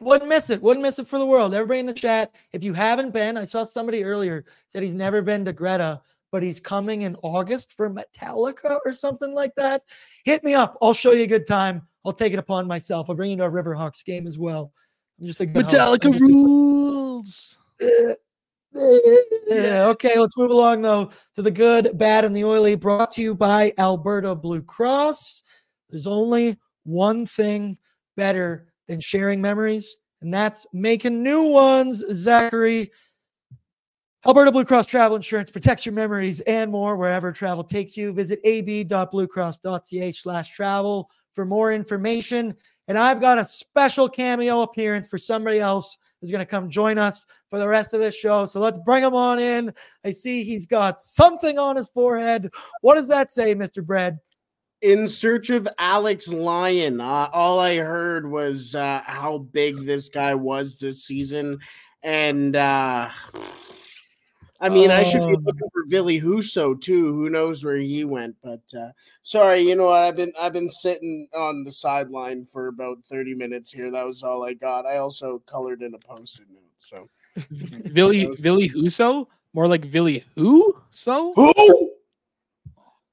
Wouldn't 0.00 0.28
miss 0.28 0.48
it. 0.48 0.62
Wouldn't 0.62 0.82
miss 0.82 0.98
it 0.98 1.06
for 1.06 1.18
the 1.18 1.26
world. 1.26 1.52
Everybody 1.52 1.80
in 1.80 1.86
the 1.86 1.92
chat, 1.92 2.34
if 2.52 2.64
you 2.64 2.72
haven't 2.72 3.12
been, 3.12 3.36
I 3.36 3.44
saw 3.44 3.64
somebody 3.64 4.02
earlier 4.02 4.46
said 4.66 4.82
he's 4.82 4.94
never 4.94 5.20
been 5.20 5.44
to 5.44 5.52
Greta, 5.52 6.00
but 6.32 6.42
he's 6.42 6.58
coming 6.58 7.02
in 7.02 7.16
August 7.22 7.76
for 7.76 7.90
Metallica 7.90 8.78
or 8.86 8.92
something 8.92 9.34
like 9.34 9.54
that. 9.56 9.82
Hit 10.24 10.42
me 10.42 10.54
up. 10.54 10.78
I'll 10.80 10.94
show 10.94 11.12
you 11.12 11.24
a 11.24 11.26
good 11.26 11.44
time. 11.44 11.86
I'll 12.04 12.14
take 12.14 12.32
it 12.32 12.38
upon 12.38 12.66
myself. 12.66 13.10
I'll 13.10 13.16
bring 13.16 13.32
you 13.32 13.36
to 13.36 13.44
a 13.44 13.50
Riverhawks 13.50 14.02
game 14.02 14.26
as 14.26 14.38
well. 14.38 14.72
I'm 15.20 15.26
just 15.26 15.42
a 15.42 15.46
Metallica 15.46 16.18
rules. 16.18 17.58
yeah. 17.80 19.88
Okay, 19.88 20.18
let's 20.18 20.36
move 20.36 20.50
along 20.50 20.80
though 20.80 21.10
to 21.34 21.42
the 21.42 21.50
good, 21.50 21.98
bad, 21.98 22.24
and 22.24 22.34
the 22.34 22.44
oily. 22.44 22.74
Brought 22.74 23.12
to 23.12 23.22
you 23.22 23.34
by 23.34 23.74
Alberta 23.76 24.34
Blue 24.34 24.62
Cross. 24.62 25.42
There's 25.90 26.06
only 26.06 26.56
one 26.84 27.26
thing 27.26 27.76
better 28.16 28.72
than 28.88 29.00
sharing 29.00 29.40
memories, 29.40 29.96
and 30.22 30.32
that's 30.32 30.66
making 30.72 31.22
new 31.22 31.44
ones. 31.44 32.04
Zachary, 32.12 32.90
Alberta 34.26 34.52
Blue 34.52 34.64
Cross 34.64 34.86
Travel 34.86 35.16
Insurance 35.16 35.50
protects 35.50 35.86
your 35.86 35.94
memories 35.94 36.40
and 36.40 36.70
more 36.70 36.96
wherever 36.96 37.32
travel 37.32 37.64
takes 37.64 37.96
you. 37.96 38.12
Visit 38.12 38.38
ab.bluecross.ca 38.44 40.12
slash 40.12 40.50
travel 40.54 41.10
for 41.34 41.46
more 41.46 41.72
information. 41.72 42.54
And 42.88 42.98
I've 42.98 43.20
got 43.20 43.38
a 43.38 43.44
special 43.44 44.08
cameo 44.08 44.62
appearance 44.62 45.08
for 45.08 45.16
somebody 45.16 45.60
else 45.60 45.96
who's 46.20 46.30
going 46.30 46.40
to 46.40 46.46
come 46.46 46.68
join 46.68 46.98
us 46.98 47.26
for 47.48 47.58
the 47.58 47.66
rest 47.66 47.94
of 47.94 48.00
this 48.00 48.14
show. 48.14 48.44
So 48.44 48.60
let's 48.60 48.78
bring 48.84 49.02
him 49.02 49.14
on 49.14 49.38
in. 49.38 49.72
I 50.04 50.10
see 50.10 50.44
he's 50.44 50.66
got 50.66 51.00
something 51.00 51.58
on 51.58 51.76
his 51.76 51.88
forehead. 51.88 52.50
What 52.82 52.96
does 52.96 53.08
that 53.08 53.30
say, 53.30 53.54
Mr. 53.54 53.82
Bread? 53.82 54.18
In 54.82 55.08
search 55.08 55.50
of 55.50 55.68
Alex 55.78 56.28
Lyon. 56.28 57.00
Uh, 57.00 57.28
all 57.32 57.60
I 57.60 57.76
heard 57.76 58.30
was 58.30 58.74
uh, 58.74 59.02
how 59.04 59.38
big 59.38 59.84
this 59.84 60.08
guy 60.08 60.34
was 60.34 60.78
this 60.78 61.04
season, 61.04 61.58
and 62.02 62.56
uh, 62.56 63.08
I 64.62 64.68
mean, 64.70 64.90
I 64.90 65.02
should 65.02 65.20
be 65.26 65.34
Oh. 65.36 65.40
looking 65.42 65.68
for 65.72 65.84
Billy 65.90 66.18
Husso 66.18 66.80
too. 66.80 67.06
Who 67.12 67.28
knows 67.28 67.62
where 67.62 67.76
he 67.76 68.04
went? 68.04 68.36
But 68.42 68.62
uh, 68.74 68.92
sorry, 69.22 69.68
you 69.68 69.74
know 69.74 69.86
what? 69.88 69.98
I've 70.00 70.16
been 70.16 70.32
I've 70.40 70.54
been 70.54 70.70
sitting 70.70 71.28
on 71.34 71.62
the 71.64 71.72
sideline 71.72 72.46
for 72.46 72.68
about 72.68 73.04
thirty 73.04 73.34
minutes 73.34 73.70
here. 73.70 73.90
That 73.90 74.06
was 74.06 74.22
all 74.22 74.44
I 74.46 74.54
got. 74.54 74.86
I 74.86 74.96
also 74.96 75.40
colored 75.46 75.82
in 75.82 75.92
a 75.92 75.98
post-it 75.98 76.46
note. 76.50 76.62
So 76.78 77.08
Billy 77.92 78.34
Billy 78.40 78.70
Husso, 78.70 79.26
more 79.52 79.68
like 79.68 79.90
Billy 79.90 80.24
who? 80.36 80.74
So 80.90 81.34
who? 81.34 81.89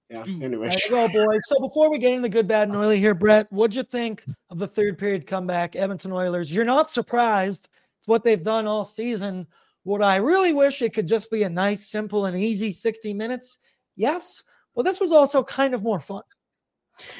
Yeah. 0.09 0.23
Anyway, 0.41 0.69
go, 0.89 1.07
boys. 1.09 1.41
So 1.47 1.59
before 1.59 1.91
we 1.91 1.97
get 1.97 2.13
into 2.13 2.23
the 2.23 2.29
good, 2.29 2.47
bad, 2.47 2.69
and 2.69 2.77
oily 2.77 2.99
here, 2.99 3.13
Brett, 3.13 3.51
what'd 3.51 3.75
you 3.75 3.83
think 3.83 4.23
of 4.49 4.57
the 4.57 4.67
third 4.67 4.97
period 4.97 5.27
comeback, 5.27 5.75
Edmonton 5.75 6.13
Oilers? 6.13 6.53
You're 6.53 6.63
not 6.63 6.89
surprised. 6.89 7.67
It's 7.99 8.07
what 8.07 8.23
they've 8.23 8.41
done 8.41 8.67
all 8.67 8.85
season. 8.85 9.47
Would 9.83 10.01
I 10.01 10.17
really 10.17 10.53
wish 10.53 10.81
it 10.81 10.93
could 10.93 11.07
just 11.07 11.29
be 11.29 11.43
a 11.43 11.49
nice, 11.49 11.89
simple, 11.89 12.25
and 12.25 12.37
easy 12.37 12.71
60 12.71 13.13
minutes? 13.13 13.59
Yes. 13.97 14.43
Well, 14.73 14.83
this 14.83 14.99
was 14.99 15.11
also 15.11 15.43
kind 15.43 15.73
of 15.73 15.83
more 15.83 15.99
fun. 15.99 16.23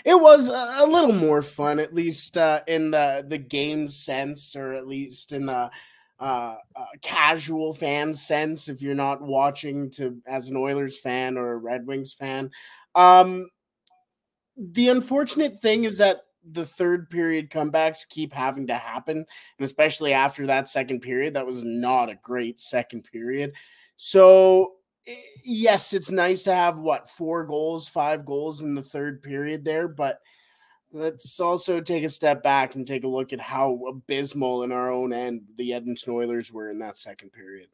It 0.06 0.16
was 0.16 0.48
a, 0.48 0.86
little 0.88 1.14
more 1.14 1.42
fun, 1.42 1.80
at 1.80 1.94
least 1.94 2.38
uh, 2.38 2.62
in 2.68 2.92
the 2.92 3.24
the 3.28 3.38
game 3.38 3.88
sense, 3.90 4.56
or 4.56 4.74
at 4.74 4.88
least 4.88 5.34
in 5.34 5.46
the 5.46 5.70
uh, 6.20 6.56
uh, 6.76 6.86
casual 7.02 7.74
fan 7.74 8.14
sense. 8.14 8.70
If 8.70 8.82
you're 8.82 8.96
not 8.96 9.22
watching 9.22 9.90
to 9.92 10.18
as 10.28 10.48
an 10.48 10.58
Oilers 10.58 11.00
fan 11.00 11.38
or 11.38 11.54
a 11.54 11.58
Red 11.58 11.86
Wings 11.86 12.14
fan, 12.14 12.52
um, 12.96 13.50
the 14.58 14.90
unfortunate 14.90 15.60
thing 15.60 15.84
is 15.84 16.00
that 16.00 16.22
the 16.52 16.66
third 16.66 17.10
period 17.10 17.50
comebacks 17.50 18.08
keep 18.08 18.34
having 18.34 18.68
to 18.68 18.76
happen, 18.76 19.18
and 19.18 19.66
especially 19.66 20.14
after 20.14 20.48
that 20.48 20.70
second 20.70 21.02
period, 21.02 21.34
that 21.34 21.46
was 21.46 21.64
not 21.64 22.10
a 22.10 22.20
great 22.24 22.60
second 22.60 23.04
period. 23.12 23.54
So 23.98 24.74
yes, 25.44 25.94
it's 25.94 26.12
nice 26.12 26.44
to 26.44 26.54
have 26.54 26.80
what 26.80 27.10
four 27.10 27.46
goals, 27.46 27.88
five 27.88 28.26
goals 28.26 28.62
in 28.62 28.76
the 28.76 28.84
third 28.84 29.22
period 29.22 29.64
there, 29.64 29.88
but 29.88 30.20
let's 30.98 31.40
also 31.40 31.80
take 31.82 32.04
a 32.04 32.10
step 32.10 32.44
back 32.44 32.76
and 32.76 32.86
take 32.86 33.04
a 33.04 33.08
look 33.08 33.34
at 33.34 33.40
how 33.40 33.80
abysmal 33.88 34.64
in 34.64 34.72
our 34.72 34.92
own 34.92 35.14
end 35.14 35.42
the 35.58 35.74
Edmonton 35.74 36.14
Oilers 36.14 36.52
were 36.52 36.70
in 36.70 36.80
that 36.80 36.98
second 36.98 37.32
period. 37.32 37.68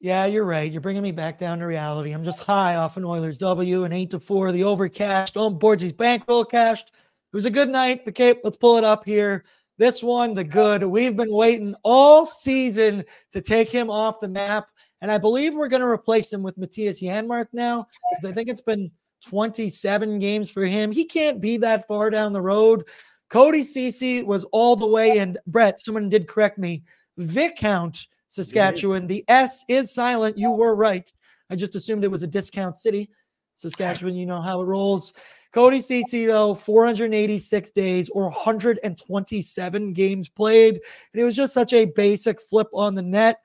Yeah, 0.00 0.24
you're 0.24 0.44
right. 0.44 0.70
You're 0.70 0.80
bringing 0.80 1.02
me 1.02 1.12
back 1.12 1.36
down 1.36 1.58
to 1.58 1.66
reality. 1.66 2.12
I'm 2.12 2.24
just 2.24 2.42
high 2.42 2.76
off 2.76 2.96
an 2.96 3.04
Oilers 3.04 3.36
W 3.38 3.84
and 3.84 3.92
eight 3.92 4.10
to 4.10 4.20
four. 4.20 4.50
The 4.50 4.64
over 4.64 4.88
cashed. 4.88 5.36
On 5.36 5.52
oh, 5.52 5.56
Borges 5.56 5.92
bankroll 5.92 6.44
cashed. 6.44 6.88
It 6.88 7.36
was 7.36 7.44
a 7.44 7.50
good 7.50 7.68
night. 7.68 8.02
Okay, 8.08 8.34
let's 8.42 8.56
pull 8.56 8.78
it 8.78 8.84
up 8.84 9.04
here. 9.04 9.44
This 9.76 10.02
one, 10.02 10.34
the 10.34 10.44
good. 10.44 10.82
We've 10.84 11.16
been 11.16 11.32
waiting 11.32 11.74
all 11.84 12.24
season 12.26 13.04
to 13.32 13.40
take 13.40 13.70
him 13.70 13.90
off 13.90 14.20
the 14.20 14.28
map. 14.28 14.68
And 15.02 15.10
I 15.10 15.18
believe 15.18 15.54
we're 15.54 15.68
going 15.68 15.80
to 15.80 15.86
replace 15.86 16.32
him 16.32 16.42
with 16.42 16.58
Mattias 16.58 17.02
Janmark 17.02 17.46
now 17.52 17.86
because 18.10 18.30
I 18.30 18.34
think 18.34 18.48
it's 18.48 18.60
been 18.60 18.90
27 19.20 20.18
games 20.18 20.50
for 20.50 20.64
him. 20.64 20.92
He 20.92 21.04
can't 21.04 21.40
be 21.40 21.56
that 21.58 21.86
far 21.86 22.10
down 22.10 22.32
the 22.32 22.42
road. 22.42 22.86
Cody 23.28 23.62
Ceci 23.62 24.22
was 24.22 24.44
all 24.44 24.76
the 24.76 24.86
way, 24.86 25.18
and 25.18 25.38
Brett, 25.46 25.78
someone 25.78 26.08
did 26.08 26.26
correct 26.26 26.58
me. 26.58 26.82
Viscount, 27.16 28.08
Saskatchewan. 28.26 29.06
The 29.06 29.24
S 29.28 29.64
is 29.68 29.92
silent. 29.92 30.36
You 30.36 30.50
were 30.50 30.74
right. 30.74 31.10
I 31.50 31.56
just 31.56 31.74
assumed 31.74 32.04
it 32.04 32.10
was 32.10 32.22
a 32.22 32.28
discount 32.28 32.76
city. 32.76 33.10
Saskatchewan, 33.54 34.14
you 34.14 34.26
know 34.26 34.40
how 34.40 34.60
it 34.60 34.66
rolls. 34.66 35.12
Cody 35.52 35.80
Ceci, 35.80 36.26
though, 36.26 36.54
486 36.54 37.70
days 37.72 38.08
or 38.10 38.24
127 38.24 39.92
games 39.92 40.28
played. 40.28 40.74
And 41.12 41.20
it 41.20 41.24
was 41.24 41.36
just 41.36 41.52
such 41.52 41.72
a 41.72 41.86
basic 41.86 42.40
flip 42.40 42.68
on 42.72 42.94
the 42.94 43.02
net. 43.02 43.40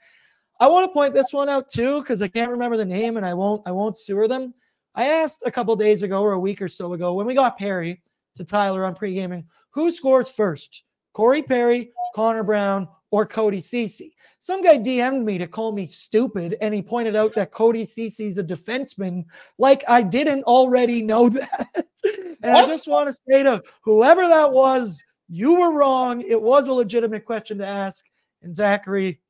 I 0.59 0.67
want 0.67 0.85
to 0.85 0.93
point 0.93 1.13
this 1.13 1.33
one 1.33 1.49
out 1.49 1.69
too 1.69 1.99
because 1.99 2.21
I 2.21 2.27
can't 2.27 2.51
remember 2.51 2.77
the 2.77 2.85
name 2.85 3.17
and 3.17 3.25
I 3.25 3.33
won't 3.33 3.61
I 3.65 3.71
won't 3.71 3.97
sewer 3.97 4.27
them. 4.27 4.53
I 4.95 5.05
asked 5.05 5.43
a 5.45 5.51
couple 5.51 5.75
days 5.75 6.03
ago 6.03 6.21
or 6.21 6.33
a 6.33 6.39
week 6.39 6.61
or 6.61 6.67
so 6.67 6.93
ago 6.93 7.13
when 7.13 7.25
we 7.25 7.33
got 7.33 7.57
Perry 7.57 8.01
to 8.35 8.43
Tyler 8.43 8.85
on 8.85 8.95
pre-gaming, 8.95 9.45
who 9.71 9.91
scores 9.91 10.29
first? 10.29 10.83
Corey 11.13 11.41
Perry, 11.41 11.91
Connor 12.13 12.43
Brown, 12.43 12.87
or 13.11 13.25
Cody 13.25 13.61
Ceci. 13.61 14.13
Some 14.39 14.61
guy 14.61 14.77
DM'd 14.77 15.25
me 15.25 15.37
to 15.37 15.47
call 15.47 15.71
me 15.71 15.85
stupid, 15.85 16.57
and 16.61 16.73
he 16.73 16.81
pointed 16.81 17.15
out 17.15 17.33
that 17.33 17.51
Cody 17.51 17.85
Ceci's 17.85 18.37
a 18.37 18.43
defenseman. 18.43 19.23
Like 19.57 19.83
I 19.87 20.01
didn't 20.01 20.43
already 20.43 21.01
know 21.01 21.29
that. 21.29 21.69
and 22.05 22.53
what? 22.53 22.65
I 22.65 22.67
just 22.67 22.87
want 22.87 23.07
to 23.07 23.15
say 23.29 23.43
to 23.43 23.63
whoever 23.83 24.27
that 24.27 24.51
was, 24.51 25.03
you 25.29 25.55
were 25.59 25.73
wrong. 25.73 26.21
It 26.21 26.41
was 26.41 26.67
a 26.67 26.73
legitimate 26.73 27.25
question 27.25 27.57
to 27.59 27.65
ask. 27.65 28.05
And 28.41 28.53
Zachary, 28.53 29.21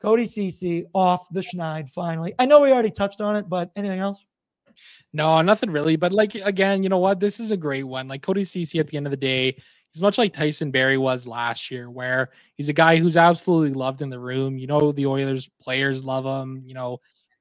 Cody 0.00 0.26
Ceci 0.26 0.86
off 0.94 1.26
the 1.30 1.40
schneid 1.40 1.90
finally. 1.90 2.32
I 2.38 2.46
know 2.46 2.62
we 2.62 2.72
already 2.72 2.90
touched 2.90 3.20
on 3.20 3.36
it, 3.36 3.48
but 3.48 3.70
anything 3.76 4.00
else? 4.00 4.24
No, 5.12 5.40
nothing 5.42 5.70
really. 5.70 5.96
But 5.96 6.12
like 6.12 6.34
again, 6.34 6.82
you 6.82 6.88
know 6.88 6.98
what? 6.98 7.20
This 7.20 7.40
is 7.40 7.50
a 7.50 7.56
great 7.56 7.84
one. 7.84 8.08
Like 8.08 8.22
Cody 8.22 8.44
Ceci 8.44 8.78
at 8.78 8.86
the 8.86 8.96
end 8.96 9.06
of 9.06 9.10
the 9.10 9.16
day, 9.16 9.56
he's 9.92 10.02
much 10.02 10.18
like 10.18 10.32
Tyson 10.32 10.70
Barrie 10.70 10.98
was 10.98 11.26
last 11.26 11.70
year, 11.70 11.90
where 11.90 12.30
he's 12.56 12.68
a 12.68 12.74
guy 12.74 12.96
who's 12.96 13.16
absolutely 13.16 13.74
loved 13.74 14.02
in 14.02 14.10
the 14.10 14.20
room. 14.20 14.56
You 14.58 14.66
know, 14.68 14.92
the 14.92 15.06
Oilers 15.06 15.48
players 15.60 16.04
love 16.04 16.24
him. 16.24 16.62
You 16.64 16.74
know, 16.74 17.00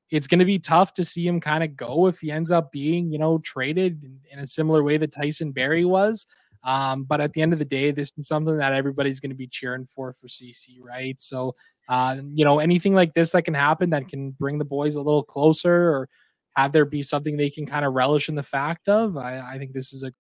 it's 0.10 0.28
going 0.28 0.40
to 0.40 0.46
be 0.46 0.60
tough 0.60 0.94
to 0.94 1.06
see 1.06 1.28
him 1.28 1.40
kind 1.40 1.64
of 1.64 1.76
go 1.76 2.08
if 2.08 2.20
he 2.20 2.32
ends 2.32 2.50
up 2.52 2.72
being, 2.72 3.12
you 3.12 3.20
know, 3.20 3.38
traded 3.40 4.04
in, 4.04 4.20
in 4.32 4.40
a 4.40 4.48
similar 4.48 4.84
way 4.84 4.98
that 4.98 5.14
Tyson 5.14 5.52
Barrie 5.52 5.86
was. 5.86 6.26
Um, 6.64 7.04
but 7.04 7.22
at 7.22 7.34
the 7.34 7.42
end 7.42 7.54
of 7.54 7.60
the 7.60 7.66
day, 7.66 7.92
this 7.92 8.12
is 8.18 8.28
something 8.28 8.58
that 8.58 8.74
everybody's 8.74 9.20
going 9.20 9.30
to 9.30 9.36
be 9.36 9.48
cheering 9.48 9.88
for 9.96 10.14
for 10.14 10.28
Ceci, 10.28 10.80
right? 10.82 11.22
So 11.22 11.56
uh, 11.90 12.18
you 12.34 12.46
know, 12.46 12.60
anything 12.60 12.94
like 12.94 13.14
this 13.16 13.32
that 13.32 13.42
can 13.44 13.56
happen 13.56 13.90
that 13.90 14.08
can 14.08 14.32
bring 14.32 14.60
the 14.60 14.66
boys 14.66 14.96
a 14.96 15.02
little 15.02 15.24
closer 15.24 15.90
or 15.90 16.08
have 16.56 16.72
there 16.72 16.86
be 16.86 17.02
something 17.02 17.38
they 17.38 17.50
can 17.50 17.66
kind 17.66 17.86
of 17.86 17.94
relish 17.94 18.30
in 18.30 18.36
the 18.36 18.44
fact 18.44 18.90
of, 18.90 19.18
I, 19.18 19.40
I 19.40 19.58
think 19.58 19.74
this 19.74 19.94
is 19.94 20.04
a. 20.04 20.12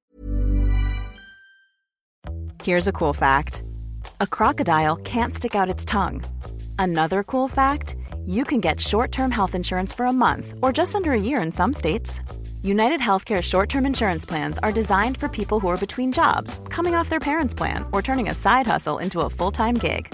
Here's 2.63 2.87
a 2.87 2.91
cool 2.91 3.13
fact 3.13 3.63
a 4.19 4.27
crocodile 4.27 4.97
can't 4.97 5.33
stick 5.33 5.55
out 5.55 5.69
its 5.69 5.85
tongue. 5.85 6.23
Another 6.77 7.23
cool 7.23 7.47
fact 7.47 7.95
you 8.25 8.43
can 8.43 8.59
get 8.59 8.79
short 8.79 9.11
term 9.11 9.31
health 9.31 9.55
insurance 9.55 9.93
for 9.93 10.05
a 10.05 10.13
month 10.13 10.53
or 10.61 10.71
just 10.71 10.95
under 10.95 11.13
a 11.13 11.21
year 11.21 11.41
in 11.41 11.51
some 11.51 11.73
states. 11.73 12.21
United 12.61 12.99
Healthcare 12.99 13.41
short 13.41 13.69
term 13.69 13.85
insurance 13.85 14.25
plans 14.25 14.59
are 14.59 14.71
designed 14.71 15.17
for 15.17 15.29
people 15.29 15.59
who 15.59 15.67
are 15.69 15.77
between 15.77 16.11
jobs, 16.11 16.59
coming 16.69 16.95
off 16.95 17.09
their 17.09 17.19
parents' 17.19 17.55
plan, 17.55 17.85
or 17.91 18.01
turning 18.01 18.29
a 18.29 18.33
side 18.33 18.67
hustle 18.67 18.97
into 18.97 19.21
a 19.21 19.29
full 19.29 19.51
time 19.51 19.75
gig 19.75 20.13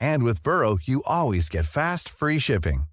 And 0.00 0.24
with 0.24 0.42
Burrow, 0.42 0.78
you 0.82 1.02
always 1.06 1.48
get 1.48 1.66
fast, 1.66 2.08
free 2.08 2.38
shipping. 2.38 2.84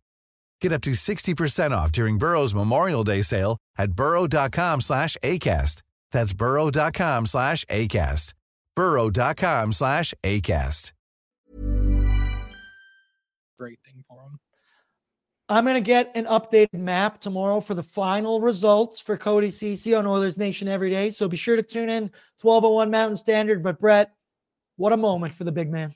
Get 0.62 0.72
up 0.72 0.82
to 0.82 0.92
60% 0.92 1.72
off 1.72 1.92
during 1.92 2.18
Burrow's 2.18 2.54
Memorial 2.54 3.04
Day 3.04 3.22
sale 3.22 3.58
at 3.78 3.94
burrow.com 3.94 4.82
slash 4.82 5.18
ACAST. 5.24 5.82
That's 6.13 6.34
burrow.com 6.34 7.26
slash 7.26 7.66
ACAST. 7.66 8.34
burrow.com 8.76 9.74
slash 9.74 10.13
ACAST. 10.24 10.94
Great 13.60 13.80
thing 13.86 14.04
for 14.08 14.22
them. 14.24 14.39
I'm 15.50 15.66
going 15.66 15.76
to 15.76 15.82
get 15.82 16.12
an 16.16 16.26
updated 16.26 16.74
map 16.74 17.20
tomorrow 17.20 17.60
for 17.60 17.74
the 17.74 17.84
final 17.84 18.39
results 18.39 19.02
for 19.02 19.18
Cody 19.18 19.51
Ceci 19.51 19.93
on 19.93 20.08
Oilers 20.08 20.38
Nation 20.38 20.68
every 20.68 20.89
day. 20.89 21.10
So 21.10 21.28
be 21.28 21.38
sure 21.38 21.56
to 21.58 21.64
tune 21.64 21.89
in 21.89 22.04
1201 22.41 22.89
Mountain 22.89 23.18
Standard. 23.18 23.62
But 23.62 23.80
Brett, 23.80 24.14
what 24.78 24.93
a 24.93 24.97
moment 24.97 25.34
for 25.34 25.43
the 25.43 25.51
big 25.51 25.70
man. 25.70 25.93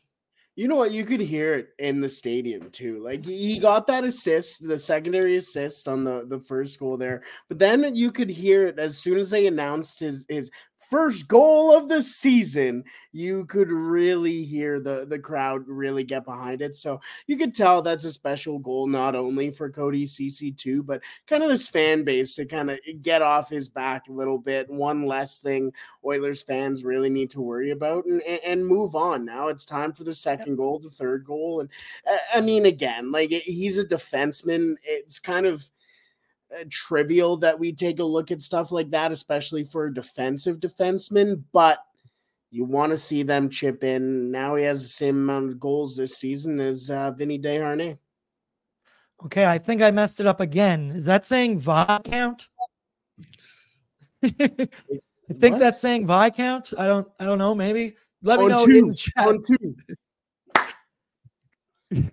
You 0.58 0.68
know 0.68 0.78
what? 0.78 0.92
You 0.92 1.06
could 1.06 1.20
hear 1.20 1.54
it 1.54 1.70
in 1.78 2.02
the 2.02 2.10
stadium 2.10 2.72
too. 2.72 2.98
Like 3.04 3.24
he 3.24 3.60
got 3.60 3.86
that 3.88 4.04
assist, 4.04 4.68
the 4.68 4.80
secondary 4.80 5.36
assist 5.36 5.88
on 5.88 6.04
the 6.04 6.26
the 6.28 6.40
first 6.40 6.80
goal 6.80 6.98
there. 6.98 7.22
But 7.48 7.60
then 7.60 7.96
you 7.96 8.12
could 8.12 8.32
hear 8.32 8.66
it 8.66 8.80
as 8.80 8.98
soon 8.98 9.20
as 9.20 9.30
they 9.30 9.46
announced 9.46 10.00
his 10.00 10.26
his 10.28 10.50
first 10.90 11.28
goal 11.28 11.76
of 11.76 11.90
the 11.90 12.02
season, 12.02 12.84
you 13.12 13.46
could 13.46 13.72
really 13.72 14.44
hear 14.44 14.80
the 14.80 15.06
the 15.08 15.20
crowd 15.20 15.64
really 15.68 16.04
get 16.04 16.24
behind 16.24 16.62
it. 16.62 16.76
So 16.76 17.00
you 17.26 17.38
could 17.38 17.56
tell 17.56 17.82
that's 17.82 18.06
a 18.06 18.12
special 18.12 18.60
goal, 18.60 18.88
not 18.88 19.16
only 19.16 19.50
for 19.50 19.70
Cody 19.70 20.06
CC2, 20.06 20.86
but 20.86 21.02
kind 21.26 21.44
of 21.44 21.50
this 21.50 21.68
fan 21.68 22.04
base 22.04 22.36
to 22.36 22.46
kind 22.46 22.70
of 22.70 22.80
eh, 22.88 22.94
get 23.02 23.22
off 23.22 23.50
his 23.50 23.70
back 23.70 24.08
a 24.08 24.14
little 24.14 24.38
bit. 24.38 24.70
One 24.70 25.06
less 25.06 25.40
thing 25.40 25.72
Oilers 26.06 26.44
fans 26.44 26.84
really 26.84 27.10
need 27.10 27.30
to 27.32 27.42
worry 27.42 27.72
about 27.72 28.06
and, 28.06 28.22
and 28.22 28.66
move 28.66 28.96
on. 28.96 29.26
Now 29.26 29.48
it's 29.48 29.66
time 29.66 29.94
for 29.94 30.04
the 30.04 30.14
second 30.14 30.56
goal, 30.56 30.80
the 30.80 30.90
third 30.90 31.26
goal, 31.26 31.62
and 31.62 31.70
eh, 32.06 32.18
I 32.36 32.42
mean 32.42 32.66
again, 32.66 33.12
like 33.12 33.32
eh, 33.32 33.42
he's 33.44 33.78
a 33.78 33.86
defenseman. 33.86 34.76
It's 34.84 35.20
kind 35.20 35.46
of 35.46 35.70
trivial 36.70 37.38
that 37.38 37.60
we 37.60 37.74
take 37.74 38.00
a 38.00 38.04
look 38.04 38.32
at 38.32 38.42
stuff 38.42 38.72
like 38.72 38.90
that, 38.92 39.12
especially 39.12 39.64
for 39.64 39.86
a 39.86 39.94
defensive 39.94 40.60
defensemen, 40.60 41.44
but 41.52 41.80
you 42.50 42.64
want 42.64 42.92
to 42.92 42.98
see 42.98 43.24
them 43.24 43.50
chip 43.50 43.84
in. 43.84 44.32
Now 44.32 44.56
he 44.56 44.64
has 44.64 44.82
the 44.82 44.90
same 44.90 45.18
amount 45.18 45.52
of 45.52 45.60
goals 45.60 45.98
this 45.98 46.18
season 46.18 46.60
as 46.60 46.90
uh, 46.90 47.12
Vinny 47.12 47.38
Desharnais. 47.38 47.98
Okay, 49.26 49.46
I 49.46 49.58
think 49.58 49.82
I 49.82 49.92
messed 49.92 50.20
it 50.20 50.28
up 50.28 50.40
again. 50.40 50.92
Is 50.92 51.06
that 51.06 51.26
saying 51.26 51.60
Viscount? 51.60 52.48
I 54.24 54.30
think 55.40 55.54
what? 55.54 55.60
that's 55.60 55.82
saying 55.82 56.08
Viscount. 56.08 56.74
I 56.78 56.86
don't. 56.86 57.08
I 57.20 57.26
don't 57.26 57.40
know. 57.40 57.56
Maybe 57.56 57.96
let 58.22 58.40
me 58.40 58.48
know 58.48 58.66
two. 58.66 58.78
in 58.78 58.96
chat. 58.96 59.28
On 59.28 59.42
two. 59.44 59.76
David 61.90 62.12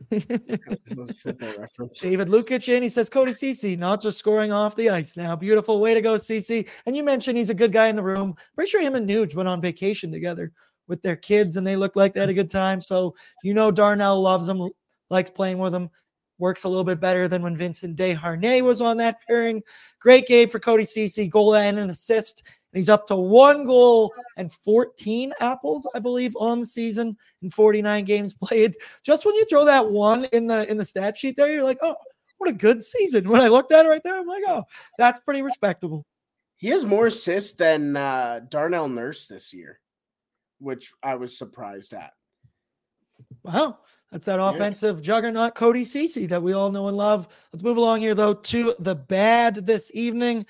Lukic 2.28 2.68
in. 2.68 2.82
He 2.82 2.88
says 2.88 3.08
Cody 3.08 3.32
Ceci 3.32 3.76
not 3.76 4.00
just 4.00 4.18
scoring 4.18 4.52
off 4.52 4.76
the 4.76 4.90
ice 4.90 5.16
now. 5.16 5.34
Beautiful 5.34 5.80
way 5.80 5.94
to 5.94 6.00
go, 6.00 6.16
Ceci. 6.16 6.68
And 6.86 6.96
you 6.96 7.02
mentioned 7.02 7.36
he's 7.36 7.50
a 7.50 7.54
good 7.54 7.72
guy 7.72 7.88
in 7.88 7.96
the 7.96 8.02
room. 8.02 8.36
Pretty 8.54 8.70
sure 8.70 8.80
him 8.80 8.94
and 8.94 9.08
Nuge 9.08 9.34
went 9.34 9.48
on 9.48 9.60
vacation 9.60 10.12
together 10.12 10.52
with 10.86 11.02
their 11.02 11.16
kids, 11.16 11.56
and 11.56 11.66
they 11.66 11.76
looked 11.76 11.96
like 11.96 12.14
they 12.14 12.20
had 12.20 12.28
a 12.28 12.34
good 12.34 12.50
time. 12.50 12.80
So 12.80 13.14
you 13.42 13.54
know 13.54 13.70
Darnell 13.70 14.20
loves 14.20 14.46
him, 14.46 14.70
likes 15.10 15.30
playing 15.30 15.58
with 15.58 15.74
him. 15.74 15.90
Works 16.38 16.64
a 16.64 16.68
little 16.68 16.84
bit 16.84 17.00
better 17.00 17.28
than 17.28 17.42
when 17.42 17.56
Vincent 17.56 17.96
Desharnais 17.96 18.62
was 18.62 18.80
on 18.80 18.96
that 18.98 19.18
pairing. 19.26 19.62
Great 20.00 20.26
game 20.26 20.48
for 20.48 20.58
Cody 20.58 20.84
Ceci, 20.84 21.28
goal 21.28 21.54
and 21.54 21.78
an 21.78 21.90
assist. 21.90 22.42
And 22.74 22.80
he's 22.80 22.88
up 22.88 23.06
to 23.06 23.16
one 23.16 23.64
goal 23.64 24.12
and 24.36 24.52
14 24.52 25.32
apples, 25.38 25.86
I 25.94 26.00
believe, 26.00 26.34
on 26.36 26.58
the 26.58 26.66
season 26.66 27.16
in 27.40 27.50
49 27.50 28.04
games 28.04 28.34
played. 28.34 28.76
Just 29.04 29.24
when 29.24 29.36
you 29.36 29.44
throw 29.46 29.64
that 29.64 29.88
one 29.88 30.24
in 30.32 30.48
the 30.48 30.68
in 30.68 30.76
the 30.76 30.84
stat 30.84 31.16
sheet 31.16 31.36
there, 31.36 31.52
you're 31.52 31.62
like, 31.62 31.78
oh, 31.82 31.94
what 32.38 32.50
a 32.50 32.52
good 32.52 32.82
season. 32.82 33.28
When 33.28 33.40
I 33.40 33.46
looked 33.46 33.70
at 33.70 33.86
it 33.86 33.88
right 33.88 34.02
there, 34.02 34.18
I'm 34.18 34.26
like, 34.26 34.42
oh, 34.48 34.64
that's 34.98 35.20
pretty 35.20 35.42
respectable. 35.42 36.04
He 36.56 36.68
has 36.70 36.84
more 36.84 37.06
assists 37.06 37.52
than 37.52 37.96
uh, 37.96 38.40
Darnell 38.48 38.88
Nurse 38.88 39.28
this 39.28 39.54
year, 39.54 39.78
which 40.58 40.92
I 41.00 41.14
was 41.14 41.38
surprised 41.38 41.94
at. 41.94 42.12
Wow. 43.44 43.78
That's 44.10 44.26
that 44.26 44.40
offensive 44.40 44.98
yeah. 44.98 45.02
juggernaut, 45.02 45.56
Cody 45.56 45.84
Ceci, 45.84 46.26
that 46.26 46.42
we 46.42 46.52
all 46.52 46.70
know 46.70 46.86
and 46.86 46.96
love. 46.96 47.26
Let's 47.52 47.64
move 47.64 47.78
along 47.78 48.00
here, 48.00 48.14
though, 48.14 48.34
to 48.34 48.74
the 48.78 48.94
bad 48.94 49.66
this 49.66 49.90
evening. 49.92 50.46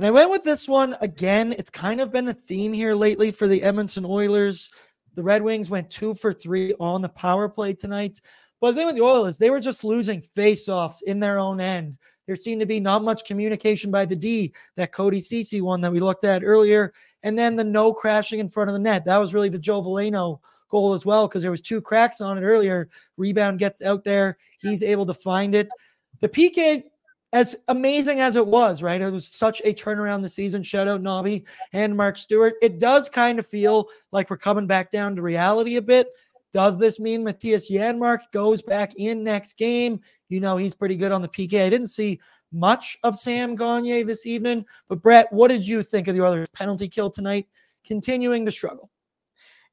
And 0.00 0.06
I 0.06 0.10
went 0.12 0.30
with 0.30 0.44
this 0.44 0.66
one 0.66 0.96
again. 1.02 1.54
It's 1.58 1.68
kind 1.68 2.00
of 2.00 2.10
been 2.10 2.28
a 2.28 2.32
theme 2.32 2.72
here 2.72 2.94
lately 2.94 3.30
for 3.30 3.46
the 3.46 3.62
Edmonton 3.62 4.06
Oilers. 4.06 4.70
The 5.14 5.22
Red 5.22 5.42
Wings 5.42 5.68
went 5.68 5.90
two 5.90 6.14
for 6.14 6.32
three 6.32 6.72
on 6.80 7.02
the 7.02 7.10
power 7.10 7.50
play 7.50 7.74
tonight. 7.74 8.18
But 8.62 8.70
the 8.70 8.76
thing 8.78 8.86
with 8.86 8.94
the 8.94 9.02
Oilers, 9.02 9.36
they 9.36 9.50
were 9.50 9.60
just 9.60 9.84
losing 9.84 10.22
faceoffs 10.34 11.02
in 11.02 11.20
their 11.20 11.38
own 11.38 11.60
end. 11.60 11.98
There 12.26 12.34
seemed 12.34 12.60
to 12.62 12.66
be 12.66 12.80
not 12.80 13.04
much 13.04 13.26
communication 13.26 13.90
by 13.90 14.06
the 14.06 14.16
D, 14.16 14.54
that 14.76 14.90
Cody 14.90 15.20
Ceci 15.20 15.60
one 15.60 15.82
that 15.82 15.92
we 15.92 16.00
looked 16.00 16.24
at 16.24 16.42
earlier. 16.42 16.94
And 17.22 17.38
then 17.38 17.54
the 17.54 17.62
no 17.62 17.92
crashing 17.92 18.38
in 18.38 18.48
front 18.48 18.70
of 18.70 18.72
the 18.72 18.80
net. 18.80 19.04
That 19.04 19.18
was 19.18 19.34
really 19.34 19.50
the 19.50 19.58
Joe 19.58 19.82
Veleno 19.82 20.40
goal 20.70 20.94
as 20.94 21.04
well, 21.04 21.28
because 21.28 21.42
there 21.42 21.50
was 21.50 21.60
two 21.60 21.82
cracks 21.82 22.22
on 22.22 22.38
it 22.38 22.46
earlier. 22.46 22.88
Rebound 23.18 23.58
gets 23.58 23.82
out 23.82 24.04
there. 24.04 24.38
He's 24.62 24.82
able 24.82 25.04
to 25.04 25.12
find 25.12 25.54
it. 25.54 25.68
The 26.22 26.28
PK 26.30 26.84
as 27.32 27.56
amazing 27.68 28.20
as 28.20 28.36
it 28.36 28.46
was, 28.46 28.82
right? 28.82 29.00
It 29.00 29.12
was 29.12 29.26
such 29.26 29.60
a 29.64 29.72
turnaround 29.72 30.22
the 30.22 30.28
season. 30.28 30.62
Shout 30.62 30.88
out 30.88 31.02
Nobby 31.02 31.44
and 31.72 31.96
Mark 31.96 32.16
Stuart. 32.16 32.54
It 32.60 32.78
does 32.78 33.08
kind 33.08 33.38
of 33.38 33.46
feel 33.46 33.88
like 34.10 34.30
we're 34.30 34.36
coming 34.36 34.66
back 34.66 34.90
down 34.90 35.14
to 35.16 35.22
reality 35.22 35.76
a 35.76 35.82
bit. 35.82 36.08
Does 36.52 36.76
this 36.76 36.98
mean 36.98 37.24
Mattias 37.24 37.70
Janmark 37.70 38.20
goes 38.32 38.60
back 38.60 38.94
in 38.96 39.22
next 39.22 39.56
game? 39.56 40.00
You 40.28 40.40
know, 40.40 40.56
he's 40.56 40.74
pretty 40.74 40.96
good 40.96 41.12
on 41.12 41.22
the 41.22 41.28
PK. 41.28 41.64
I 41.64 41.70
didn't 41.70 41.88
see 41.88 42.20
much 42.52 42.98
of 43.04 43.16
Sam 43.16 43.54
Gagner 43.54 44.02
this 44.04 44.26
evening, 44.26 44.64
but 44.88 45.00
Brett, 45.00 45.32
what 45.32 45.48
did 45.48 45.66
you 45.66 45.84
think 45.84 46.08
of 46.08 46.16
the 46.16 46.26
other 46.26 46.48
penalty 46.52 46.88
kill 46.88 47.10
tonight? 47.10 47.46
Continuing 47.84 48.44
to 48.46 48.52
struggle. 48.52 48.90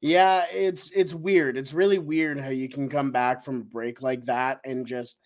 Yeah, 0.00 0.44
it's 0.52 0.92
it's 0.92 1.12
weird. 1.12 1.56
It's 1.56 1.74
really 1.74 1.98
weird 1.98 2.38
how 2.38 2.50
you 2.50 2.68
can 2.68 2.88
come 2.88 3.10
back 3.10 3.42
from 3.42 3.62
a 3.62 3.64
break 3.64 4.00
like 4.00 4.22
that 4.26 4.60
and 4.64 4.86
just 4.86 5.18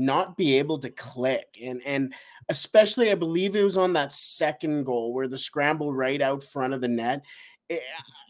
not 0.00 0.36
be 0.36 0.58
able 0.58 0.78
to 0.78 0.90
click 0.90 1.58
and 1.62 1.82
and 1.84 2.14
especially 2.48 3.10
I 3.10 3.14
believe 3.14 3.54
it 3.54 3.62
was 3.62 3.76
on 3.76 3.92
that 3.92 4.12
second 4.12 4.84
goal 4.84 5.12
where 5.12 5.28
the 5.28 5.38
scramble 5.38 5.92
right 5.92 6.20
out 6.22 6.42
front 6.42 6.72
of 6.72 6.80
the 6.80 6.88
net 6.88 7.22
eh, 7.68 7.78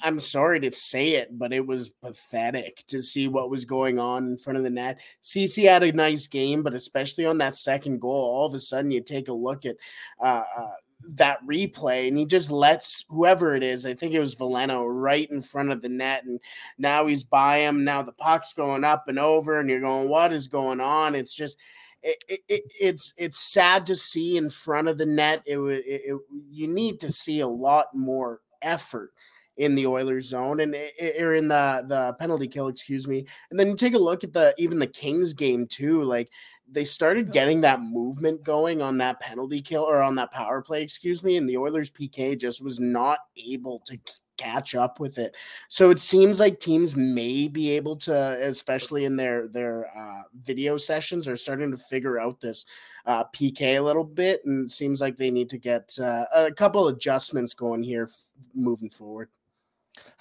I'm 0.03 0.19
sorry 0.19 0.61
to 0.61 0.73
say 0.73 1.13
it, 1.13 1.39
but 1.39 1.53
it 1.53 1.67
was 1.67 1.91
pathetic 1.91 2.85
to 2.89 3.03
see 3.03 3.29
what 3.29 3.51
was 3.51 3.65
going 3.65 3.99
on 3.99 4.31
in 4.31 4.39
front 4.39 4.57
of 4.57 4.65
the 4.65 4.71
net. 4.71 4.99
Ceci 5.21 5.65
had 5.65 5.83
a 5.83 5.93
nice 5.93 6.27
game, 6.27 6.63
but 6.63 6.75
especially 6.75 7.25
on 7.25 7.39
that 7.39 7.57
second 7.57 8.01
goal, 8.01 8.13
all 8.13 8.47
of 8.47 8.55
a 8.55 8.61
sudden 8.61 8.91
you 8.91 9.01
take 9.01 9.29
a 9.29 9.33
look 9.33 9.65
at 9.65 9.77
uh, 10.23 10.43
uh, 10.59 10.73
that 11.03 11.45
replay 11.47 12.09
and 12.09 12.17
he 12.17 12.25
just 12.25 12.51
lets 12.51 13.05
whoever 13.09 13.55
it 13.55 13.63
is, 13.63 13.87
I 13.87 13.95
think 13.95 14.15
it 14.15 14.21
was 14.21 14.35
Veleno, 14.35 14.85
right 14.87 15.31
in 15.31 15.41
front 15.41 15.73
of 15.73 15.83
the 15.83 15.89
net. 15.89 16.25
And 16.25 16.41
now 16.79 17.07
he's 17.07 17.25
by 17.25 17.59
him. 17.59 17.85
Now 17.85 18.03
the 18.03 18.13
puck's 18.13 18.53
going 18.53 18.85
up 18.85 19.09
and 19.09 19.19
over, 19.19 19.61
and 19.61 19.69
you're 19.69 19.81
going, 19.81 20.09
What 20.09 20.33
is 20.33 20.49
going 20.49 20.81
on? 20.81 21.15
It's 21.15 21.35
just 21.35 21.59
it, 22.03 22.41
it, 22.49 22.63
it's 22.81 23.13
it's 23.17 23.53
sad 23.53 23.87
to 23.87 23.97
see 23.97 24.37
in 24.37 24.51
front 24.51 24.89
of 24.89 24.99
the 24.99 25.07
net. 25.07 25.43
It, 25.47 25.59
it, 25.59 26.17
you 26.51 26.67
need 26.67 27.01
to 27.01 27.13
see 27.13 27.41
a 27.41 27.49
lot 27.49 27.87
more 27.95 28.41
effort 28.63 29.13
in 29.57 29.75
the 29.75 29.87
Oilers 29.87 30.29
zone 30.29 30.61
and 30.61 30.75
eh, 30.75 30.89
eh, 30.99 31.23
or 31.23 31.35
in 31.35 31.49
the 31.49 31.85
the 31.87 32.15
penalty 32.15 32.49
kill, 32.49 32.69
excuse 32.69 33.07
me. 33.07 33.27
And 33.51 33.61
then 33.61 33.67
you 33.69 33.77
take 33.77 33.95
a 33.95 33.99
look 33.99 34.25
at 34.25 34.33
the 34.33 34.55
even 34.57 34.79
the 34.79 34.87
Kings 34.87 35.35
game 35.35 35.67
too. 35.67 36.03
Like 36.05 36.31
they 36.73 36.85
started 36.85 37.33
getting 37.33 37.61
that 37.63 37.81
movement 37.81 38.43
going 38.43 38.81
on 38.81 38.99
that 38.99 39.21
penalty 39.21 39.61
kill 39.61 39.83
or 39.83 40.03
on 40.03 40.15
that 40.17 40.31
power 40.31 40.63
play, 40.63 40.83
excuse 40.83 41.23
me, 41.23 41.37
and 41.37 41.49
the 41.49 41.57
Oilers 41.57 41.91
PK 41.91 42.39
just 42.39 42.63
was 42.63 42.79
not 42.79 43.19
able 43.37 43.81
to 43.81 43.99
catch 44.39 44.75
up 44.75 45.01
with 45.01 45.19
it. 45.19 45.37
So 45.69 45.91
it 45.91 45.99
seems 45.99 46.41
like 46.41 46.61
teams 46.61 46.97
may 46.97 47.47
be 47.47 47.71
able 47.71 47.97
to, 47.97 48.15
especially 48.43 49.05
in 49.05 49.17
their 49.17 49.49
their 49.49 49.87
uh, 49.87 50.23
video 50.43 50.77
sessions, 50.77 51.29
are 51.29 51.37
starting 51.37 51.71
to 51.71 51.77
figure 51.77 52.19
out 52.19 52.41
this 52.41 52.65
uh, 53.07 53.25
PK 53.35 53.79
a 53.79 53.81
little 53.81 54.05
bit, 54.05 54.41
and 54.45 54.67
it 54.67 54.73
seems 54.73 55.01
like 55.01 55.17
they 55.17 55.31
need 55.31 55.51
to 55.51 55.59
get 55.59 55.95
uh, 56.01 56.25
a 56.35 56.53
couple 56.53 56.89
adjustments 56.89 57.55
going 57.55 57.83
here 57.83 58.05
f- 58.05 58.33
moving 58.55 58.91
forward. 58.91 59.29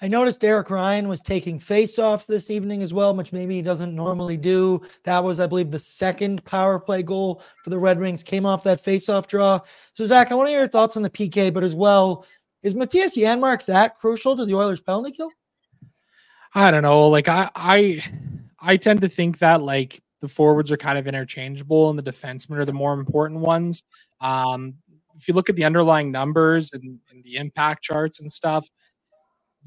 I 0.02 0.08
noticed 0.08 0.40
Derek 0.40 0.70
Ryan 0.70 1.08
was 1.08 1.20
taking 1.20 1.58
faceoffs 1.58 2.26
this 2.26 2.50
evening 2.50 2.82
as 2.82 2.94
well, 2.94 3.14
which 3.14 3.32
maybe 3.32 3.54
he 3.54 3.62
doesn't 3.62 3.94
normally 3.94 4.36
do. 4.36 4.80
That 5.04 5.22
was, 5.22 5.40
I 5.40 5.46
believe, 5.46 5.70
the 5.70 5.78
second 5.78 6.44
power 6.44 6.78
play 6.78 7.02
goal 7.02 7.42
for 7.62 7.70
the 7.70 7.78
Red 7.78 7.98
Wings 7.98 8.22
came 8.22 8.46
off 8.46 8.64
that 8.64 8.82
faceoff 8.82 9.26
draw. 9.26 9.60
So, 9.92 10.06
Zach, 10.06 10.32
I 10.32 10.34
want 10.34 10.46
to 10.46 10.50
hear 10.50 10.60
your 10.60 10.68
thoughts 10.68 10.96
on 10.96 11.02
the 11.02 11.10
PK, 11.10 11.52
but 11.52 11.64
as 11.64 11.74
well, 11.74 12.26
is 12.62 12.74
Mattias 12.74 13.16
Janmark 13.16 13.64
that 13.66 13.94
crucial 13.94 14.36
to 14.36 14.44
the 14.44 14.54
Oilers' 14.54 14.80
penalty 14.80 15.12
kill? 15.12 15.30
I 16.54 16.70
don't 16.70 16.82
know. 16.82 17.08
Like 17.08 17.28
I, 17.28 17.50
I, 17.54 18.02
I 18.58 18.76
tend 18.76 19.02
to 19.02 19.08
think 19.08 19.38
that 19.38 19.60
like 19.60 20.02
the 20.20 20.28
forwards 20.28 20.72
are 20.72 20.76
kind 20.76 20.98
of 20.98 21.06
interchangeable 21.06 21.90
and 21.90 21.98
the 21.98 22.02
defensemen 22.02 22.56
are 22.56 22.64
the 22.64 22.72
more 22.72 22.94
important 22.94 23.40
ones. 23.40 23.82
Um, 24.20 24.74
if 25.16 25.28
you 25.28 25.34
look 25.34 25.48
at 25.50 25.56
the 25.56 25.64
underlying 25.64 26.10
numbers 26.10 26.72
and, 26.72 26.98
and 27.10 27.22
the 27.22 27.36
impact 27.36 27.84
charts 27.84 28.20
and 28.20 28.30
stuff, 28.30 28.68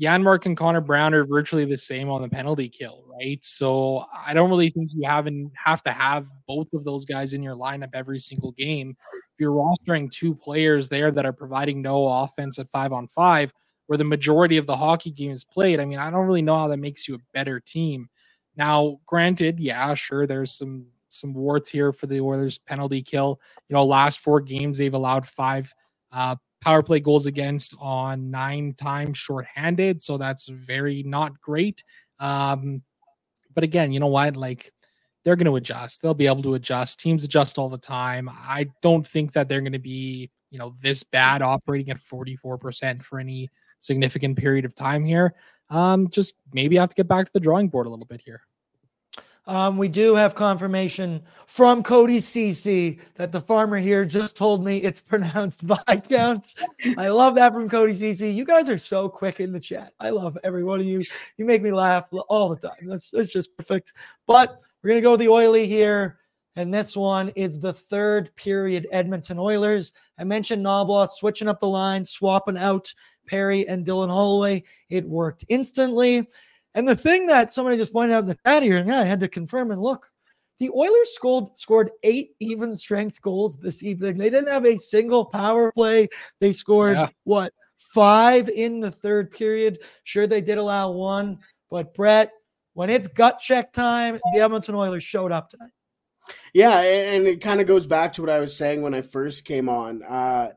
Janmark 0.02 0.46
and 0.46 0.58
Connor 0.58 0.82
Brown 0.82 1.14
are 1.14 1.24
virtually 1.24 1.66
the 1.66 1.78
same 1.78 2.10
on 2.10 2.22
the 2.22 2.30
penalty 2.30 2.68
kill, 2.68 3.04
right? 3.08 3.40
So 3.46 4.06
I 4.26 4.34
don't 4.34 4.50
really 4.50 4.72
think 4.72 4.90
you 4.94 5.08
have 5.08 5.28
and 5.28 5.52
have 5.56 5.84
to 5.84 5.92
have 5.92 6.30
both 6.48 6.68
of 6.74 6.84
those 6.84 7.06
guys 7.06 7.34
in 7.34 7.44
your 7.44 7.56
lineup 7.56 7.92
every 7.94 8.18
single 8.18 8.54
game. 8.54 8.98
If 9.00 9.40
you're 9.40 9.52
rostering 9.52 10.12
two 10.12 10.34
players 10.34 10.90
there 10.90 11.12
that 11.12 11.26
are 11.26 11.34
providing 11.34 11.82
no 11.82 12.08
offense 12.08 12.58
at 12.58 12.70
five 12.70 12.92
on 12.92 13.08
five, 13.08 13.54
where 13.86 13.98
the 13.98 14.04
majority 14.04 14.58
of 14.58 14.66
the 14.66 14.76
hockey 14.76 15.12
game 15.12 15.32
is 15.32 15.44
played, 15.46 15.80
I 15.80 15.86
mean, 15.86 16.00
I 16.00 16.10
don't 16.10 16.26
really 16.26 16.42
know 16.42 16.56
how 16.56 16.70
that 16.70 16.78
makes 16.78 17.08
you 17.08 17.16
a 17.16 17.20
better 17.34 17.60
team. 17.60 18.10
Now, 18.56 19.00
granted, 19.06 19.60
yeah, 19.60 19.94
sure, 19.94 20.26
there's 20.26 20.58
some 20.58 20.88
some 21.10 21.36
warts 21.36 21.70
here 21.70 21.94
for 21.94 22.08
the 22.08 22.20
Oilers 22.20 22.58
penalty 22.58 23.04
kill. 23.04 23.40
You 23.70 23.76
know, 23.76 23.86
last 23.86 24.20
four 24.20 24.42
games 24.42 24.80
they've 24.80 24.94
allowed 24.94 25.28
five 25.28 25.72
uh, 26.12 26.36
power 26.64 26.84
play 26.84 27.00
goals 27.00 27.26
against 27.26 27.76
on 27.80 28.32
nine 28.32 28.74
times 28.74 29.18
shorthanded. 29.18 30.02
So 30.02 30.18
that's 30.18 30.48
very 30.48 31.04
not 31.04 31.40
great. 31.42 31.84
Um, 32.20 32.82
but 33.54 33.64
again, 33.64 33.92
you 33.92 34.00
know 34.00 34.08
what? 34.08 34.36
Like 34.36 34.72
they're 35.24 35.36
going 35.36 35.46
to 35.46 35.56
adjust. 35.56 36.02
They'll 36.02 36.14
be 36.14 36.28
able 36.28 36.44
to 36.44 36.56
adjust. 36.56 37.00
Teams 37.00 37.24
adjust 37.24 37.58
all 37.58 37.70
the 37.70 37.78
time. 37.78 38.30
I 38.30 38.68
don't 38.82 39.06
think 39.06 39.34
that 39.34 39.48
they're 39.48 39.62
going 39.62 39.74
to 39.74 39.80
be, 39.80 40.32
you 40.52 40.60
know, 40.60 40.74
this 40.82 41.04
bad 41.04 41.42
operating 41.42 41.90
at 41.90 41.98
44% 41.98 43.04
for 43.04 43.20
any 43.20 43.50
significant 43.80 44.38
period 44.38 44.66
of 44.66 44.76
time 44.76 45.04
here. 45.06 45.34
Um, 45.70 46.10
just 46.10 46.36
maybe 46.54 46.78
have 46.78 46.90
to 46.90 46.96
get 46.96 47.08
back 47.08 47.26
to 47.26 47.34
the 47.34 47.40
drawing 47.40 47.70
board 47.70 47.88
a 47.88 47.90
little 47.90 48.06
bit 48.06 48.22
here. 48.22 48.42
Um, 49.46 49.78
we 49.78 49.90
do 49.90 50.16
have 50.16 50.36
confirmation 50.36 51.22
from 51.48 51.84
Cody 51.84 52.22
Ceci 52.22 53.00
that 53.16 53.32
the 53.32 53.42
farmer 53.42 53.78
here 53.78 54.06
just 54.06 54.38
told 54.38 54.64
me 54.64 54.78
it's 54.78 55.00
pronounced 55.02 55.68
by 55.68 55.82
Viscount. 55.88 56.56
I 56.98 57.10
love 57.10 57.36
that 57.36 57.54
from 57.54 57.70
Cody 57.70 57.94
Ceci. 57.94 58.30
You 58.30 58.46
guys 58.46 58.70
are 58.70 58.78
so 58.78 59.10
quick 59.10 59.40
in 59.40 59.52
the 59.52 59.60
chat. 59.60 59.94
I 60.00 60.12
love 60.12 60.38
every 60.44 60.64
one 60.64 60.80
of 60.80 60.86
you. 60.86 61.04
You 61.38 61.46
make 61.46 61.62
me 61.62 61.72
laugh 61.72 62.06
all 62.30 62.50
the 62.50 62.56
time. 62.56 62.88
That's, 62.88 63.10
that's 63.10 63.32
just 63.32 63.56
perfect. 63.58 63.94
But 64.28 64.60
we're 64.82 64.90
going 64.90 65.02
to 65.02 65.04
go 65.04 65.12
with 65.12 65.20
the 65.20 65.30
oily 65.30 65.68
here. 65.68 66.20
And 66.56 66.72
this 66.72 66.96
one 66.96 67.30
is 67.30 67.60
the 67.60 67.74
third 67.74 68.34
period 68.36 68.88
Edmonton 68.92 69.40
Oilers. 69.40 69.92
I 70.20 70.24
mentioned 70.24 70.64
Knoblauch 70.64 71.10
switching 71.10 71.48
up 71.48 71.60
the 71.60 71.68
line, 71.68 72.06
swapping 72.06 72.58
out 72.58 72.94
Perry 73.28 73.68
and 73.68 73.86
Dylan 73.86 74.10
Holloway. 74.10 74.64
It 74.90 75.08
worked 75.08 75.46
instantly. 75.50 76.28
And 76.76 76.88
the 76.88 76.96
thing 76.96 77.28
that 77.28 77.52
somebody 77.52 77.78
just 77.78 77.94
pointed 77.94 78.14
out 78.14 78.24
in 78.24 78.28
the 78.28 78.38
chat 78.46 78.64
here, 78.64 78.78
and 78.78 78.88
yeah, 78.88 79.00
I 79.00 79.06
had 79.06 79.20
to 79.20 79.28
confirm 79.28 79.72
and 79.72 79.82
look, 79.82 80.10
the 80.60 80.70
Oilers 80.70 81.14
scored 81.14 81.58
scored 81.58 81.92
eight 82.04 82.32
even 82.40 82.76
strength 82.76 83.22
goals 83.22 83.58
this 83.58 83.84
evening. 83.84 84.18
They 84.18 84.30
didn't 84.30 84.52
have 84.52 84.66
a 84.66 84.78
single 84.78 85.26
power 85.26 85.72
play. 85.72 86.08
They 86.40 86.54
scored 86.54 86.98
yeah. 86.98 87.10
what 87.26 87.54
five 87.78 88.50
in 88.50 88.80
the 88.80 88.92
third 88.92 89.32
period. 89.32 89.80
Sure, 90.04 90.28
they 90.28 90.42
did 90.42 90.58
allow 90.58 90.92
one, 90.92 91.40
but 91.70 91.94
Brett, 91.94 92.32
when 92.74 92.90
it's 92.90 93.08
gut 93.08 93.40
check 93.40 93.74
time, 93.74 94.20
the 94.34 94.42
Edmonton 94.42 94.76
Oilers 94.76 95.04
showed 95.04 95.32
up 95.32 95.50
tonight. 95.50 95.72
Yeah, 96.54 96.80
and 96.80 97.28
it 97.28 97.42
kind 97.42 97.60
of 97.60 97.68
goes 97.68 97.86
back 97.86 98.14
to 98.14 98.22
what 98.22 98.30
I 98.30 98.40
was 98.40 98.56
saying 98.56 98.82
when 98.82 98.94
I 98.94 99.02
first 99.02 99.46
came 99.46 99.68
on. 99.68 100.04
Uh, 100.04 100.52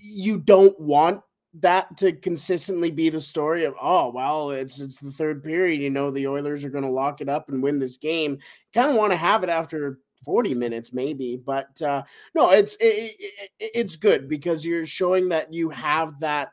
you 0.00 0.38
don't 0.38 0.78
want 0.78 1.22
that 1.54 1.96
to 1.96 2.12
consistently 2.12 2.90
be 2.90 3.08
the 3.08 3.20
story 3.20 3.64
of 3.64 3.74
oh 3.80 4.10
well 4.10 4.50
it's 4.50 4.80
it's 4.80 5.00
the 5.00 5.10
third 5.10 5.42
period 5.42 5.80
you 5.80 5.90
know 5.90 6.10
the 6.10 6.26
Oilers 6.26 6.64
are 6.64 6.70
going 6.70 6.84
to 6.84 6.90
lock 6.90 7.20
it 7.20 7.28
up 7.28 7.48
and 7.48 7.62
win 7.62 7.78
this 7.78 7.96
game 7.96 8.38
kind 8.74 8.90
of 8.90 8.96
want 8.96 9.12
to 9.12 9.16
have 9.16 9.42
it 9.42 9.48
after 9.48 9.98
40 10.24 10.54
minutes 10.54 10.92
maybe 10.92 11.40
but 11.44 11.80
uh 11.80 12.02
no 12.34 12.50
it's 12.50 12.76
it, 12.80 13.14
it, 13.18 13.50
it's 13.58 13.96
good 13.96 14.28
because 14.28 14.64
you're 14.64 14.86
showing 14.86 15.30
that 15.30 15.52
you 15.52 15.70
have 15.70 16.20
that 16.20 16.52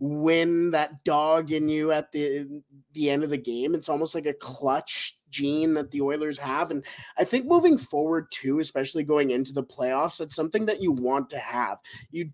win 0.00 0.72
that 0.72 1.04
dog 1.04 1.52
in 1.52 1.68
you 1.68 1.92
at 1.92 2.10
the 2.10 2.62
the 2.92 3.10
end 3.10 3.22
of 3.22 3.30
the 3.30 3.38
game 3.38 3.74
it's 3.74 3.88
almost 3.88 4.16
like 4.16 4.26
a 4.26 4.34
clutch 4.34 5.16
gene 5.34 5.74
that 5.74 5.90
the 5.90 6.00
Oilers 6.00 6.38
have. 6.38 6.70
And 6.70 6.84
I 7.18 7.24
think 7.24 7.46
moving 7.46 7.76
forward, 7.76 8.28
too, 8.30 8.60
especially 8.60 9.02
going 9.02 9.32
into 9.32 9.52
the 9.52 9.64
playoffs, 9.64 10.18
that's 10.18 10.36
something 10.36 10.64
that 10.66 10.80
you 10.80 10.92
want 10.92 11.28
to 11.30 11.38
have. 11.38 11.80
You 12.10 12.30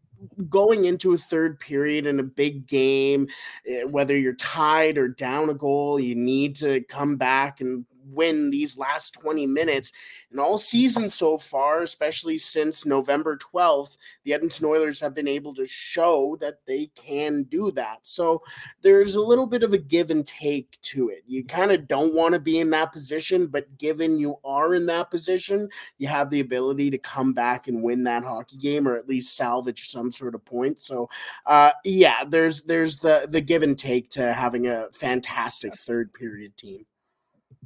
going 0.48 0.84
into 0.84 1.12
a 1.12 1.16
third 1.16 1.58
period 1.60 2.06
in 2.06 2.18
a 2.20 2.24
big 2.24 2.66
game, 2.66 3.26
eh, 3.66 3.84
whether 3.84 4.16
you're 4.16 4.34
tied 4.34 4.98
or 4.98 5.08
down 5.08 5.48
a 5.50 5.54
goal, 5.54 5.98
you 6.00 6.14
need 6.14 6.56
to 6.56 6.82
come 6.82 7.16
back 7.16 7.60
and 7.60 7.84
win 8.06 8.50
these 8.50 8.76
last 8.76 9.14
20 9.14 9.46
minutes. 9.46 9.92
And 10.30 10.40
all 10.40 10.58
season 10.58 11.10
so 11.10 11.36
far, 11.38 11.82
especially 11.82 12.38
since 12.38 12.86
November 12.86 13.36
12th, 13.36 13.96
the 14.24 14.34
Edmonton 14.34 14.66
Oilers 14.66 15.00
have 15.00 15.14
been 15.14 15.28
able 15.28 15.54
to 15.54 15.66
show 15.66 16.36
that 16.40 16.60
they 16.66 16.90
can 16.94 17.44
do 17.44 17.70
that. 17.72 17.98
So 18.02 18.42
there's 18.82 19.14
a 19.14 19.22
little 19.22 19.46
bit 19.46 19.62
of 19.62 19.72
a 19.72 19.78
give 19.78 20.10
and 20.10 20.26
take 20.26 20.78
to 20.82 21.08
it. 21.08 21.22
You 21.26 21.44
kind 21.44 21.72
of 21.72 21.88
don't 21.88 22.14
want 22.14 22.34
to 22.34 22.40
be 22.40 22.58
in 22.58 22.70
that 22.70 22.92
position, 22.92 23.46
but 23.46 23.78
given 23.78 24.18
you 24.18 24.36
are 24.44 24.74
in 24.74 24.86
that 24.86 25.10
position, 25.10 25.68
you 25.98 26.08
have 26.08 26.30
the 26.30 26.40
ability 26.40 26.90
to 26.90 26.98
come 26.98 27.32
back 27.32 27.68
and 27.68 27.82
win 27.82 28.04
that 28.04 28.24
hockey 28.24 28.56
game 28.56 28.86
or 28.86 28.96
at 28.96 29.08
least 29.08 29.36
salvage 29.36 29.90
some 29.90 30.12
sort 30.12 30.34
of 30.34 30.44
point. 30.44 30.80
So 30.80 31.08
uh 31.46 31.70
yeah, 31.84 32.24
there's 32.24 32.62
there's 32.62 32.98
the 32.98 33.26
the 33.28 33.40
give 33.40 33.62
and 33.62 33.78
take 33.78 34.10
to 34.10 34.32
having 34.32 34.66
a 34.66 34.88
fantastic 34.92 35.74
third 35.74 36.12
period 36.12 36.56
team. 36.56 36.84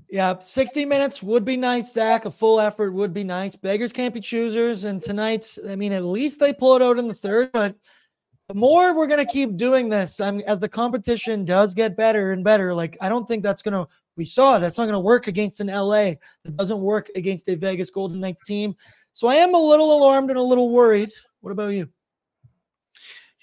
Yeah, 0.09 0.38
60 0.38 0.84
minutes 0.84 1.22
would 1.22 1.45
be 1.45 1.57
nice, 1.57 1.92
Zach. 1.92 2.24
A 2.24 2.30
full 2.30 2.61
effort 2.61 2.92
would 2.92 3.12
be 3.12 3.24
nice. 3.24 3.57
Beggars 3.57 3.92
can't 3.92 4.14
be 4.14 4.20
choosers. 4.20 4.84
And 4.84 5.03
tonight, 5.03 5.59
I 5.68 5.76
mean, 5.76 5.92
at 5.92 6.05
least 6.05 6.38
they 6.38 6.53
pull 6.53 6.76
it 6.76 6.82
out 6.82 6.99
in 6.99 7.09
the 7.09 7.14
third, 7.14 7.51
but 7.53 7.74
the 8.49 8.55
more 8.55 8.95
we're 8.95 9.07
going 9.07 9.24
to 9.24 9.32
keep 9.32 9.57
doing 9.57 9.88
this, 9.88 10.20
I 10.20 10.30
mean, 10.30 10.42
as 10.47 10.61
the 10.61 10.68
competition 10.68 11.45
does 11.45 11.74
get 11.74 11.97
better 11.97 12.32
and 12.32 12.45
better, 12.45 12.74
like, 12.74 12.97
I 13.01 13.09
don't 13.09 13.26
think 13.26 13.42
that's 13.42 13.62
going 13.62 13.72
to, 13.72 13.88
we 14.16 14.24
saw 14.24 14.57
it, 14.57 14.61
that's 14.61 14.78
not 14.78 14.84
going 14.84 14.92
to 14.92 15.01
work 15.01 15.26
against 15.26 15.61
an 15.61 15.68
LA. 15.68 16.14
That 16.45 16.57
doesn't 16.57 16.80
work 16.80 17.11
against 17.16 17.49
a 17.49 17.57
Vegas 17.57 17.90
Golden 17.90 18.20
Knights 18.20 18.45
team. 18.45 18.76
So 19.14 19.28
I 19.28 19.36
am 19.36 19.55
a 19.55 19.59
little 19.59 19.97
alarmed 19.97 20.30
and 20.30 20.38
a 20.38 20.42
little 20.42 20.70
worried. 20.70 21.11
What 21.40 21.53
about 21.53 21.72
you? 21.72 21.88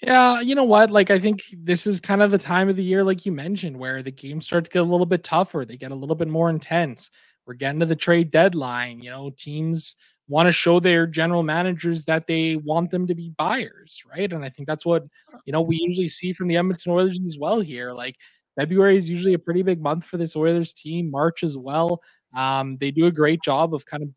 Yeah, 0.02 0.40
you 0.40 0.54
know 0.56 0.64
what? 0.64 0.90
Like, 0.90 1.10
I 1.10 1.18
think 1.20 1.42
this 1.56 1.86
is 1.86 2.00
kind 2.00 2.22
of 2.22 2.32
the 2.32 2.38
time 2.38 2.68
of 2.68 2.74
the 2.76 2.82
year, 2.82 3.04
like 3.04 3.24
you 3.24 3.30
mentioned, 3.30 3.76
where 3.78 4.02
the 4.02 4.10
games 4.10 4.46
start 4.46 4.64
to 4.64 4.70
get 4.70 4.80
a 4.82 4.84
little 4.84 5.06
bit 5.06 5.22
tougher. 5.22 5.64
They 5.64 5.76
get 5.76 5.92
a 5.92 5.94
little 5.94 6.16
bit 6.16 6.26
more 6.28 6.50
intense. 6.50 7.08
We're 7.46 7.54
getting 7.54 7.78
to 7.80 7.86
the 7.86 7.94
trade 7.94 8.30
deadline. 8.32 9.00
You 9.00 9.10
know, 9.10 9.30
teams 9.36 9.94
want 10.28 10.46
to 10.48 10.52
show 10.52 10.80
their 10.80 11.06
general 11.06 11.44
managers 11.44 12.04
that 12.06 12.26
they 12.26 12.56
want 12.56 12.90
them 12.90 13.06
to 13.06 13.14
be 13.14 13.30
buyers, 13.38 14.02
right? 14.10 14.32
And 14.32 14.44
I 14.44 14.48
think 14.48 14.66
that's 14.66 14.84
what, 14.84 15.04
you 15.44 15.52
know, 15.52 15.62
we 15.62 15.76
usually 15.80 16.08
see 16.08 16.32
from 16.32 16.48
the 16.48 16.56
Edmonton 16.56 16.92
Oilers 16.92 17.20
as 17.24 17.36
well 17.38 17.60
here. 17.60 17.92
Like, 17.92 18.16
February 18.58 18.96
is 18.96 19.08
usually 19.08 19.34
a 19.34 19.38
pretty 19.38 19.62
big 19.62 19.80
month 19.80 20.04
for 20.04 20.16
this 20.16 20.34
Oilers 20.36 20.72
team, 20.72 21.10
March 21.10 21.44
as 21.44 21.56
well. 21.56 22.00
Um, 22.36 22.76
they 22.78 22.90
do 22.90 23.06
a 23.06 23.12
great 23.12 23.40
job 23.42 23.72
of 23.74 23.86
kind 23.86 24.02
of 24.02 24.08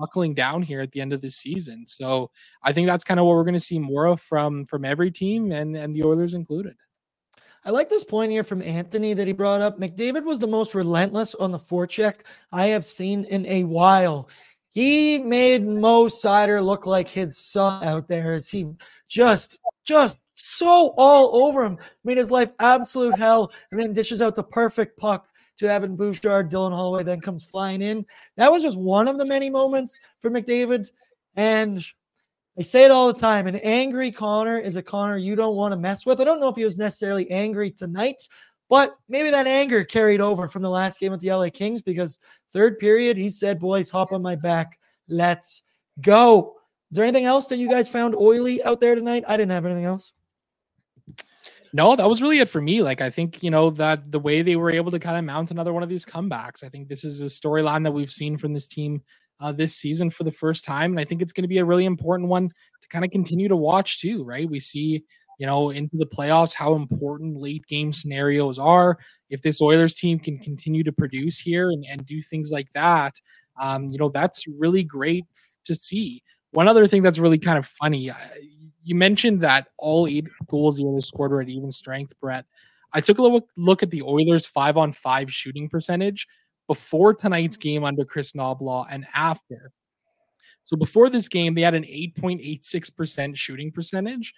buckling 0.00 0.34
down 0.34 0.62
here 0.62 0.80
at 0.80 0.90
the 0.92 1.00
end 1.00 1.12
of 1.12 1.20
the 1.20 1.30
season. 1.30 1.86
So 1.86 2.30
I 2.62 2.72
think 2.72 2.88
that's 2.88 3.04
kind 3.04 3.20
of 3.20 3.26
what 3.26 3.36
we're 3.36 3.44
going 3.44 3.54
to 3.54 3.60
see 3.60 3.78
more 3.78 4.06
of 4.06 4.20
from 4.20 4.64
from 4.64 4.84
every 4.84 5.10
team 5.10 5.52
and 5.52 5.76
and 5.76 5.94
the 5.94 6.04
Oilers 6.04 6.34
included. 6.34 6.74
I 7.62 7.70
like 7.70 7.90
this 7.90 8.04
point 8.04 8.32
here 8.32 8.42
from 8.42 8.62
Anthony 8.62 9.12
that 9.12 9.26
he 9.26 9.34
brought 9.34 9.60
up. 9.60 9.78
McDavid 9.78 10.24
was 10.24 10.38
the 10.38 10.46
most 10.46 10.74
relentless 10.74 11.34
on 11.34 11.50
the 11.50 11.58
forecheck 11.58 12.20
I 12.50 12.68
have 12.68 12.86
seen 12.86 13.24
in 13.24 13.44
a 13.46 13.64
while. 13.64 14.30
He 14.72 15.18
made 15.18 15.66
Mo 15.66 16.06
Seider 16.06 16.64
look 16.64 16.86
like 16.86 17.08
his 17.08 17.36
son 17.36 17.84
out 17.84 18.08
there 18.08 18.32
as 18.32 18.48
he 18.48 18.66
just, 19.08 19.58
just 19.84 20.20
so 20.32 20.94
all 20.96 21.44
over 21.44 21.64
him, 21.64 21.76
made 22.04 22.16
his 22.16 22.30
life 22.30 22.52
absolute 22.60 23.18
hell, 23.18 23.52
and 23.72 23.80
then 23.80 23.92
dishes 23.92 24.22
out 24.22 24.36
the 24.36 24.44
perfect 24.44 24.96
puck 24.96 25.28
to 25.60 25.70
Evan 25.70 25.96
Bouchard. 25.96 26.50
Dylan 26.50 26.72
Holloway 26.72 27.04
then 27.04 27.20
comes 27.20 27.44
flying 27.44 27.82
in. 27.82 28.04
That 28.36 28.50
was 28.50 28.62
just 28.62 28.76
one 28.76 29.08
of 29.08 29.18
the 29.18 29.24
many 29.24 29.48
moments 29.48 30.00
for 30.18 30.30
McDavid. 30.30 30.90
And 31.36 31.84
I 32.58 32.62
say 32.62 32.84
it 32.84 32.90
all 32.90 33.12
the 33.12 33.18
time 33.18 33.46
an 33.46 33.56
angry 33.56 34.10
Connor 34.10 34.58
is 34.58 34.76
a 34.76 34.82
Connor 34.82 35.16
you 35.16 35.36
don't 35.36 35.56
want 35.56 35.72
to 35.72 35.78
mess 35.78 36.04
with. 36.04 36.20
I 36.20 36.24
don't 36.24 36.40
know 36.40 36.48
if 36.48 36.56
he 36.56 36.64
was 36.64 36.78
necessarily 36.78 37.30
angry 37.30 37.70
tonight, 37.70 38.28
but 38.68 38.96
maybe 39.08 39.30
that 39.30 39.46
anger 39.46 39.84
carried 39.84 40.20
over 40.20 40.48
from 40.48 40.62
the 40.62 40.70
last 40.70 40.98
game 40.98 41.12
with 41.12 41.20
the 41.20 41.32
LA 41.32 41.48
Kings 41.50 41.82
because 41.82 42.18
third 42.52 42.78
period, 42.78 43.16
he 43.16 43.30
said, 43.30 43.60
Boys, 43.60 43.90
hop 43.90 44.12
on 44.12 44.22
my 44.22 44.34
back. 44.34 44.78
Let's 45.08 45.62
go. 46.00 46.56
Is 46.90 46.96
there 46.96 47.04
anything 47.04 47.24
else 47.24 47.46
that 47.48 47.58
you 47.58 47.68
guys 47.68 47.88
found 47.88 48.14
oily 48.16 48.62
out 48.64 48.80
there 48.80 48.94
tonight? 48.94 49.24
I 49.28 49.36
didn't 49.36 49.52
have 49.52 49.66
anything 49.66 49.84
else. 49.84 50.12
No, 51.72 51.94
that 51.94 52.08
was 52.08 52.20
really 52.20 52.40
it 52.40 52.48
for 52.48 52.60
me. 52.60 52.82
Like, 52.82 53.00
I 53.00 53.10
think, 53.10 53.42
you 53.42 53.50
know, 53.50 53.70
that 53.70 54.10
the 54.10 54.18
way 54.18 54.42
they 54.42 54.56
were 54.56 54.72
able 54.72 54.90
to 54.90 54.98
kind 54.98 55.16
of 55.16 55.24
mount 55.24 55.50
another 55.50 55.72
one 55.72 55.82
of 55.82 55.88
these 55.88 56.04
comebacks, 56.04 56.64
I 56.64 56.68
think 56.68 56.88
this 56.88 57.04
is 57.04 57.22
a 57.22 57.26
storyline 57.26 57.84
that 57.84 57.92
we've 57.92 58.10
seen 58.12 58.36
from 58.36 58.52
this 58.52 58.66
team 58.66 59.02
uh, 59.40 59.52
this 59.52 59.76
season 59.76 60.10
for 60.10 60.24
the 60.24 60.32
first 60.32 60.64
time. 60.64 60.92
And 60.92 61.00
I 61.00 61.04
think 61.04 61.22
it's 61.22 61.32
going 61.32 61.44
to 61.44 61.48
be 61.48 61.58
a 61.58 61.64
really 61.64 61.84
important 61.84 62.28
one 62.28 62.48
to 62.48 62.88
kind 62.88 63.04
of 63.04 63.10
continue 63.10 63.48
to 63.48 63.56
watch 63.56 64.00
too, 64.00 64.24
right? 64.24 64.50
We 64.50 64.60
see, 64.60 65.04
you 65.38 65.46
know, 65.46 65.70
into 65.70 65.96
the 65.96 66.06
playoffs 66.06 66.54
how 66.54 66.74
important 66.74 67.40
late 67.40 67.66
game 67.66 67.92
scenarios 67.92 68.58
are. 68.58 68.98
If 69.30 69.42
this 69.42 69.62
Oilers 69.62 69.94
team 69.94 70.18
can 70.18 70.38
continue 70.38 70.82
to 70.84 70.92
produce 70.92 71.38
here 71.38 71.70
and, 71.70 71.84
and 71.88 72.04
do 72.04 72.20
things 72.20 72.50
like 72.50 72.68
that, 72.74 73.14
um, 73.60 73.90
you 73.90 73.98
know, 73.98 74.10
that's 74.10 74.44
really 74.46 74.82
great 74.82 75.24
to 75.64 75.74
see. 75.74 76.22
One 76.50 76.66
other 76.66 76.86
thing 76.88 77.02
that's 77.02 77.18
really 77.20 77.38
kind 77.38 77.58
of 77.58 77.66
funny, 77.66 78.10
you 78.82 78.94
mentioned 78.94 79.40
that 79.40 79.68
all 79.78 80.06
eight 80.06 80.28
goals 80.48 80.76
the 80.76 80.84
Oilers 80.84 81.08
scored 81.08 81.32
were 81.32 81.40
at 81.40 81.48
even 81.48 81.72
strength, 81.72 82.12
Brett. 82.20 82.44
I 82.92 83.00
took 83.00 83.18
a 83.18 83.22
look, 83.22 83.48
look 83.56 83.82
at 83.82 83.90
the 83.90 84.02
Oilers' 84.02 84.46
five 84.46 84.76
on 84.76 84.92
five 84.92 85.32
shooting 85.32 85.68
percentage 85.68 86.26
before 86.66 87.14
tonight's 87.14 87.56
game 87.56 87.84
under 87.84 88.04
Kris 88.04 88.32
Knoblauch 88.32 88.86
and 88.90 89.06
after. 89.14 89.72
So 90.64 90.76
before 90.76 91.10
this 91.10 91.28
game, 91.28 91.54
they 91.54 91.62
had 91.62 91.74
an 91.74 91.84
8.86% 91.84 93.36
shooting 93.36 93.72
percentage. 93.72 94.34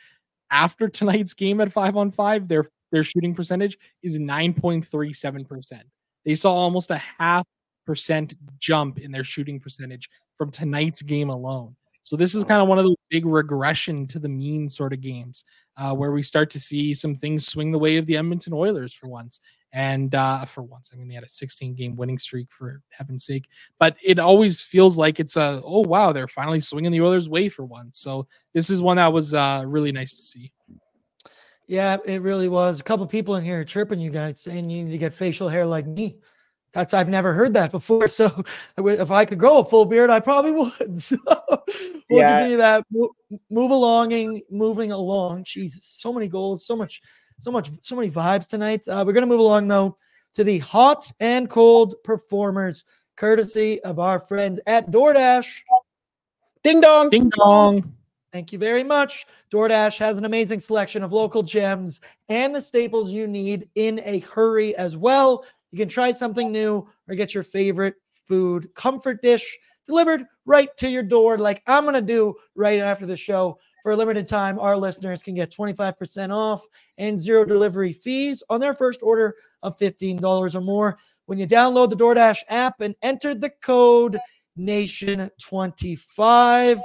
After 0.51 0.89
tonight's 0.89 1.35
game 1.35 1.61
at 1.61 1.73
five 1.73 1.97
on 1.97 2.11
five, 2.11 2.49
their 2.49 2.65
their 2.91 3.03
shooting 3.03 3.35
percentage 3.35 3.79
is 4.03 4.19
9.37%. 4.19 5.83
They 6.27 6.35
saw 6.35 6.53
almost 6.53 6.91
a 6.91 6.99
half 6.99 7.47
percent 7.87 8.35
jump 8.59 8.99
in 8.99 9.11
their 9.13 9.25
shooting 9.25 9.59
percentage 9.59 10.09
from 10.39 10.51
tonight's 10.51 11.03
game 11.03 11.31
alone. 11.31 11.75
So 12.03 12.17
this 12.17 12.35
is 12.35 12.45
kind 12.45 12.61
of 12.61 12.69
one 12.69 12.79
of 12.79 12.85
those 12.85 12.97
big 13.11 13.27
regression 13.27 14.07
to 14.09 14.19
the 14.19 14.29
mean 14.29 14.69
sort 14.69 14.93
of 14.93 15.01
games 15.01 15.45
uh, 15.77 15.95
where 15.95 16.13
we 16.13 16.23
start 16.23 16.51
to 16.51 16.61
see 16.61 16.95
some 16.95 17.15
things 17.15 17.47
swing 17.47 17.73
the 17.73 17.79
way 17.79 17.97
of 17.97 18.07
the 18.07 18.17
Edmonton 18.17 18.53
Oilers 18.53 18.93
for 18.93 19.09
once. 19.09 19.41
And 19.73 20.15
uh, 20.15 20.45
for 20.45 20.63
once, 20.63 20.91
I 20.93 20.97
mean, 20.97 21.09
they 21.09 21.15
had 21.15 21.25
a 21.25 21.29
16 21.29 21.75
game 21.75 21.97
winning 21.97 22.19
streak 22.19 22.51
for 22.51 22.83
heaven's 22.91 23.25
sake, 23.25 23.49
but 23.79 23.97
it 24.05 24.19
always 24.19 24.61
feels 24.61 24.99
like 24.99 25.19
it's 25.19 25.37
a, 25.37 25.63
oh, 25.65 25.81
wow, 25.81 26.13
they're 26.13 26.29
finally 26.29 26.61
swinging 26.61 26.93
the 26.93 27.01
Oilers' 27.01 27.29
way 27.29 27.49
for 27.49 27.65
once. 27.65 27.99
So 27.99 28.27
this 28.53 28.69
is 28.69 28.83
one 28.83 28.99
that 28.99 29.13
was 29.13 29.33
uh, 29.33 29.65
really 29.67 29.91
nice 29.91 30.15
to 30.15 30.23
see. 30.23 30.53
Yeah, 31.67 31.97
it 32.05 32.21
really 32.21 32.49
was. 32.49 32.81
A 32.81 32.83
couple 32.83 33.07
people 33.07 33.37
in 33.37 33.45
here 33.45 33.65
chirping 33.65 33.99
you 33.99 34.11
guys 34.11 34.41
saying 34.41 34.69
you 34.69 34.85
need 34.85 34.91
to 34.91 34.99
get 34.99 35.15
facial 35.15 35.49
hair 35.49 35.65
like 35.65 35.87
me. 35.87 36.19
That's 36.73 36.95
I've 36.95 37.09
never 37.09 37.33
heard 37.35 37.55
that 37.55 37.71
before. 37.71 38.09
So 38.09 38.45
if 38.79 39.11
I 39.11 39.25
could 39.25 39.39
grow 39.39 39.59
a 39.59 39.65
full 39.65 39.85
beard, 39.85 40.11
I 40.11 40.21
probably 40.21 40.53
would. 40.53 41.03
So 41.03 41.17
we'll 42.11 42.21
Yeah. 42.21 42.39
continue 42.39 42.57
that. 42.59 42.85
Mo- 42.91 43.15
Move 43.51 43.71
alonging, 43.71 44.43
moving 44.51 44.93
along. 44.93 45.45
Jesus, 45.45 45.85
so 45.85 46.13
many 46.13 46.29
goals, 46.29 46.67
so 46.67 46.77
much, 46.77 47.01
so 47.39 47.51
much, 47.51 47.71
so 47.81 47.97
many 47.97 48.11
vibes 48.11 48.47
tonight. 48.47 48.87
Uh, 48.89 49.03
we're 49.07 49.13
gonna 49.13 49.27
move 49.27 49.41
along 49.41 49.69
though 49.69 49.97
to 50.35 50.45
the 50.45 50.59
hot 50.59 51.11
and 51.21 51.49
cold 51.49 51.95
performers, 52.05 52.85
courtesy 53.17 53.83
of 53.85 53.99
our 53.99 54.19
friends 54.19 54.59
at 54.67 54.91
DoorDash. 54.91 55.63
Ding 56.63 56.81
dong. 56.81 57.11
Ding 57.11 57.31
dong. 57.39 57.95
Thank 58.33 58.53
you 58.53 58.59
very 58.59 58.83
much. 58.85 59.27
DoorDash 59.51 59.99
has 59.99 60.17
an 60.17 60.25
amazing 60.25 60.59
selection 60.61 61.03
of 61.03 61.13
local 61.13 61.43
gems 61.43 62.01
and 62.31 62.55
the 62.55 62.63
staples 62.63 63.11
you 63.11 63.27
need 63.27 63.69
in 63.75 64.01
a 64.05 64.21
hurry 64.21 64.75
as 64.77 64.97
well. 64.97 65.45
You 65.73 65.79
can 65.79 65.89
try 65.89 66.13
something 66.13 66.53
new 66.53 66.87
or 67.09 67.17
get 67.17 67.35
your 67.35 67.43
favorite 67.43 67.97
food 68.29 68.73
comfort 68.75 69.23
dish 69.23 69.59
delivered 69.87 70.27
right 70.45 70.69
to 70.77 70.89
your 70.89 71.03
door, 71.03 71.39
like 71.39 71.63
I'm 71.67 71.83
going 71.85 71.95
to 71.95 72.01
do 72.01 72.35
right 72.55 72.79
after 72.79 73.07
the 73.07 73.17
show. 73.17 73.59
For 73.83 73.93
a 73.93 73.97
limited 73.97 74.29
time, 74.29 74.61
our 74.61 74.77
listeners 74.77 75.25
can 75.25 75.35
get 75.35 75.51
25% 75.51 76.33
off 76.33 76.65
and 76.99 77.19
zero 77.19 77.45
delivery 77.45 77.93
fees 77.93 78.41
on 78.49 78.61
their 78.61 78.75
first 78.75 79.01
order 79.03 79.35
of 79.65 79.77
$15 79.77 80.55
or 80.55 80.61
more 80.61 80.99
when 81.27 81.37
you 81.37 81.49
download 81.49 81.91
the 81.91 81.97
DoorDash 81.97 82.43
app 82.49 82.81
and 82.81 82.95
enter 83.03 83.35
the 83.35 83.51
code 83.61 84.21
NATION25. 84.57 86.81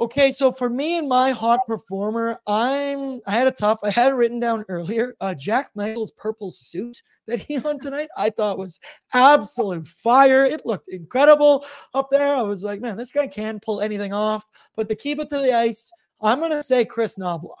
Okay, 0.00 0.32
so 0.32 0.50
for 0.50 0.68
me 0.68 0.98
and 0.98 1.08
my 1.08 1.30
hot 1.30 1.60
performer, 1.68 2.40
I'm 2.48 3.20
I 3.26 3.32
had 3.32 3.46
a 3.46 3.52
tough. 3.52 3.78
I 3.84 3.90
had 3.90 4.10
it 4.10 4.16
written 4.16 4.40
down 4.40 4.64
earlier. 4.68 5.14
Uh, 5.20 5.34
Jack 5.34 5.70
Michaels' 5.76 6.10
purple 6.10 6.50
suit 6.50 7.00
that 7.28 7.40
he 7.40 7.58
on 7.58 7.78
tonight, 7.80 8.08
I 8.16 8.30
thought 8.30 8.58
was 8.58 8.80
absolute 9.12 9.86
fire. 9.86 10.44
It 10.44 10.66
looked 10.66 10.88
incredible 10.88 11.64
up 11.94 12.08
there. 12.10 12.34
I 12.34 12.42
was 12.42 12.64
like, 12.64 12.80
man, 12.80 12.96
this 12.96 13.12
guy 13.12 13.28
can 13.28 13.60
pull 13.60 13.80
anything 13.80 14.12
off. 14.12 14.44
But 14.74 14.88
to 14.88 14.96
keep 14.96 15.20
it 15.20 15.28
to 15.28 15.38
the 15.38 15.54
ice, 15.54 15.92
I'm 16.20 16.40
gonna 16.40 16.62
say 16.62 16.84
Kris 16.84 17.16
Knoblauch 17.16 17.54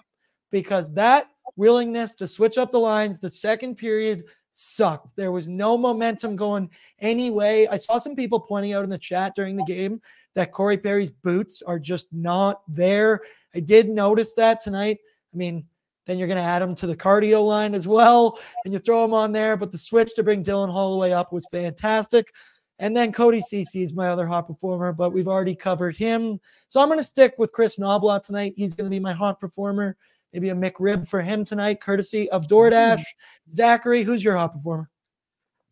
because 0.50 0.92
that 0.94 1.28
willingness 1.54 2.16
to 2.16 2.26
switch 2.26 2.58
up 2.58 2.72
the 2.72 2.80
lines 2.80 3.20
the 3.20 3.30
second 3.30 3.76
period 3.76 4.24
sucked. 4.50 5.14
There 5.16 5.32
was 5.32 5.48
no 5.48 5.76
momentum 5.76 6.34
going 6.34 6.70
any 7.00 7.30
way. 7.30 7.68
I 7.68 7.76
saw 7.76 7.98
some 7.98 8.16
people 8.16 8.40
pointing 8.40 8.72
out 8.72 8.84
in 8.84 8.90
the 8.90 8.98
chat 8.98 9.34
during 9.34 9.56
the 9.56 9.64
game 9.64 10.00
that 10.34 10.52
Corey 10.52 10.78
Perry's 10.78 11.10
boots 11.10 11.62
are 11.62 11.78
just 11.78 12.08
not 12.12 12.62
there. 12.68 13.20
I 13.54 13.60
did 13.60 13.88
notice 13.88 14.34
that 14.34 14.60
tonight. 14.60 14.98
I 15.32 15.36
mean, 15.36 15.64
then 16.06 16.18
you're 16.18 16.28
going 16.28 16.38
to 16.38 16.42
add 16.42 16.62
him 16.62 16.74
to 16.76 16.86
the 16.86 16.96
cardio 16.96 17.46
line 17.46 17.74
as 17.74 17.88
well, 17.88 18.38
and 18.64 18.74
you 18.74 18.80
throw 18.80 19.04
him 19.04 19.14
on 19.14 19.32
there. 19.32 19.56
But 19.56 19.72
the 19.72 19.78
switch 19.78 20.14
to 20.14 20.22
bring 20.22 20.42
Dylan 20.42 20.70
Holloway 20.70 21.12
up 21.12 21.32
was 21.32 21.46
fantastic. 21.50 22.30
And 22.78 22.96
then 22.96 23.12
Cody 23.12 23.40
Ceci 23.40 23.82
is 23.82 23.94
my 23.94 24.08
other 24.08 24.26
hot 24.26 24.48
performer, 24.48 24.92
but 24.92 25.12
we've 25.12 25.28
already 25.28 25.54
covered 25.54 25.96
him. 25.96 26.40
So 26.68 26.80
I'm 26.80 26.88
going 26.88 26.98
to 26.98 27.04
stick 27.04 27.34
with 27.38 27.52
Kris 27.52 27.78
Knoblauch 27.78 28.22
tonight. 28.22 28.54
He's 28.56 28.74
going 28.74 28.86
to 28.86 28.94
be 28.94 29.00
my 29.00 29.12
hot 29.12 29.40
performer. 29.40 29.96
Maybe 30.32 30.48
a 30.50 30.54
McRib 30.54 31.06
for 31.06 31.22
him 31.22 31.44
tonight, 31.44 31.80
courtesy 31.80 32.28
of 32.30 32.48
DoorDash. 32.48 32.98
Mm-hmm. 32.98 33.50
Zachary, 33.50 34.02
who's 34.02 34.24
your 34.24 34.36
hot 34.36 34.52
performer? 34.52 34.90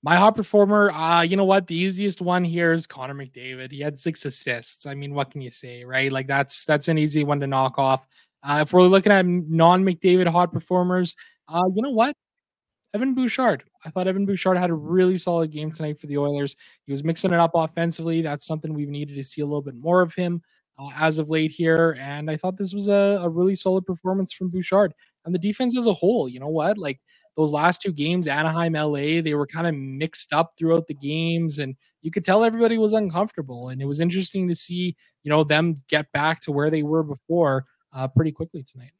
My 0.05 0.16
hot 0.16 0.36
performer, 0.36 0.90
uh, 0.90 1.22
you 1.22 1.36
know 1.36 1.44
what? 1.44 1.68
The 1.68 1.76
easiest 1.76 2.20
one 2.20 2.42
here 2.42 2.72
is 2.72 2.88
Connor 2.88 3.14
McDavid. 3.14 3.70
He 3.70 3.80
had 3.80 3.98
six 3.98 4.24
assists. 4.24 4.84
I 4.84 4.94
mean, 4.94 5.14
what 5.14 5.30
can 5.30 5.40
you 5.40 5.50
say, 5.53 5.84
right? 5.84 6.11
Like 6.11 6.26
that's 6.26 6.64
that's 6.64 6.88
an 6.88 6.98
easy 6.98 7.22
one 7.22 7.38
to 7.40 7.46
knock 7.46 7.78
off. 7.78 8.07
Uh, 8.42 8.59
if 8.62 8.72
we're 8.72 8.82
looking 8.82 9.12
at 9.12 9.24
non-McDavid 9.24 10.26
hot 10.26 10.53
performers, 10.53 11.14
uh, 11.48 11.62
you 11.72 11.82
know 11.82 11.90
what? 11.90 12.16
Evan 12.94 13.14
Bouchard. 13.14 13.64
I 13.84 13.90
thought 13.90 14.09
Evan 14.09 14.26
Bouchard 14.26 14.59
had 14.59 14.70
a 14.70 14.74
really 14.74 15.16
solid 15.16 15.50
game 15.50 15.70
tonight 15.70 15.98
for 15.98 16.09
the 16.09 16.18
Oilers. 16.18 16.57
He 16.84 16.92
was 16.92 17.05
mixing 17.05 17.32
it 17.32 17.38
up 17.38 17.53
offensively. 17.55 18.22
That's 18.22 18.44
something 18.44 18.74
we've 18.74 18.88
needed 18.88 19.16
to 19.16 19.24
see 19.24 19.40
a 19.40 19.46
little 19.46 19.62
bit 19.62 19.76
more 19.76 20.03
of 20.03 20.14
him 20.14 20.42
uh, 20.78 20.88
as 20.96 21.18
of 21.18 21.30
late 21.30 21.50
here. 21.53 21.96
And 22.00 22.30
I 22.30 22.36
thought 22.36 22.59
this 22.59 22.74
was 22.74 22.88
a, 22.88 23.20
a 23.22 23.28
really 23.28 23.55
solid 23.55 23.86
performance 23.86 24.32
from 24.32 24.50
Bouchard 24.50 24.92
and 25.24 25.34
the 25.34 25.38
defense 25.38 25.76
as 25.76 25.86
a 25.86 25.94
whole. 25.94 26.28
You 26.28 26.40
know 26.40 26.48
what? 26.48 26.76
Like 26.76 27.00
those 27.37 27.53
last 27.53 27.80
two 27.80 27.93
games, 27.93 28.26
Anaheim, 28.26 28.74
LA, 28.74 29.20
they 29.22 29.35
were 29.35 29.47
kind 29.47 29.66
of 29.66 29.74
mixed 29.74 30.33
up 30.33 30.53
throughout 30.57 30.87
the 30.87 30.95
games, 30.95 31.59
and 31.59 31.76
you 32.03 32.11
could 32.11 32.24
tell 32.24 32.45
everybody 32.45 32.78
was 32.78 32.93
uncomfortable. 32.93 33.68
And 33.68 33.80
it 33.80 33.87
was 33.87 34.01
interesting 34.01 34.49
to 34.49 34.55
see, 34.55 34.97
you 35.22 35.30
know, 35.30 35.45
them 35.45 35.76
get 35.89 36.11
back 36.12 36.41
to 36.43 36.53
where 36.53 36.70
they 36.70 36.83
were 36.83 37.03
before 37.03 37.64
uh, 37.93 38.09
pretty 38.09 38.33
quickly 38.33 38.62
tonight. 38.62 38.93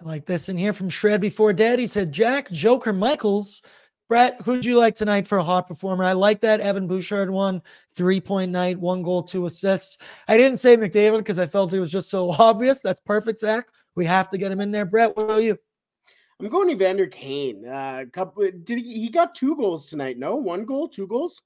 I 0.00 0.04
like 0.04 0.26
this 0.26 0.48
in 0.48 0.56
here 0.56 0.72
from 0.72 0.88
Shred 0.88 1.20
Before 1.20 1.52
Dead. 1.52 1.78
He 1.78 1.86
said, 1.86 2.12
Jack 2.12 2.50
Joker 2.50 2.92
Michaels. 2.92 3.62
Brett, 4.08 4.42
who'd 4.42 4.64
you 4.64 4.76
like 4.76 4.94
tonight 4.94 5.26
for 5.26 5.38
a 5.38 5.44
hot 5.44 5.66
performer? 5.66 6.04
I 6.04 6.12
like 6.12 6.40
that 6.42 6.60
Evan 6.60 6.86
Bouchard 6.86 7.30
one, 7.30 7.62
three 7.94 8.20
point 8.20 8.52
night, 8.52 8.78
one 8.78 9.02
goal, 9.02 9.22
two 9.22 9.46
assists. 9.46 9.96
I 10.28 10.36
didn't 10.36 10.58
say 10.58 10.76
McDavid 10.76 11.18
because 11.18 11.38
I 11.38 11.46
felt 11.46 11.72
it 11.72 11.80
was 11.80 11.90
just 11.90 12.10
so 12.10 12.30
obvious. 12.38 12.82
That's 12.82 13.00
perfect, 13.00 13.38
Zach. 13.38 13.68
We 13.94 14.04
have 14.04 14.28
to 14.30 14.38
get 14.38 14.52
him 14.52 14.60
in 14.60 14.70
there. 14.70 14.84
Brett, 14.84 15.16
what 15.16 15.24
about 15.24 15.42
you? 15.44 15.56
I'm 16.42 16.48
going 16.48 16.70
Evander 16.70 17.06
Kane. 17.06 17.66
Uh, 17.66 18.04
couple, 18.12 18.50
did 18.64 18.78
he, 18.78 19.00
he 19.02 19.08
got 19.08 19.36
two 19.36 19.54
goals 19.54 19.86
tonight? 19.86 20.18
No, 20.18 20.34
one 20.34 20.64
goal, 20.64 20.88
two 20.88 21.06
goals. 21.06 21.40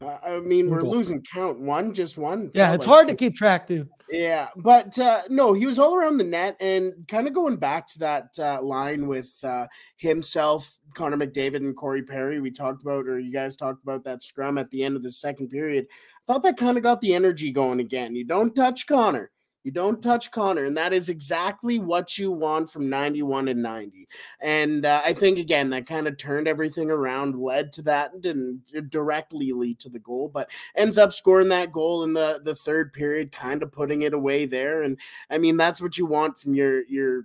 Uh, 0.00 0.18
I 0.22 0.40
mean, 0.40 0.68
One 0.68 0.82
we're 0.84 0.90
losing 0.90 1.22
count. 1.22 1.60
One, 1.60 1.94
just 1.94 2.18
one. 2.18 2.50
Yeah, 2.52 2.74
it's 2.74 2.86
like 2.86 2.94
hard 2.94 3.08
to 3.08 3.14
keep 3.14 3.34
track, 3.36 3.68
dude. 3.68 3.88
Yeah, 4.10 4.48
but 4.56 4.98
uh, 4.98 5.22
no, 5.30 5.52
he 5.52 5.64
was 5.64 5.78
all 5.78 5.94
around 5.94 6.18
the 6.18 6.24
net 6.24 6.56
and 6.60 6.92
kind 7.08 7.28
of 7.28 7.34
going 7.34 7.56
back 7.56 7.86
to 7.88 7.98
that 8.00 8.28
uh, 8.38 8.60
line 8.62 9.06
with 9.06 9.32
uh, 9.44 9.68
himself, 9.96 10.76
Connor 10.94 11.16
McDavid, 11.16 11.56
and 11.56 11.76
Corey 11.76 12.02
Perry. 12.02 12.40
We 12.40 12.50
talked 12.50 12.82
about, 12.82 13.06
or 13.06 13.20
you 13.20 13.32
guys 13.32 13.54
talked 13.54 13.82
about 13.84 14.04
that 14.04 14.22
scrum 14.22 14.58
at 14.58 14.70
the 14.70 14.82
end 14.82 14.96
of 14.96 15.02
the 15.04 15.12
second 15.12 15.48
period. 15.48 15.86
I 15.90 16.32
thought 16.32 16.42
that 16.42 16.56
kind 16.56 16.76
of 16.76 16.82
got 16.82 17.00
the 17.00 17.14
energy 17.14 17.52
going 17.52 17.78
again. 17.78 18.16
You 18.16 18.24
don't 18.24 18.54
touch 18.54 18.86
Connor. 18.88 19.30
You 19.66 19.72
don't 19.72 20.00
touch 20.00 20.30
Connor, 20.30 20.64
and 20.64 20.76
that 20.76 20.92
is 20.92 21.08
exactly 21.08 21.80
what 21.80 22.16
you 22.18 22.30
want 22.30 22.70
from 22.70 22.88
91 22.88 23.48
and 23.48 23.60
90. 23.60 24.06
And 24.40 24.86
uh, 24.86 25.02
I 25.04 25.12
think, 25.12 25.38
again, 25.38 25.70
that 25.70 25.86
kind 25.86 26.06
of 26.06 26.16
turned 26.16 26.46
everything 26.46 26.88
around, 26.88 27.34
led 27.34 27.72
to 27.72 27.82
that, 27.82 28.20
didn't 28.20 28.62
directly 28.90 29.50
lead 29.50 29.80
to 29.80 29.88
the 29.88 29.98
goal, 29.98 30.30
but 30.32 30.48
ends 30.76 30.98
up 30.98 31.12
scoring 31.12 31.48
that 31.48 31.72
goal 31.72 32.04
in 32.04 32.12
the, 32.12 32.40
the 32.44 32.54
third 32.54 32.92
period, 32.92 33.32
kind 33.32 33.60
of 33.60 33.72
putting 33.72 34.02
it 34.02 34.14
away 34.14 34.46
there. 34.46 34.84
And 34.84 35.00
I 35.30 35.38
mean, 35.38 35.56
that's 35.56 35.82
what 35.82 35.98
you 35.98 36.06
want 36.06 36.38
from 36.38 36.54
your 36.54 36.86
your 36.86 37.24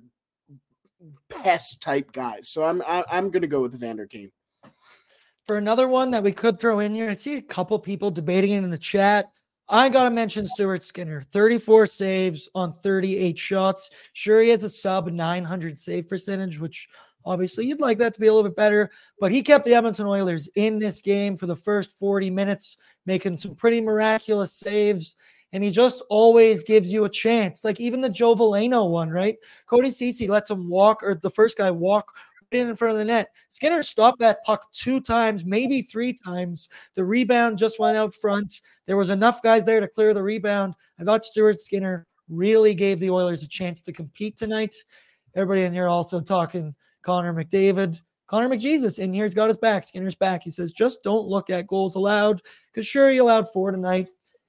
pest 1.29 1.79
type 1.79 2.11
guys. 2.11 2.49
So 2.49 2.63
I'm 2.63 2.81
I, 2.87 3.03
I'm 3.11 3.29
going 3.29 3.43
to 3.43 3.47
go 3.47 3.61
with 3.61 3.79
Vander 3.79 4.07
Kane. 4.07 4.31
For 5.45 5.57
another 5.57 5.87
one 5.87 6.09
that 6.09 6.23
we 6.23 6.31
could 6.31 6.59
throw 6.59 6.79
in 6.79 6.95
here, 6.95 7.11
I 7.11 7.13
see 7.13 7.37
a 7.37 7.41
couple 7.43 7.77
people 7.77 8.09
debating 8.09 8.53
it 8.53 8.63
in 8.63 8.71
the 8.71 8.79
chat. 8.79 9.31
I 9.73 9.87
got 9.87 10.03
to 10.03 10.09
mention 10.09 10.45
Stuart 10.45 10.83
Skinner 10.83 11.21
34 11.21 11.87
saves 11.87 12.49
on 12.53 12.73
38 12.73 13.39
shots. 13.39 13.89
Sure, 14.11 14.41
he 14.41 14.49
has 14.49 14.65
a 14.65 14.69
sub 14.69 15.07
900 15.07 15.79
save 15.79 16.09
percentage, 16.09 16.59
which 16.59 16.89
obviously 17.23 17.65
you'd 17.67 17.79
like 17.79 17.97
that 17.99 18.13
to 18.13 18.19
be 18.19 18.27
a 18.27 18.33
little 18.33 18.49
bit 18.49 18.57
better, 18.57 18.91
but 19.21 19.31
he 19.31 19.41
kept 19.41 19.63
the 19.63 19.73
Edmonton 19.73 20.07
Oilers 20.07 20.49
in 20.55 20.77
this 20.77 20.99
game 20.99 21.37
for 21.37 21.45
the 21.45 21.55
first 21.55 21.97
40 21.97 22.29
minutes, 22.29 22.75
making 23.05 23.37
some 23.37 23.55
pretty 23.55 23.79
miraculous 23.79 24.51
saves. 24.51 25.15
And 25.53 25.63
he 25.63 25.71
just 25.71 26.03
always 26.09 26.63
gives 26.63 26.91
you 26.91 27.05
a 27.05 27.09
chance. 27.09 27.63
Like 27.63 27.79
even 27.79 28.01
the 28.01 28.09
Joe 28.09 28.35
Veleno 28.35 28.89
one, 28.89 29.09
right? 29.09 29.37
Cody 29.67 29.89
Ceci 29.89 30.27
lets 30.27 30.49
him 30.49 30.69
walk, 30.69 31.01
or 31.01 31.15
the 31.15 31.29
first 31.29 31.57
guy 31.57 31.71
walk 31.71 32.13
in 32.51 32.67
in 32.67 32.75
front 32.75 32.93
of 32.93 32.97
the 32.97 33.05
net. 33.05 33.29
Skinner 33.49 33.83
stopped 33.83 34.19
that 34.19 34.43
puck 34.43 34.71
two 34.71 34.99
times, 34.99 35.45
maybe 35.45 35.81
three 35.81 36.13
times. 36.13 36.69
The 36.95 37.05
rebound 37.05 37.57
just 37.57 37.79
went 37.79 37.97
out 37.97 38.13
front. 38.13 38.61
There 38.85 38.97
was 38.97 39.09
enough 39.09 39.41
guys 39.41 39.65
there 39.65 39.79
to 39.79 39.87
clear 39.87 40.13
the 40.13 40.23
rebound. 40.23 40.75
I 40.99 41.03
thought 41.03 41.25
Stuart 41.25 41.61
Skinner 41.61 42.07
really 42.29 42.73
gave 42.73 42.99
the 42.99 43.09
Oilers 43.09 43.43
a 43.43 43.47
chance 43.47 43.81
to 43.81 43.93
compete 43.93 44.37
tonight. 44.37 44.75
Everybody 45.35 45.61
in 45.63 45.73
here 45.73 45.87
also 45.87 46.21
talking 46.21 46.75
Connor 47.01 47.33
McDavid. 47.33 48.01
Connor 48.27 48.49
McJesus 48.49 48.99
in 48.99 49.13
here's 49.13 49.33
got 49.33 49.49
his 49.49 49.57
back. 49.57 49.83
Skinner's 49.83 50.15
back. 50.15 50.43
He 50.43 50.49
says, 50.49 50.71
just 50.71 51.03
don't 51.03 51.27
look 51.27 51.49
at 51.49 51.67
goals 51.67 51.95
allowed. 51.95 52.41
Because 52.67 52.87
sure, 52.87 53.09
he 53.09 53.17
allowed 53.17 53.51
four 53.51 53.71
tonight. 53.71 54.07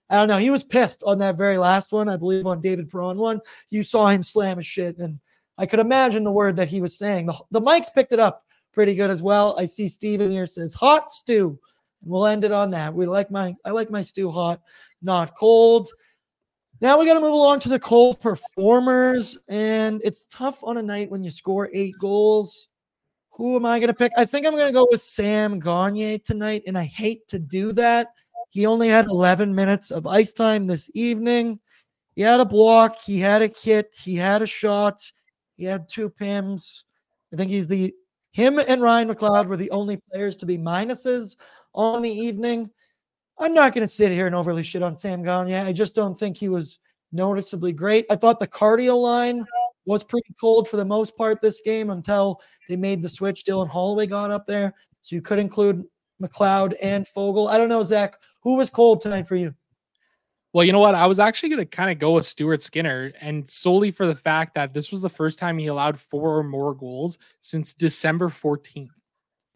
I 0.09 0.17
don't 0.17 0.29
know. 0.29 0.39
He 0.39 0.51
was 0.51 0.63
pissed 0.63 1.03
on 1.05 1.19
that 1.19 1.37
very 1.39 1.57
last 1.57 1.91
one, 1.91 2.09
I 2.09 2.17
believe 2.17 2.47
on 2.47 2.61
David 2.61 2.91
Perron 2.91 3.17
one. 3.17 3.41
You 3.71 3.83
saw 3.83 4.09
him 4.09 4.23
slam 4.23 4.59
his 4.59 4.67
shit, 4.67 4.99
and 4.99 5.19
I 5.59 5.67
could 5.67 5.81
imagine 5.81 6.25
the 6.25 6.33
word 6.33 6.57
that 6.57 6.69
he 6.69 6.81
was 6.81 6.97
saying. 6.97 7.27
The, 7.27 7.35
the 7.51 7.61
mics 7.61 7.93
picked 7.93 8.13
it 8.13 8.19
up 8.19 8.45
pretty 8.73 8.95
good 8.95 9.11
as 9.11 9.23
well. 9.23 9.55
I 9.59 9.67
see 9.67 9.89
Steven 9.89 10.31
here 10.31 10.47
says 10.47 10.75
hot 10.75 11.11
stew. 11.11 11.59
We'll 12.05 12.27
end 12.27 12.45
it 12.45 12.53
on 12.53 12.71
that. 12.71 12.93
We 12.93 13.07
like 13.07 13.31
my 13.31 13.55
I 13.65 13.71
like 13.71 13.91
my 13.91 14.03
stew 14.03 14.31
hot, 14.31 14.61
not 15.03 15.37
cold. 15.37 15.89
Now 16.81 16.99
we 16.99 17.07
got 17.07 17.15
to 17.15 17.21
move 17.21 17.33
along 17.33 17.61
to 17.61 17.69
the 17.69 17.79
cold 17.79 18.21
performers, 18.21 19.39
and 19.49 20.01
it's 20.05 20.27
tough 20.27 20.65
on 20.65 20.79
a 20.79 20.83
night 20.83 21.11
when 21.11 21.23
you 21.23 21.31
score 21.31 21.71
eight 21.73 21.95
goals. 22.01 22.69
Who 23.31 23.55
am 23.55 23.65
I 23.65 23.79
going 23.79 23.89
to 23.89 23.95
pick? 23.95 24.13
I 24.17 24.25
think 24.25 24.47
I'm 24.47 24.57
going 24.57 24.67
to 24.67 24.73
go 24.73 24.89
with 24.91 25.01
Sam 25.01 25.61
Gagner 25.61 26.19
tonight, 26.19 26.65
and 26.67 26.77
I 26.77 26.85
hate 26.85 27.29
to 27.29 27.39
do 27.39 27.71
that. 27.73 28.09
He 28.51 28.67
only 28.67 28.89
had 28.89 29.07
11 29.07 29.55
minutes 29.55 29.93
of 29.93 30.07
ice 30.07 30.33
time 30.33 30.67
this 30.67 30.91
evening. 30.93 31.61
He 32.17 32.23
had 32.23 32.41
a 32.41 32.45
block, 32.45 33.01
he 33.01 33.19
had 33.19 33.43
a 33.43 33.47
hit, 33.47 33.97
he 34.03 34.17
had 34.17 34.43
a 34.43 34.47
shot, 34.47 35.01
He 35.63 35.69
had 35.69 35.89
two 35.89 36.11
PIMs. 36.11 36.83
I 37.33 37.37
think 37.37 37.49
he's 37.49 37.69
the 37.69 37.95
him 38.33 38.59
and 38.59 38.83
Ryan 38.83 39.09
McLeod 39.09 39.47
were 39.47 39.57
the 39.57 39.71
only 39.71 39.97
players 40.11 40.35
to 40.39 40.47
be 40.47 40.59
minuses 40.59 41.37
on 41.73 42.03
the 42.03 42.11
evening. 42.11 42.69
I'm 43.39 43.55
not 43.55 43.73
going 43.73 43.87
to 43.87 43.89
sit 43.89 44.11
here 44.11 44.27
and 44.27 44.35
overly 44.35 44.65
shit 44.65 44.83
on 44.83 44.97
Sam 44.97 45.23
Gagner. 45.23 45.65
I 45.65 45.73
just 45.73 45.95
don't 45.95 46.19
think 46.19 46.37
he 46.37 46.49
was 46.49 46.81
noticeably 47.13 47.73
great. 47.73 48.07
I 48.11 48.17
thought 48.17 48.41
the 48.41 48.47
cardio 48.49 49.01
line 49.01 49.47
was 49.87 50.03
pretty 50.03 50.35
cold 50.41 50.69
for 50.69 50.79
the 50.79 50.85
most 50.85 51.17
part 51.17 51.41
this 51.41 51.61
game 51.65 51.91
until 51.91 52.41
they 52.69 52.75
made 52.75 53.01
the 53.01 53.09
switch. 53.09 53.45
Dylan 53.45 53.69
Holloway 53.69 54.09
got 54.09 54.33
up 54.33 54.49
there. 54.49 54.75
So 55.03 55.15
you 55.15 55.23
could 55.23 55.39
include 55.39 55.85
McLeod 56.21 56.75
and 56.83 57.07
Foegele. 57.07 57.49
I 57.49 57.57
don't 57.57 57.69
know, 57.69 57.85
Zach, 57.85 58.17
who 58.41 58.57
was 58.57 58.69
cold 58.69 59.01
tonight 59.01 59.29
for 59.29 59.37
you? 59.37 59.55
Well, 60.53 60.65
you 60.65 60.73
know 60.73 60.81
what? 60.81 60.95
I 60.95 61.07
was 61.07 61.19
actually 61.19 61.49
going 61.49 61.61
to 61.61 61.67
kind 61.67 61.91
of 61.91 61.99
go 61.99 62.13
with 62.13 62.27
Stuart 62.27 62.63
Skinner, 62.63 63.13
and 63.21 63.49
solely 63.49 63.91
for 63.91 64.07
the 64.07 64.15
fact 64.15 64.55
that 64.55 64.75
this 64.75 64.91
was 64.93 65.01
the 65.01 65.09
first 65.09 65.39
time 65.39 65.57
he 65.57 65.69
allowed 65.69 65.99
four 65.99 66.37
or 66.39 66.43
more 66.43 66.75
goals 66.75 67.19
since 67.41 67.73
December 67.73 68.29
14th. 68.29 68.91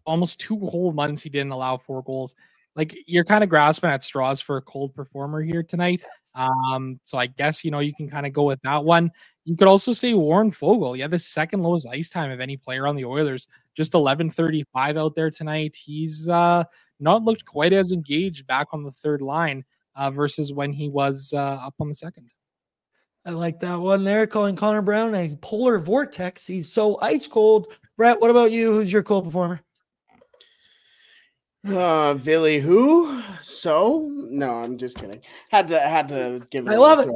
Almost 0.06 0.40
two 0.40 0.58
whole 0.58 0.92
months 0.92 1.20
he 1.22 1.28
didn't 1.28 1.50
allow 1.52 1.76
four 1.76 2.02
goals. 2.02 2.34
Like 2.76 2.96
you're 3.06 3.24
kind 3.24 3.44
of 3.44 3.50
grasping 3.50 3.90
at 3.90 4.02
straws 4.02 4.40
for 4.40 4.56
a 4.56 4.62
cold 4.62 4.94
performer 4.94 5.42
here 5.42 5.62
tonight. 5.62 6.02
Um, 6.34 7.00
so 7.02 7.18
I 7.18 7.26
guess 7.26 7.64
you 7.64 7.70
know 7.70 7.80
you 7.80 7.94
can 7.94 8.08
kind 8.08 8.26
of 8.26 8.32
go 8.32 8.44
with 8.44 8.60
that 8.62 8.84
one. 8.84 9.10
You 9.44 9.56
could 9.56 9.68
also 9.68 9.92
say 9.92 10.14
Warren 10.14 10.50
Foegele. 10.50 10.96
Yeah, 10.96 11.08
the 11.08 11.18
second 11.18 11.62
lowest 11.62 11.86
ice 11.86 12.08
time 12.08 12.30
of 12.30 12.40
any 12.40 12.56
player 12.56 12.86
on 12.86 12.96
the 12.96 13.04
Oilers. 13.04 13.48
Just 13.74 13.92
11:35 13.92 14.96
out 14.96 15.14
there 15.14 15.30
tonight. 15.30 15.76
He's 15.76 16.28
uh, 16.28 16.64
not 17.00 17.22
looked 17.22 17.44
quite 17.44 17.72
as 17.72 17.92
engaged 17.92 18.46
back 18.46 18.68
on 18.72 18.82
the 18.82 18.92
third 18.92 19.20
line 19.20 19.64
uh, 19.96 20.10
versus 20.10 20.52
when 20.52 20.72
he 20.72 20.88
was 20.88 21.32
uh, 21.34 21.38
up 21.38 21.74
on 21.80 21.88
the 21.88 21.94
second. 21.94 22.30
I 23.24 23.30
like 23.30 23.58
that 23.60 23.80
one 23.80 24.04
there. 24.04 24.26
Calling 24.26 24.54
Connor 24.54 24.82
Brown 24.82 25.14
a 25.14 25.36
polar 25.40 25.78
vortex. 25.78 26.46
He's 26.46 26.72
so 26.72 26.98
ice 27.00 27.26
cold. 27.26 27.72
Brett, 27.96 28.20
what 28.20 28.30
about 28.30 28.52
you? 28.52 28.72
Who's 28.72 28.92
your 28.92 29.02
cold 29.02 29.24
performer? 29.24 29.60
Uh, 31.66 32.14
Billy, 32.14 32.60
who? 32.60 33.20
So 33.42 34.08
no, 34.30 34.54
I'm 34.54 34.78
just 34.78 34.98
kidding. 34.98 35.22
Had 35.50 35.66
to 35.68 35.80
had 35.80 36.08
to 36.08 36.46
give. 36.50 36.68
It 36.68 36.72
I 36.72 36.76
love 36.76 37.00
it. 37.00 37.08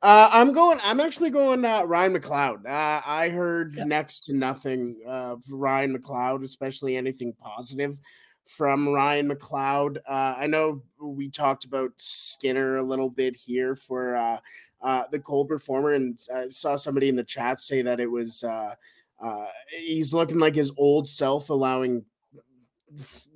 Uh, 0.00 0.28
I'm 0.30 0.52
going. 0.52 0.78
I'm 0.84 1.00
actually 1.00 1.30
going 1.30 1.64
uh, 1.64 1.82
Ryan 1.82 2.14
McLeod. 2.14 2.66
Uh, 2.66 3.02
I 3.04 3.30
heard 3.30 3.74
yeah. 3.74 3.84
next 3.84 4.20
to 4.24 4.32
nothing 4.32 5.00
of 5.04 5.42
Ryan 5.50 5.98
McLeod, 5.98 6.44
especially 6.44 6.96
anything 6.96 7.32
positive 7.32 7.98
from 8.48 8.88
Ryan 8.88 9.28
McLeod. 9.28 9.98
Uh, 10.08 10.34
I 10.38 10.46
know 10.46 10.82
we 10.98 11.28
talked 11.28 11.66
about 11.66 11.92
Skinner 11.98 12.78
a 12.78 12.82
little 12.82 13.10
bit 13.10 13.36
here 13.36 13.76
for 13.76 14.16
uh, 14.16 14.38
uh, 14.80 15.02
the 15.12 15.18
cold 15.18 15.48
performer, 15.48 15.92
and 15.92 16.18
I 16.34 16.48
saw 16.48 16.74
somebody 16.74 17.10
in 17.10 17.16
the 17.16 17.24
chat 17.24 17.60
say 17.60 17.82
that 17.82 18.00
it 18.00 18.10
was 18.10 18.42
uh, 18.42 18.74
uh, 19.22 19.46
he's 19.70 20.14
looking 20.14 20.38
like 20.38 20.54
his 20.54 20.72
old 20.78 21.06
self, 21.06 21.50
allowing 21.50 22.06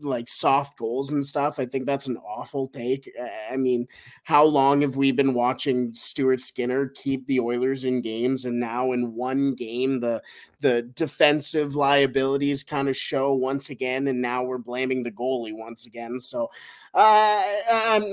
like 0.00 0.28
soft 0.28 0.78
goals 0.78 1.12
and 1.12 1.24
stuff. 1.24 1.58
I 1.58 1.66
think 1.66 1.86
that's 1.86 2.06
an 2.06 2.16
awful 2.18 2.68
take. 2.68 3.10
I 3.50 3.56
mean, 3.56 3.86
how 4.24 4.44
long 4.44 4.80
have 4.80 4.96
we 4.96 5.12
been 5.12 5.34
watching 5.34 5.94
Stuart 5.94 6.40
Skinner 6.40 6.88
keep 6.88 7.26
the 7.26 7.40
Oilers 7.40 7.84
in 7.84 8.00
games 8.00 8.44
and 8.44 8.58
now 8.58 8.92
in 8.92 9.14
one 9.14 9.54
game 9.54 10.00
the 10.00 10.22
the 10.60 10.82
defensive 10.94 11.74
liabilities 11.74 12.62
kind 12.62 12.88
of 12.88 12.96
show 12.96 13.34
once 13.34 13.70
again 13.70 14.06
and 14.06 14.22
now 14.22 14.44
we're 14.44 14.58
blaming 14.58 15.02
the 15.02 15.10
goalie 15.10 15.56
once 15.56 15.86
again. 15.86 16.18
So 16.18 16.50
uh 16.94 17.42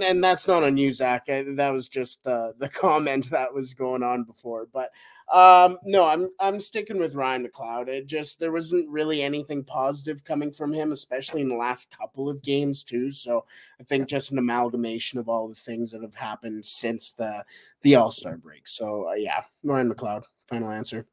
and 0.02 0.24
that's 0.24 0.48
not 0.48 0.64
on 0.64 0.78
you 0.78 0.92
Zach. 0.92 1.28
that 1.28 1.70
was 1.72 1.88
just 1.88 2.24
the 2.24 2.54
the 2.58 2.70
comment 2.70 3.30
that 3.30 3.54
was 3.54 3.74
going 3.74 4.04
on 4.04 4.24
before. 4.24 4.68
But 4.72 4.90
um, 5.32 5.78
no, 5.84 6.06
I'm 6.06 6.30
I'm 6.40 6.60
sticking 6.60 6.98
with 6.98 7.14
Ryan 7.14 7.48
McLeod. 7.48 7.88
It 7.88 8.08
just 8.08 8.40
there 8.40 8.52
wasn't 8.52 8.90
really 8.90 9.22
anything 9.22 9.64
positive 9.64 10.24
coming 10.24 10.52
from 10.52 10.74
him, 10.74 10.92
especially 10.92 11.42
in 11.42 11.50
the 11.50 11.56
last 11.56 11.96
couple 11.96 12.30
of 12.30 12.42
games 12.42 12.84
too. 12.84 13.12
So 13.12 13.46
I 13.80 13.84
think 13.84 14.08
just 14.08 14.32
an 14.32 14.40
amalgamation 14.40 15.20
of 15.20 15.30
all 15.30 15.48
the 15.48 15.56
things 15.56 15.92
that 15.92 16.02
have 16.02 16.16
happened 16.16 16.66
since 16.66 17.12
the 17.12 17.44
the 17.84 17.96
All 17.96 18.12
Star 18.12 18.38
break. 18.38 18.68
So 18.68 19.10
uh, 19.10 19.14
yeah, 19.14 19.44
Ryan 19.64 19.94
McLeod. 19.94 20.24
Final 20.48 20.72
answer. 20.72 21.06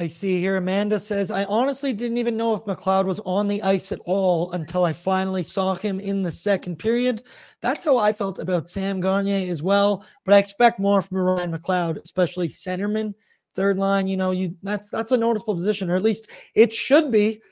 I 0.00 0.06
see 0.06 0.38
here 0.40 0.58
Amanda 0.58 1.00
says, 1.00 1.32
I 1.32 1.42
honestly 1.44 1.92
didn't 1.92 2.18
even 2.18 2.36
know 2.36 2.54
if 2.54 2.64
McLeod 2.64 3.04
was 3.04 3.18
on 3.26 3.48
the 3.48 3.60
ice 3.64 3.90
at 3.90 3.98
all 4.04 4.52
until 4.52 4.84
I 4.84 4.92
finally 4.92 5.42
saw 5.42 5.74
him 5.74 5.98
in 5.98 6.22
the 6.22 6.30
second 6.30 6.76
period. 6.76 7.24
That's 7.62 7.82
how 7.82 7.96
I 7.96 8.12
felt 8.12 8.38
about 8.38 8.68
Sam 8.68 9.00
Gagner 9.00 9.50
as 9.50 9.60
well. 9.60 10.04
But 10.24 10.34
I 10.34 10.38
expect 10.38 10.78
more 10.78 11.02
from 11.02 11.18
Ryan 11.18 11.52
McLeod, 11.52 12.00
especially 12.00 12.48
centerman, 12.48 13.12
third 13.56 13.76
line. 13.76 14.06
You 14.06 14.16
know, 14.16 14.30
you 14.30 14.54
that's 14.62 14.88
that's 14.88 15.10
a 15.10 15.16
noticeable 15.16 15.56
position, 15.56 15.90
or 15.90 15.96
at 15.96 16.02
least 16.02 16.28
it 16.54 16.72
should 16.72 17.10
be. 17.10 17.42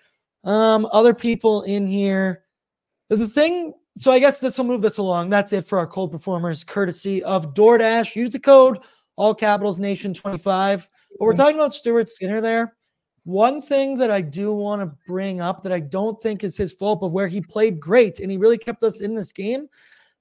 Um, 0.44 0.86
other 0.92 1.14
people 1.14 1.62
in 1.62 1.88
here. 1.88 2.44
The 3.08 3.26
thing, 3.26 3.74
so 3.96 4.12
I 4.12 4.20
guess 4.20 4.38
this 4.38 4.56
will 4.56 4.66
move 4.66 4.82
this 4.82 4.98
along. 4.98 5.30
That's 5.30 5.52
it 5.52 5.66
for 5.66 5.78
our 5.78 5.86
cold 5.86 6.12
performers, 6.12 6.62
courtesy 6.62 7.24
of 7.24 7.54
DoorDash. 7.54 8.14
Use 8.14 8.32
the 8.32 8.38
code 8.38 8.78
all 9.16 9.34
capitals 9.34 9.78
nation 9.78 10.14
25 10.14 10.88
but 11.18 11.24
we're 11.24 11.34
talking 11.34 11.56
about 11.56 11.74
Stuart 11.74 12.10
Skinner 12.10 12.40
there. 12.40 12.76
One 13.24 13.60
thing 13.60 13.98
that 13.98 14.10
I 14.10 14.20
do 14.20 14.52
want 14.54 14.82
to 14.82 14.96
bring 15.06 15.40
up 15.40 15.62
that 15.64 15.72
I 15.72 15.80
don't 15.80 16.20
think 16.22 16.44
is 16.44 16.56
his 16.56 16.72
fault, 16.72 17.00
but 17.00 17.08
where 17.08 17.26
he 17.26 17.40
played 17.40 17.80
great 17.80 18.20
and 18.20 18.30
he 18.30 18.36
really 18.36 18.58
kept 18.58 18.84
us 18.84 19.00
in 19.00 19.14
this 19.14 19.32
game. 19.32 19.68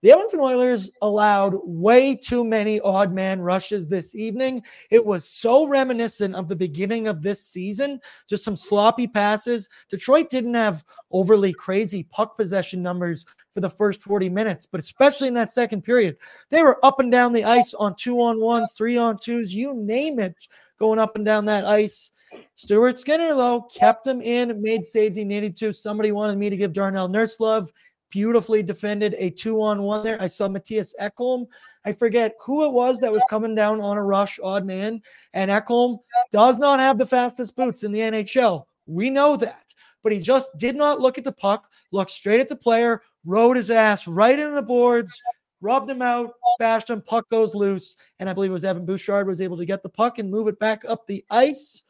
The 0.05 0.11
Edmonton 0.11 0.39
Oilers 0.39 0.91
allowed 1.01 1.55
way 1.63 2.15
too 2.15 2.43
many 2.43 2.79
odd 2.81 3.11
man 3.11 3.41
rushes 3.41 3.87
this 3.87 4.13
evening. 4.13 4.61
It 4.91 5.03
was 5.03 5.27
so 5.27 5.65
reminiscent 5.65 6.35
of 6.35 6.47
the 6.47 6.55
beginning 6.55 7.07
of 7.07 7.23
this 7.23 7.43
season, 7.43 7.99
just 8.29 8.43
some 8.43 8.55
sloppy 8.55 9.07
passes. 9.07 9.67
Detroit 9.89 10.29
didn't 10.29 10.53
have 10.53 10.85
overly 11.09 11.53
crazy 11.53 12.03
puck 12.03 12.37
possession 12.37 12.83
numbers 12.83 13.25
for 13.51 13.61
the 13.61 13.69
first 13.71 13.99
40 14.03 14.29
minutes, 14.29 14.67
but 14.67 14.79
especially 14.79 15.27
in 15.27 15.33
that 15.33 15.51
second 15.51 15.81
period, 15.81 16.17
they 16.51 16.61
were 16.61 16.77
up 16.85 16.99
and 16.99 17.11
down 17.11 17.33
the 17.33 17.43
ice 17.43 17.73
on 17.73 17.95
two 17.95 18.21
on 18.21 18.39
ones, 18.39 18.73
three 18.73 18.97
on 18.97 19.17
twos, 19.17 19.55
you 19.55 19.73
name 19.73 20.19
it 20.19 20.47
going 20.77 20.99
up 20.99 21.15
and 21.15 21.25
down 21.25 21.45
that 21.45 21.65
ice. 21.65 22.11
Stuart 22.53 22.99
Skinner, 22.99 23.33
though, 23.33 23.61
kept 23.61 24.05
him 24.05 24.21
in, 24.21 24.61
made 24.61 24.85
saves 24.85 25.15
he 25.15 25.23
needed 25.23 25.55
to. 25.57 25.73
Somebody 25.73 26.11
wanted 26.11 26.37
me 26.37 26.51
to 26.51 26.57
give 26.57 26.73
Darnell 26.73 27.07
Nurse 27.07 27.39
love. 27.39 27.71
Beautifully 28.15 28.63
defended 28.63 29.13
a 29.17 29.29
two 29.29 29.61
on 29.61 29.81
one 29.81 30.01
there. 30.01 30.15
I 30.21 30.27
saw 30.27 30.47
Mattias 30.47 30.93
Ekholm. 31.01 31.47
I 31.83 31.91
forget 31.91 32.33
who 32.39 32.63
it 32.63 32.71
was 32.71 33.01
that 33.01 33.11
was 33.11 33.21
coming 33.29 33.53
down 33.53 33.81
on 33.81 33.97
a 33.97 34.03
rush, 34.05 34.39
odd 34.41 34.65
man. 34.65 35.01
And 35.33 35.51
Ekholm 35.51 35.97
does 36.31 36.57
not 36.57 36.79
have 36.79 36.97
the 36.97 37.05
fastest 37.05 37.57
boots 37.57 37.83
in 37.83 37.91
the 37.91 37.99
NHL. 37.99 38.67
We 38.85 39.09
know 39.09 39.35
that. 39.35 39.73
But 40.01 40.13
he 40.13 40.21
just 40.21 40.49
did 40.57 40.77
not 40.77 41.01
look 41.01 41.17
at 41.17 41.25
the 41.25 41.33
puck, 41.33 41.69
looked 41.91 42.11
straight 42.11 42.39
at 42.39 42.47
the 42.47 42.55
player, 42.55 43.01
rode 43.25 43.57
his 43.57 43.69
ass 43.69 44.07
right 44.07 44.39
into 44.39 44.55
the 44.55 44.61
boards, 44.61 45.11
rubbed 45.59 45.89
him 45.89 46.01
out, 46.01 46.31
bashed 46.57 46.89
him, 46.89 47.01
puck 47.01 47.27
goes 47.29 47.53
loose. 47.53 47.97
And 48.19 48.29
I 48.29 48.33
believe 48.33 48.51
it 48.51 48.53
was 48.53 48.63
Evan 48.63 48.85
Bouchard 48.85 49.27
was 49.27 49.41
able 49.41 49.57
to 49.57 49.65
get 49.65 49.83
the 49.83 49.89
puck 49.89 50.19
and 50.19 50.31
move 50.31 50.47
it 50.47 50.57
back 50.57 50.85
up 50.87 51.05
the 51.05 51.25
ice. 51.29 51.81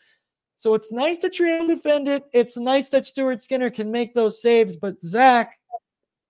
So 0.56 0.74
it's 0.74 0.92
nice 0.92 1.18
that 1.20 1.38
you're 1.38 1.50
able 1.50 1.68
to 1.68 1.76
defend 1.76 2.08
it. 2.08 2.24
It's 2.34 2.58
nice 2.58 2.90
that 2.90 3.06
Stuart 3.06 3.44
Skinner 3.44 3.70
can 3.70 3.92
make 3.92 4.16
those 4.16 4.42
saves. 4.42 4.76
But 4.76 5.00
Zach, 5.02 5.60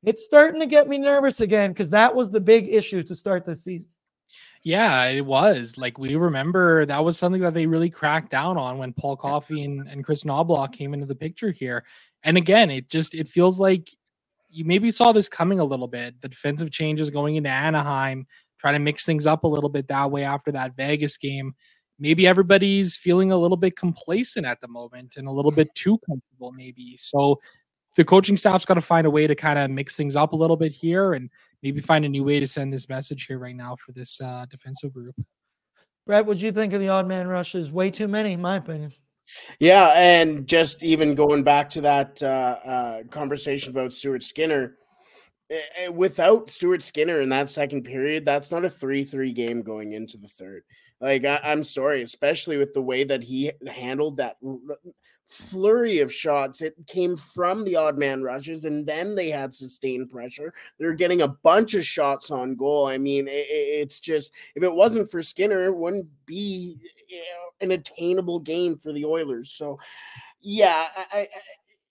it's 0.05 0.23
starting 0.23 0.61
to 0.61 0.67
get 0.67 0.87
me 0.87 0.97
nervous 0.97 1.41
again 1.41 1.71
because 1.71 1.89
that 1.89 2.13
was 2.13 2.29
the 2.29 2.39
big 2.39 2.67
issue 2.69 3.03
to 3.03 3.15
start 3.15 3.45
the 3.45 3.55
season. 3.55 3.91
Yeah, 4.63 5.05
it 5.05 5.25
was. 5.25 5.77
Like 5.77 5.99
we 5.99 6.15
remember 6.15 6.85
that 6.87 7.03
was 7.03 7.17
something 7.17 7.41
that 7.41 7.53
they 7.53 7.67
really 7.67 7.89
cracked 7.89 8.31
down 8.31 8.57
on 8.57 8.77
when 8.77 8.93
Paul 8.93 9.15
Coffey 9.15 9.63
and, 9.63 9.87
and 9.87 10.03
Kris 10.03 10.23
Knoblauch 10.23 10.71
came 10.73 10.93
into 10.93 11.05
the 11.05 11.15
picture 11.15 11.51
here. 11.51 11.85
And 12.23 12.35
again, 12.37 12.71
it 12.71 12.89
just 12.89 13.13
it 13.13 13.27
feels 13.27 13.59
like 13.59 13.89
you 14.49 14.65
maybe 14.65 14.89
saw 14.89 15.11
this 15.11 15.29
coming 15.29 15.59
a 15.59 15.65
little 15.65 15.87
bit. 15.87 16.19
The 16.21 16.29
defensive 16.29 16.71
changes 16.71 17.11
going 17.11 17.35
into 17.35 17.49
Anaheim, 17.49 18.25
trying 18.59 18.73
to 18.73 18.79
mix 18.79 19.05
things 19.05 19.27
up 19.27 19.43
a 19.43 19.47
little 19.47 19.69
bit 19.69 19.87
that 19.89 20.09
way 20.09 20.23
after 20.23 20.51
that 20.53 20.75
Vegas 20.75 21.17
game. 21.17 21.53
Maybe 21.99 22.25
everybody's 22.25 22.97
feeling 22.97 23.31
a 23.31 23.37
little 23.37 23.57
bit 23.57 23.77
complacent 23.77 24.45
at 24.45 24.59
the 24.61 24.67
moment 24.67 25.15
and 25.17 25.27
a 25.27 25.31
little 25.31 25.51
bit 25.51 25.73
too 25.75 25.99
comfortable, 26.07 26.51
maybe. 26.51 26.95
So 26.97 27.39
the 27.95 28.05
coaching 28.05 28.37
staff's 28.37 28.65
got 28.65 28.75
to 28.75 28.81
find 28.81 29.07
a 29.07 29.09
way 29.09 29.27
to 29.27 29.35
kind 29.35 29.57
of 29.57 29.71
mix 29.71 29.95
things 29.95 30.15
up 30.15 30.33
a 30.33 30.35
little 30.35 30.57
bit 30.57 30.71
here 30.71 31.13
and 31.13 31.29
maybe 31.63 31.81
find 31.81 32.05
a 32.05 32.09
new 32.09 32.23
way 32.23 32.39
to 32.39 32.47
send 32.47 32.71
this 32.73 32.89
message 32.89 33.25
here 33.25 33.39
right 33.39 33.55
now 33.55 33.75
for 33.75 33.91
this 33.93 34.19
uh, 34.21 34.45
defensive 34.49 34.93
group. 34.93 35.15
Brett, 36.05 36.25
what 36.25 36.37
do 36.37 36.45
you 36.45 36.51
think 36.51 36.73
of 36.73 36.81
the 36.81 36.89
odd 36.89 37.07
man 37.07 37.27
rushes? 37.27 37.71
Way 37.71 37.89
too 37.89 38.07
many, 38.07 38.33
in 38.33 38.41
my 38.41 38.57
opinion. 38.57 38.91
Yeah, 39.59 39.93
and 39.95 40.47
just 40.47 40.83
even 40.83 41.15
going 41.15 41.43
back 41.43 41.69
to 41.71 41.81
that 41.81 42.21
uh, 42.21 42.57
uh, 42.65 43.03
conversation 43.09 43.71
about 43.71 43.91
Stuart 43.91 44.23
Skinner, 44.23 44.77
eh, 45.49 45.59
eh, 45.77 45.87
without 45.87 46.51
Stuart 46.51 46.83
Skinner 46.83 47.21
in 47.21 47.29
that 47.29 47.49
second 47.49 47.83
period, 47.83 48.23
that's 48.23 48.51
not 48.51 48.65
a 48.65 48.69
three-three 48.69 49.33
game 49.33 49.63
going 49.63 49.93
into 49.93 50.17
the 50.17 50.27
third. 50.27 50.61
Like 51.01 51.25
I, 51.25 51.39
am 51.43 51.63
sorry, 51.63 52.03
especially 52.03 52.57
with 52.57 52.73
the 52.73 52.81
way 52.81 53.03
that 53.03 53.23
he 53.23 53.51
handled 53.67 54.17
that 54.17 54.37
flurry 55.27 55.99
of 55.99 56.13
shots, 56.13 56.61
it 56.61 56.75
came 56.87 57.15
from 57.15 57.63
the 57.63 57.75
odd 57.75 57.97
man 57.97 58.21
rushes, 58.21 58.65
and 58.65 58.85
then 58.85 59.15
they 59.15 59.29
had 59.29 59.53
sustained 59.53 60.09
pressure. 60.09 60.53
They're 60.77 60.93
getting 60.93 61.21
a 61.21 61.27
bunch 61.27 61.73
of 61.73 61.85
shots 61.85 62.31
on 62.31 62.55
goal. 62.55 62.87
I 62.87 62.97
mean, 62.97 63.27
it, 63.27 63.45
it's 63.49 63.99
just 63.99 64.31
if 64.55 64.63
it 64.63 64.73
wasn't 64.73 65.09
for 65.09 65.21
Skinner, 65.21 65.65
it 65.65 65.75
wouldn't 65.75 66.07
be 66.25 66.79
you 67.07 67.17
know, 67.17 67.49
an 67.61 67.71
attainable 67.71 68.39
game 68.39 68.77
for 68.77 68.93
the 68.93 69.05
Oilers. 69.05 69.51
So, 69.51 69.79
yeah, 70.41 70.87
I, 70.95 71.19
I 71.19 71.27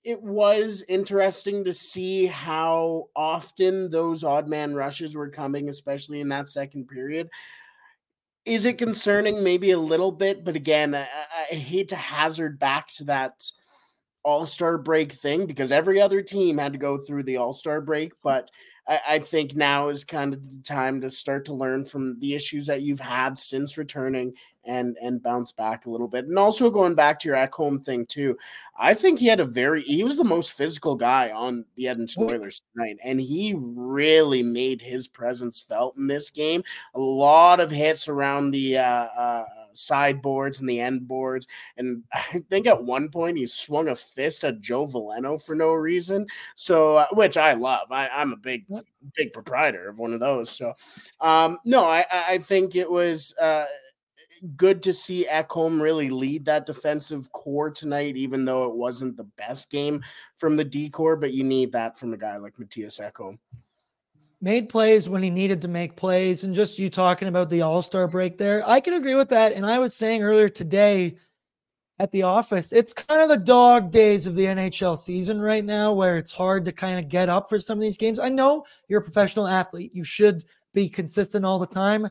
it 0.05 0.23
was 0.23 0.85
interesting 0.87 1.65
to 1.65 1.73
see 1.73 2.27
how 2.27 3.09
often 3.17 3.89
those 3.89 4.23
odd 4.23 4.49
man 4.49 4.75
rushes 4.75 5.17
were 5.17 5.31
coming, 5.31 5.71
especially 5.71 6.21
in 6.21 6.29
that 6.29 6.51
second 6.51 6.87
period. 6.87 7.31
Is 8.45 8.67
it 8.67 8.79
concerning? 8.79 9.43
Maybe 9.43 9.71
a 9.71 9.79
little 9.79 10.13
bit, 10.13 10.45
but 10.45 10.57
again, 10.57 10.95
I, 10.95 11.07
I 11.51 11.55
hate 11.55 11.89
to 11.89 11.97
hazard 11.97 12.59
back 12.59 12.89
to 12.97 13.05
that 13.05 13.43
all 14.23 14.47
star 14.47 14.79
break 14.79 15.13
thing 15.13 15.47
because 15.47 15.73
every 15.73 16.01
other 16.01 16.23
team 16.23 16.59
had 16.59 16.73
to 16.73 16.79
go 16.79 16.99
through 16.99 17.23
the 17.23 17.39
all 17.39 17.53
star 17.53 17.81
break, 17.81 18.13
but 18.23 18.51
I, 18.87 19.01
I, 19.09 19.19
think 19.19 19.55
now 19.55 19.89
is 19.89 20.05
kind 20.05 20.35
of 20.35 20.43
the 20.51 20.63
time 20.63 21.01
to 21.01 21.11
start 21.11 21.47
to 21.47 21.55
learn 21.55 21.85
from 21.85 22.19
the 22.21 22.35
issues 22.35 22.67
that 22.67 22.83
you've 22.83 23.01
had 23.01 23.39
since 23.39 23.79
returning 23.79 24.35
and 24.67 24.97
and 25.03 25.23
bounce 25.23 25.53
back 25.53 25.87
a 25.87 25.91
little 25.91 26.09
bit. 26.09 26.27
And 26.27 26.39
also 26.39 26.71
going 26.71 26.95
back 26.95 27.19
to 27.21 27.29
your 27.29 27.37
Ekholm 27.37 27.83
thing 27.83 28.07
too, 28.07 28.37
I 28.79 28.95
think 28.95 29.19
he 29.19 29.27
had 29.27 29.41
a 29.41 29.45
very 29.45 29.83
he 29.83 30.05
was 30.05 30.17
the 30.17 30.25
most 30.25 30.53
physical 30.53 30.97
guy 30.97 31.31
on 31.31 31.65
the 31.77 31.89
Edmonton 31.89 32.25
Oilers 32.25 32.63
tonight, 32.75 32.97
and 33.05 33.21
he 33.21 33.55
really 33.59 34.43
made 34.43 34.81
his 34.81 35.09
presence 35.09 35.61
felt 35.61 35.97
in 35.97 36.07
this 36.07 36.31
game. 36.31 36.63
A 36.95 37.01
lot 37.01 37.61
of 37.61 37.71
hits 37.71 38.09
around 38.09 38.51
the 38.51 38.79
uh, 38.79 38.83
uh, 38.83 39.45
sideboards 39.75 40.61
and 40.61 40.69
the 40.69 40.81
end 40.81 41.07
boards, 41.07 41.47
and 41.77 42.03
I 42.13 42.43
think 42.51 42.67
at 42.67 42.83
one 42.83 43.09
point 43.09 43.39
he 43.39 43.47
swung 43.47 43.89
a 43.89 43.97
fist 43.97 44.45
at 44.45 44.61
Joe 44.61 44.87
Veleno 44.87 45.41
for 45.41 45.55
no 45.55 45.73
reason. 45.73 46.27
So, 46.55 46.97
uh, 46.97 47.07
which 47.13 47.37
I 47.37 47.53
love. 47.53 47.91
I, 47.91 48.09
I'm 48.09 48.33
a 48.33 48.37
big 48.37 48.67
big 49.17 49.33
proprietor 49.33 49.89
of 49.89 49.99
one 49.99 50.13
of 50.13 50.21
those. 50.21 50.51
So, 50.51 50.75
um, 51.21 51.59
no, 51.65 51.85
I 51.85 52.05
I 52.11 52.39
think 52.39 52.77
it 52.77 52.91
was. 52.91 53.35
Uh, 53.41 53.67
good 54.57 54.83
to 54.83 54.93
see 54.93 55.27
Ekholm 55.31 55.81
really 55.81 56.11
lead 56.11 56.45
that 56.45 56.67
defensive 56.67 57.31
core 57.33 57.71
tonight, 57.71 58.17
even 58.17 58.45
though 58.45 58.65
it 58.65 58.77
wasn't 58.77 59.17
the 59.17 59.25
best 59.25 59.71
game 59.71 60.03
from 60.37 60.57
the 60.57 60.65
D 60.65 60.91
core, 60.91 61.17
but 61.17 61.33
you 61.33 61.45
need 61.45 61.73
that 61.73 61.99
from 61.99 62.13
a 62.13 62.19
guy 62.19 62.37
like 62.37 62.57
Mattias 62.57 63.01
Ekholm. 63.01 63.39
Made 64.45 64.69
plays 64.69 65.09
when 65.09 65.23
he 65.23 65.31
needed 65.31 65.63
to 65.63 65.69
make 65.69 65.97
plays. 65.97 66.45
And 66.45 66.53
just 66.53 66.79
you 66.79 66.91
talking 66.91 67.29
about 67.29 67.49
the 67.49 67.63
all 67.63 67.81
star 67.81 68.07
break 68.07 68.37
there, 68.37 68.63
I 68.69 68.79
can 68.79 68.93
agree 68.93 69.15
with 69.15 69.31
that. 69.31 69.55
And 69.55 69.65
I 69.65 69.79
was 69.79 69.95
saying 69.95 70.23
earlier 70.23 70.51
today 70.51 71.17
at 71.99 72.13
the 72.13 72.25
office, 72.25 72.71
it's 72.71 72.93
kind 72.93 73.23
of 73.23 73.31
the 73.31 73.39
dog 73.39 73.91
days 73.91 74.27
of 74.27 74.35
the 74.35 74.45
NHL 74.45 74.99
season 74.99 75.41
right 75.41 75.65
now 75.65 75.95
where 75.95 76.19
it's 76.19 76.31
hard 76.31 76.67
to 76.67 76.73
kind 76.73 76.99
of 76.99 77.09
get 77.09 77.31
up 77.31 77.49
for 77.49 77.59
some 77.59 77.79
of 77.79 77.83
these 77.83 77.97
games. 77.97 78.19
I 78.19 78.29
know 78.29 78.67
you're 78.87 79.01
a 79.01 79.03
professional 79.03 79.49
athlete, 79.49 79.95
you 79.95 80.05
should 80.05 80.45
be 80.75 80.91
consistent 80.91 81.47
all 81.47 81.59
the 81.59 81.67
time. 81.67 82.07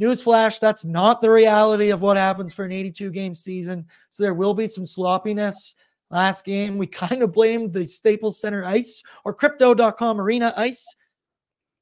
Newsflash, 0.00 0.58
that's 0.58 0.84
not 0.84 1.20
the 1.20 1.30
reality 1.30 1.90
of 1.90 2.00
what 2.00 2.16
happens 2.16 2.52
for 2.52 2.64
an 2.64 2.72
82 2.72 3.12
game 3.12 3.32
season. 3.32 3.86
So 4.10 4.24
there 4.24 4.34
will 4.34 4.54
be 4.54 4.66
some 4.66 4.86
sloppiness. 4.86 5.76
Last 6.10 6.44
game, 6.44 6.78
we 6.78 6.86
kind 6.88 7.22
of 7.22 7.30
blamed 7.30 7.72
the 7.72 7.86
Staples 7.86 8.40
Center 8.40 8.64
ice 8.64 9.04
or 9.24 9.32
crypto.com 9.32 10.20
arena 10.20 10.52
ice. 10.56 10.84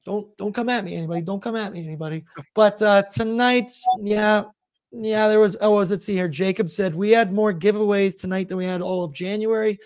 Don't 0.04 0.36
don't 0.36 0.52
come 0.52 0.68
at 0.68 0.84
me, 0.84 0.94
anybody. 0.96 1.22
Don't 1.22 1.42
come 1.42 1.56
at 1.56 1.72
me, 1.72 1.84
anybody. 1.84 2.24
But 2.54 2.80
uh 2.82 3.02
tonight, 3.04 3.70
yeah, 4.02 4.44
yeah, 4.92 5.28
there 5.28 5.40
was 5.40 5.56
oh, 5.60 5.72
was 5.72 5.90
it 5.90 6.02
see 6.02 6.14
here? 6.14 6.28
Jacob 6.28 6.68
said 6.68 6.94
we 6.94 7.10
had 7.10 7.32
more 7.32 7.52
giveaways 7.52 8.16
tonight 8.16 8.48
than 8.48 8.58
we 8.58 8.66
had 8.66 8.82
all 8.82 9.04
of 9.04 9.14
January, 9.14 9.78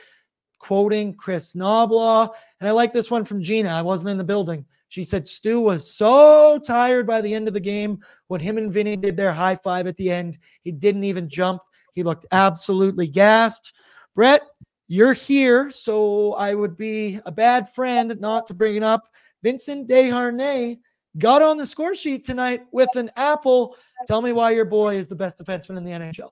quoting 0.59 1.15
Kris 1.15 1.55
Knoblauch. 1.55 2.31
And 2.61 2.69
I 2.69 2.73
like 2.73 2.93
this 2.93 3.11
one 3.11 3.25
from 3.25 3.43
Gina. 3.43 3.71
I 3.71 3.83
wasn't 3.83 4.11
in 4.11 4.19
the 4.19 4.25
building. 4.25 4.65
She 4.89 5.05
said 5.05 5.29
Stu 5.29 5.61
was 5.61 5.95
so 5.95 6.59
tired 6.67 7.07
by 7.07 7.21
the 7.21 7.35
end 7.35 7.47
of 7.47 7.55
the 7.55 7.61
game 7.61 8.03
when 8.29 8.41
him 8.41 8.59
and 8.59 8.73
Vinny 8.73 8.97
did 8.97 9.17
their 9.17 9.33
high 9.33 9.57
five 9.57 9.87
at 9.87 9.97
the 9.97 10.11
end. 10.11 10.39
He 10.63 10.73
didn't 10.73 11.05
even 11.05 11.29
jump. 11.29 11.63
He 11.95 12.03
looked 12.03 12.27
absolutely 12.33 13.07
gassed. 13.07 13.75
Brett, 14.15 14.43
you're 14.89 15.13
here, 15.13 15.71
so 15.71 16.33
I 16.35 16.55
would 16.55 16.77
be 16.77 17.21
a 17.27 17.33
bad 17.33 17.69
friend 17.69 18.19
not 18.21 18.47
to 18.47 18.55
bring 18.55 18.77
it 18.77 18.83
up. 18.83 19.09
Vincent 19.43 19.89
Desharnais 19.89 20.79
got 21.19 21.43
on 21.43 21.57
the 21.57 21.67
score 21.67 21.95
sheet 21.95 22.25
tonight 22.25 22.63
with 22.73 22.95
an 22.97 23.11
apple. 23.17 23.77
Tell 24.07 24.23
me 24.23 24.33
why 24.33 24.51
your 24.51 24.65
boy 24.65 24.97
is 24.97 25.09
the 25.09 25.17
best 25.17 25.39
defenseman 25.39 25.77
in 25.77 25.85
the 25.85 25.93
NHL. 25.93 26.31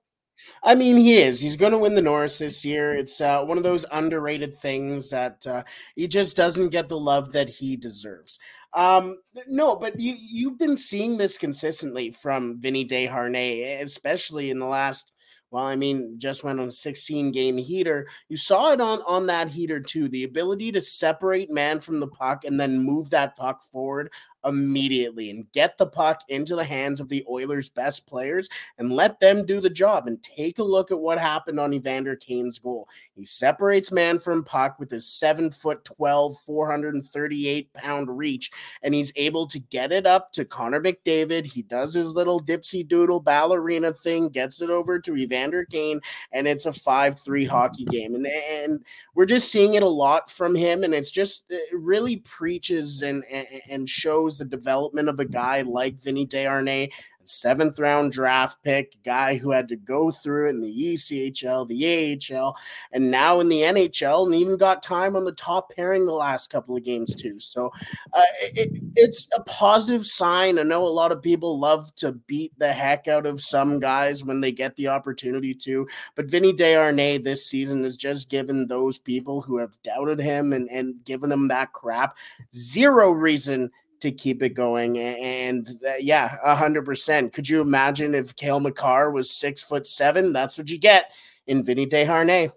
I 0.63 0.75
mean, 0.75 0.97
he 0.97 1.17
is. 1.17 1.41
He's 1.41 1.57
going 1.57 1.73
to 1.73 1.79
win 1.79 1.95
the 1.95 2.03
Norris 2.03 2.39
this 2.39 2.65
year. 2.65 2.95
It's 2.95 3.21
uh, 3.21 3.43
one 3.45 3.57
of 3.57 3.65
those 3.65 3.87
underrated 3.91 4.55
things 4.57 5.09
that 5.11 5.47
uh, 5.47 5.63
he 5.95 6.07
just 6.07 6.37
doesn't 6.37 6.69
get 6.69 6.89
the 6.89 6.99
love 6.99 7.33
that 7.33 7.49
he 7.49 7.77
deserves. 7.77 8.39
Um, 8.75 9.17
no, 9.49 9.77
but 9.77 9.99
you 9.99 10.15
you've 10.19 10.59
been 10.59 10.77
seeing 10.77 11.17
this 11.17 11.39
consistently 11.39 12.11
from 12.11 12.61
Vinny 12.61 12.87
Desharnais, 12.87 13.81
especially 13.83 14.51
in 14.51 14.59
the 14.59 14.67
last 14.67 15.13
well, 15.51 15.65
I 15.65 15.77
mean, 15.77 16.17
just 16.19 16.43
went 16.43 16.59
on 16.59 16.69
a 16.69 16.73
16 16.73 17.31
game 17.31 17.57
heater. 17.57 18.09
You 18.29 18.37
saw 18.37 18.73
it 18.73 18.81
on 18.81 19.01
on 19.07 19.27
that 19.27 19.49
heater 19.49 19.81
too. 19.81 20.09
The 20.09 20.25
ability 20.25 20.73
to 20.73 20.81
separate 20.81 21.51
man 21.51 21.81
from 21.81 22.01
the 22.01 22.09
puck 22.09 22.45
and 22.45 22.59
then 22.59 22.81
move 22.81 23.11
that 23.11 23.37
puck 23.37 23.63
forward 23.63 24.11
immediately 24.47 25.31
and 25.31 25.51
get 25.53 25.77
the 25.77 25.87
puck 25.87 26.23
into 26.29 26.57
the 26.57 26.65
hands 26.65 27.01
of 27.01 27.09
the 27.09 27.25
Oilers' 27.29 27.69
best 27.69 28.07
players 28.07 28.49
and 28.79 28.93
let 28.93 29.21
them 29.21 29.45
do 29.45 29.61
the 29.61 29.71
job. 29.71 30.07
And 30.07 30.23
take 30.23 30.59
a 30.59 30.63
look 30.65 30.91
at 30.91 30.99
what 30.99 31.19
happened 31.19 31.59
on 31.59 31.75
Evander 31.75 32.17
Kane's 32.17 32.59
goal. 32.59 32.89
He 33.15 33.25
separates 33.25 33.93
man 33.93 34.19
from 34.19 34.45
puck 34.45 34.79
with 34.79 34.91
his 34.91 35.07
seven 35.07 35.51
foot 35.51 35.85
12, 35.85 36.37
438 36.39 37.73
pound 37.73 38.17
reach, 38.17 38.51
and 38.83 38.95
he's 38.95 39.13
able 39.17 39.47
to 39.49 39.59
get 39.59 39.93
it 39.93 40.07
up 40.07 40.33
to 40.33 40.45
Connor 40.45 40.81
McDavid. 40.81 41.47
He 41.47 41.63
does 41.63 41.95
his 41.95 42.15
little 42.15 42.41
dipsy 42.41 42.87
doodle 42.87 43.21
ballerina 43.21 43.93
thing, 43.93 44.29
gets 44.29 44.63
it 44.63 44.71
over 44.71 44.99
to 45.01 45.17
Evander 45.17 45.65
Kane, 45.65 46.01
and 46.33 46.47
it's 46.47 46.67
a 46.67 46.73
5 46.73 47.19
3 47.19 47.45
hockey 47.45 47.85
game. 47.85 48.15
And, 48.15 48.27
and 48.27 48.85
we're 49.15 49.27
just 49.27 49.51
seeing 49.51 49.75
it 49.75 49.83
a 49.83 49.89
lot 49.89 50.31
from 50.31 50.55
him, 50.55 50.85
and 50.85 50.95
it's 50.95 51.11
just 51.11 51.45
it 51.49 51.69
really 51.73 52.17
preaches 52.19 53.03
and, 53.03 53.25
and, 53.31 53.47
and 53.71 53.89
shows 53.89 54.36
the 54.39 54.45
development 54.45 55.09
of 55.09 55.21
a 55.21 55.25
guy 55.25 55.63
like 55.63 56.01
Vinny 56.01 56.27
Desharnais 56.27 56.91
seventh 57.29 57.79
round 57.79 58.13
draft 58.13 58.63
pick, 58.63 58.97
guy 59.05 59.37
who 59.37 59.51
had 59.51 59.69
to 59.69 59.77
go 59.77 60.11
through 60.11 60.47
it 60.47 60.51
in 60.51 60.61
the 60.61 60.95
ECHL, 60.95 61.67
the 61.69 62.35
AHL, 62.35 62.57
and 62.93 63.11
now 63.11 63.41
in 63.41 63.49
the 63.49 63.61
NHL, 63.63 64.27
and 64.27 64.35
even 64.35 64.57
got 64.57 64.83
time 64.83 65.17
on 65.17 65.25
the 65.25 65.33
top 65.33 65.75
pairing 65.75 66.07
the 66.07 66.13
last 66.13 66.51
couple 66.51 66.77
of 66.77 66.85
games 66.85 67.15
too. 67.15 67.39
So 67.41 67.71
uh, 68.13 68.23
it, 68.41 68.71
it's 68.95 69.29
a 69.35 69.43
positive 69.43 70.07
sign. 70.07 70.59
I 70.59 70.63
know 70.63 70.87
a 70.87 70.89
lot 70.89 71.13
of 71.13 71.23
people 71.23 71.59
love 71.59 71.95
to 71.97 72.13
beat 72.13 72.53
the 72.59 72.73
heck 72.73 73.09
out 73.09 73.27
of 73.27 73.43
some 73.43 73.81
guys 73.81 74.25
when 74.25 74.41
they 74.41 74.53
get 74.53 74.77
the 74.77 74.89
opportunity 74.89 75.55
to, 75.55 75.87
but 76.15 76.31
Vinny 76.31 76.53
Desharnais 76.53 77.23
this 77.23 77.47
season 77.47 77.83
has 77.85 77.97
just 77.97 78.29
given 78.29 78.67
those 78.67 78.99
people 78.99 79.41
who 79.41 79.59
have 79.59 79.81
doubted 79.83 80.21
him 80.21 80.53
and, 80.53 80.69
and 80.71 81.05
given 81.05 81.33
him 81.33 81.49
that 81.49 81.73
crap 81.73 82.17
zero 82.53 83.11
reason 83.11 83.71
to 84.01 84.11
keep 84.11 84.43
it 84.43 84.51
going. 84.51 84.99
And 84.99 85.69
uh, 85.87 85.95
yeah, 86.01 86.37
a 86.45 86.55
hundred 86.55 86.85
percent. 86.85 87.33
Could 87.33 87.49
you 87.49 87.61
imagine 87.61 88.15
if 88.15 88.37
Cale 88.37 88.61
Makar 88.61 89.11
was 89.11 89.31
six 89.31 89.63
foot 89.63 89.87
seven? 89.87 90.33
That's 90.33 90.59
what 90.59 90.71
you 90.71 90.79
get 90.79 91.13
in 91.47 91.65
Vinny 91.65 91.87
Desharnais. 91.87 92.53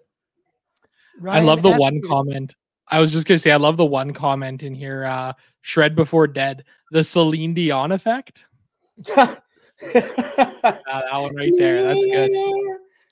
I 1.28 1.40
love 1.40 1.62
the 1.62 1.72
one 1.72 2.00
comment. 2.02 2.54
I 2.88 3.00
was 3.00 3.12
just 3.12 3.26
gonna 3.26 3.38
say, 3.38 3.50
I 3.50 3.56
love 3.56 3.76
the 3.76 3.84
one 3.84 4.12
comment 4.12 4.62
in 4.62 4.74
here. 4.74 5.04
Uh, 5.04 5.32
Shred 5.62 5.94
before 5.94 6.26
dead, 6.26 6.64
the 6.90 7.04
Celine 7.04 7.54
Dion 7.54 7.92
effect. 7.92 8.46
uh, 9.16 9.36
that 9.92 11.08
one 11.12 11.36
right 11.36 11.52
there. 11.56 11.82
That's 11.82 12.04
good. 12.06 12.30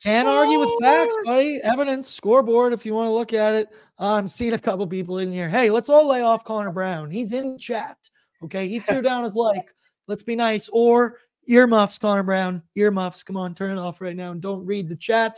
Can't 0.02 0.28
argue 0.28 0.60
with 0.60 0.70
facts, 0.80 1.14
buddy. 1.24 1.60
Evidence, 1.62 2.08
scoreboard, 2.08 2.72
if 2.72 2.86
you 2.86 2.94
want 2.94 3.08
to 3.08 3.12
look 3.12 3.32
at 3.32 3.54
it. 3.54 3.68
I'm 3.98 4.28
seeing 4.28 4.52
a 4.52 4.58
couple 4.58 4.86
people 4.86 5.18
in 5.18 5.32
here. 5.32 5.48
Hey, 5.48 5.70
let's 5.70 5.88
all 5.88 6.06
lay 6.06 6.22
off 6.22 6.44
Connor 6.44 6.70
Brown. 6.70 7.10
He's 7.10 7.32
in 7.32 7.58
chat. 7.58 7.96
Okay. 8.44 8.68
He 8.68 8.78
threw 8.78 9.02
down 9.02 9.24
his 9.24 9.34
like, 9.34 9.74
let's 10.06 10.22
be 10.22 10.36
nice. 10.36 10.68
Or 10.72 11.18
earmuffs, 11.46 11.98
Connor 11.98 12.22
Brown. 12.22 12.62
Earmuffs. 12.76 13.22
Come 13.22 13.36
on, 13.36 13.54
turn 13.54 13.76
it 13.76 13.80
off 13.80 14.00
right 14.00 14.16
now 14.16 14.32
and 14.32 14.40
don't 14.40 14.64
read 14.64 14.88
the 14.88 14.96
chat. 14.96 15.36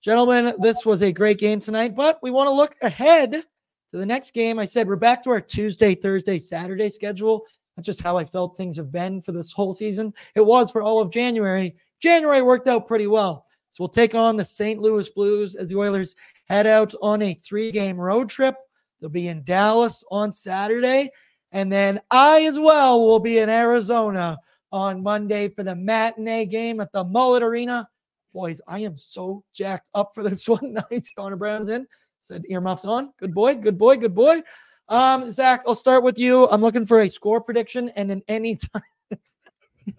Gentlemen, 0.00 0.54
this 0.60 0.86
was 0.86 1.02
a 1.02 1.12
great 1.12 1.38
game 1.38 1.60
tonight, 1.60 1.94
but 1.94 2.18
we 2.22 2.30
want 2.30 2.48
to 2.48 2.54
look 2.54 2.76
ahead 2.82 3.32
to 3.32 3.96
the 3.96 4.06
next 4.06 4.32
game. 4.32 4.58
I 4.58 4.64
said 4.64 4.86
we're 4.86 4.96
back 4.96 5.22
to 5.24 5.30
our 5.30 5.40
Tuesday, 5.40 5.94
Thursday, 5.94 6.38
Saturday 6.38 6.90
schedule. 6.90 7.44
That's 7.76 7.86
just 7.86 8.02
how 8.02 8.16
I 8.16 8.24
felt 8.24 8.56
things 8.56 8.76
have 8.76 8.92
been 8.92 9.20
for 9.20 9.32
this 9.32 9.52
whole 9.52 9.72
season. 9.72 10.14
It 10.34 10.44
was 10.44 10.70
for 10.70 10.82
all 10.82 11.00
of 11.00 11.10
January. 11.10 11.74
January 12.00 12.42
worked 12.42 12.68
out 12.68 12.86
pretty 12.86 13.06
well. 13.06 13.46
So 13.70 13.82
we'll 13.82 13.88
take 13.88 14.14
on 14.14 14.36
the 14.36 14.44
St. 14.44 14.80
Louis 14.80 15.10
Blues 15.10 15.54
as 15.56 15.68
the 15.68 15.76
Oilers 15.76 16.14
head 16.48 16.66
out 16.66 16.94
on 17.02 17.20
a 17.22 17.34
three 17.34 17.70
game 17.70 17.98
road 17.98 18.28
trip. 18.28 18.54
They'll 19.00 19.10
be 19.10 19.28
in 19.28 19.44
Dallas 19.44 20.02
on 20.10 20.32
Saturday. 20.32 21.10
And 21.56 21.72
then 21.72 22.00
I 22.10 22.42
as 22.44 22.58
well 22.58 23.04
will 23.04 23.18
be 23.18 23.38
in 23.38 23.48
Arizona 23.48 24.38
on 24.70 25.02
Monday 25.02 25.48
for 25.48 25.62
the 25.62 25.74
matinee 25.74 26.46
game 26.46 26.80
at 26.80 26.92
the 26.92 27.02
Mullet 27.02 27.42
Arena 27.42 27.88
boys, 28.36 28.60
I 28.68 28.80
am 28.80 28.98
so 28.98 29.42
jacked 29.54 29.88
up 29.94 30.14
for 30.14 30.22
this 30.22 30.46
one. 30.48 30.76
nice. 30.90 31.10
Connor 31.16 31.36
Brown's 31.36 31.70
in. 31.70 31.86
Said 32.20 32.44
earmuffs 32.50 32.84
on. 32.84 33.12
Good 33.18 33.32
boy. 33.32 33.54
Good 33.54 33.78
boy. 33.78 33.96
Good 33.96 34.14
boy. 34.14 34.42
Um, 34.88 35.30
Zach, 35.30 35.62
I'll 35.66 35.74
start 35.74 36.04
with 36.04 36.18
you. 36.18 36.46
I'm 36.50 36.60
looking 36.60 36.84
for 36.84 37.00
a 37.00 37.08
score 37.08 37.40
prediction 37.40 37.88
and 37.90 38.10
an 38.10 38.22
anytime. 38.28 38.82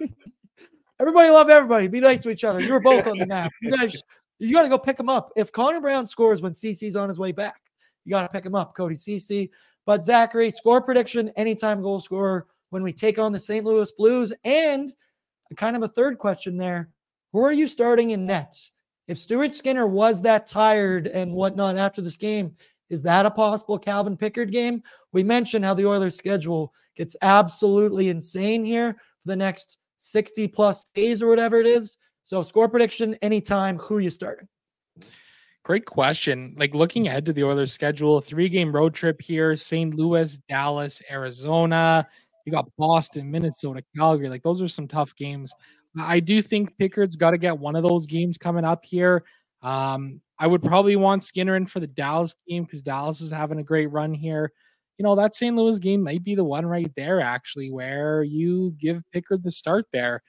everybody 0.99 1.29
love 1.29 1.49
everybody. 1.49 1.87
Be 1.87 1.99
nice 1.99 2.21
to 2.21 2.29
each 2.29 2.43
other. 2.43 2.61
You 2.61 2.73
were 2.73 2.79
both 2.79 3.07
on 3.07 3.17
the 3.17 3.25
map. 3.25 3.51
You 3.61 3.75
guys, 3.75 3.95
you 4.37 4.53
got 4.53 4.61
to 4.61 4.69
go 4.69 4.77
pick 4.77 4.99
him 4.99 5.09
up. 5.09 5.31
If 5.35 5.51
Connor 5.51 5.81
Brown 5.81 6.05
scores 6.05 6.41
when 6.41 6.53
Ceci's 6.53 6.95
on 6.95 7.09
his 7.09 7.17
way 7.17 7.31
back, 7.31 7.59
you 8.05 8.11
got 8.11 8.21
to 8.21 8.29
pick 8.29 8.45
him 8.45 8.55
up, 8.55 8.75
Cody 8.75 8.95
Ceci. 8.95 9.49
But 9.87 10.03
Zachary, 10.03 10.51
score 10.51 10.81
prediction, 10.81 11.31
anytime 11.37 11.81
goal 11.81 12.01
scorer 12.01 12.45
when 12.71 12.83
we 12.83 12.91
take 12.91 13.17
on 13.17 13.31
the 13.31 13.39
St. 13.39 13.65
Louis 13.65 13.89
Blues. 13.93 14.33
And 14.43 14.93
kind 15.55 15.77
of 15.77 15.81
a 15.81 15.87
third 15.87 16.19
question 16.19 16.57
there 16.57 16.89
who 17.31 17.43
are 17.43 17.53
you 17.53 17.67
starting 17.67 18.11
in 18.11 18.25
nets? 18.25 18.71
If 19.07 19.17
Stuart 19.17 19.55
Skinner 19.55 19.87
was 19.87 20.21
that 20.21 20.45
tired 20.45 21.07
and 21.07 21.31
whatnot 21.31 21.77
after 21.77 22.01
this 22.01 22.17
game, 22.17 22.53
is 22.89 23.01
that 23.03 23.25
a 23.25 23.31
possible 23.31 23.79
Calvin 23.79 24.17
Pickard 24.17 24.51
game? 24.51 24.83
We 25.13 25.23
mentioned 25.23 25.63
how 25.63 25.73
the 25.73 25.87
Oilers' 25.87 26.17
schedule 26.17 26.73
gets 26.97 27.15
absolutely 27.21 28.09
insane 28.09 28.65
here 28.65 28.93
for 28.93 29.27
the 29.27 29.35
next 29.35 29.77
60 29.97 30.49
plus 30.49 30.85
days 30.95 31.21
or 31.21 31.27
whatever 31.27 31.61
it 31.61 31.67
is. 31.67 31.97
So, 32.23 32.43
score 32.43 32.67
prediction 32.67 33.15
anytime. 33.21 33.77
Who 33.77 33.95
are 33.95 34.01
you 34.01 34.09
starting? 34.09 34.49
Great 35.67 35.85
question. 35.85 36.55
Like 36.57 36.73
looking 36.73 37.09
ahead 37.09 37.25
to 37.25 37.33
the 37.33 37.43
Oilers' 37.43 37.73
schedule, 37.73 38.21
three 38.21 38.47
game 38.47 38.73
road 38.73 38.93
trip 38.93 39.21
here 39.21 39.53
St. 39.57 39.93
Louis, 39.93 40.37
Dallas, 40.47 41.01
Arizona. 41.11 42.07
You 42.45 42.53
got 42.53 42.71
Boston, 42.77 43.29
Minnesota, 43.29 43.83
Calgary. 43.93 44.29
Like 44.29 44.43
those 44.43 44.61
are 44.61 44.69
some 44.69 44.87
tough 44.87 45.13
games. 45.17 45.53
I 45.99 46.21
do 46.21 46.41
think 46.41 46.77
Pickard's 46.77 47.17
got 47.17 47.31
to 47.31 47.37
get 47.37 47.59
one 47.59 47.75
of 47.75 47.83
those 47.83 48.07
games 48.07 48.37
coming 48.37 48.63
up 48.63 48.85
here. 48.85 49.25
Um, 49.61 50.21
I 50.39 50.47
would 50.47 50.63
probably 50.63 50.95
want 50.95 51.25
Skinner 51.25 51.57
in 51.57 51.65
for 51.65 51.81
the 51.81 51.87
Dallas 51.87 52.33
game 52.47 52.63
because 52.63 52.81
Dallas 52.81 53.19
is 53.19 53.31
having 53.31 53.59
a 53.59 53.63
great 53.63 53.87
run 53.87 54.13
here. 54.13 54.53
You 54.97 55.03
know, 55.03 55.17
that 55.17 55.35
St. 55.35 55.53
Louis 55.53 55.79
game 55.79 56.01
might 56.01 56.23
be 56.23 56.33
the 56.33 56.45
one 56.45 56.65
right 56.65 56.93
there, 56.95 57.19
actually, 57.19 57.71
where 57.71 58.23
you 58.23 58.73
give 58.79 59.03
Pickard 59.11 59.43
the 59.43 59.51
start 59.51 59.83
there. 59.91 60.23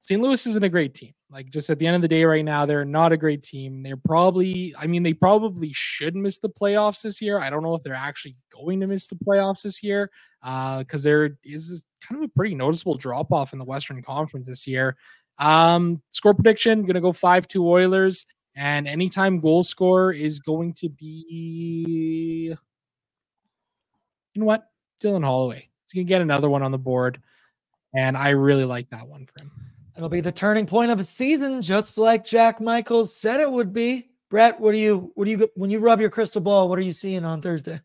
St. 0.00 0.20
Louis 0.20 0.46
isn't 0.46 0.64
a 0.64 0.68
great 0.68 0.94
team. 0.94 1.12
Like, 1.30 1.50
just 1.50 1.70
at 1.70 1.78
the 1.78 1.86
end 1.86 1.94
of 1.96 2.02
the 2.02 2.08
day, 2.08 2.24
right 2.24 2.44
now, 2.44 2.66
they're 2.66 2.84
not 2.84 3.12
a 3.12 3.16
great 3.16 3.42
team. 3.42 3.82
They're 3.82 3.96
probably, 3.96 4.74
I 4.76 4.86
mean, 4.86 5.02
they 5.02 5.12
probably 5.12 5.72
should 5.72 6.16
miss 6.16 6.38
the 6.38 6.48
playoffs 6.48 7.02
this 7.02 7.22
year. 7.22 7.38
I 7.38 7.50
don't 7.50 7.62
know 7.62 7.74
if 7.74 7.82
they're 7.84 7.94
actually 7.94 8.34
going 8.52 8.80
to 8.80 8.86
miss 8.86 9.06
the 9.06 9.14
playoffs 9.16 9.62
this 9.62 9.82
year 9.82 10.10
Uh, 10.42 10.78
because 10.78 11.02
there 11.02 11.38
is 11.44 11.84
kind 12.00 12.22
of 12.22 12.28
a 12.28 12.32
pretty 12.32 12.54
noticeable 12.54 12.96
drop 12.96 13.30
off 13.30 13.52
in 13.52 13.58
the 13.58 13.64
Western 13.64 14.02
Conference 14.02 14.48
this 14.48 14.66
year. 14.66 14.96
Um, 15.38 16.02
score 16.10 16.34
prediction 16.34 16.82
going 16.82 16.94
to 16.94 17.00
go 17.00 17.12
5 17.12 17.46
2 17.46 17.68
Oilers. 17.68 18.26
And 18.56 18.88
anytime 18.88 19.38
goal 19.38 19.62
score 19.62 20.12
is 20.12 20.40
going 20.40 20.74
to 20.74 20.88
be, 20.88 22.56
you 24.34 24.40
know 24.40 24.46
what? 24.46 24.68
Dylan 25.02 25.24
Holloway. 25.24 25.68
He's 25.84 25.92
going 25.94 26.06
to 26.06 26.08
get 26.08 26.20
another 26.22 26.50
one 26.50 26.62
on 26.62 26.72
the 26.72 26.78
board. 26.78 27.20
And 27.94 28.16
I 28.16 28.30
really 28.30 28.64
like 28.64 28.90
that 28.90 29.06
one 29.06 29.26
for 29.26 29.44
him. 29.44 29.69
It'll 30.00 30.08
be 30.08 30.22
the 30.22 30.32
turning 30.32 30.64
point 30.64 30.90
of 30.90 30.98
a 30.98 31.04
season, 31.04 31.60
just 31.60 31.98
like 31.98 32.24
Jack 32.24 32.58
Michaels 32.58 33.14
said 33.14 33.38
it 33.38 33.52
would 33.52 33.74
be. 33.74 34.08
Brett, 34.30 34.58
what 34.58 34.72
do 34.72 34.78
you, 34.78 35.12
what 35.14 35.26
do 35.26 35.30
you, 35.30 35.50
when 35.56 35.68
you 35.68 35.78
rub 35.78 36.00
your 36.00 36.08
crystal 36.08 36.40
ball, 36.40 36.70
what 36.70 36.78
are 36.78 36.82
you 36.82 36.94
seeing 36.94 37.22
on 37.22 37.42
Thursday? 37.42 37.82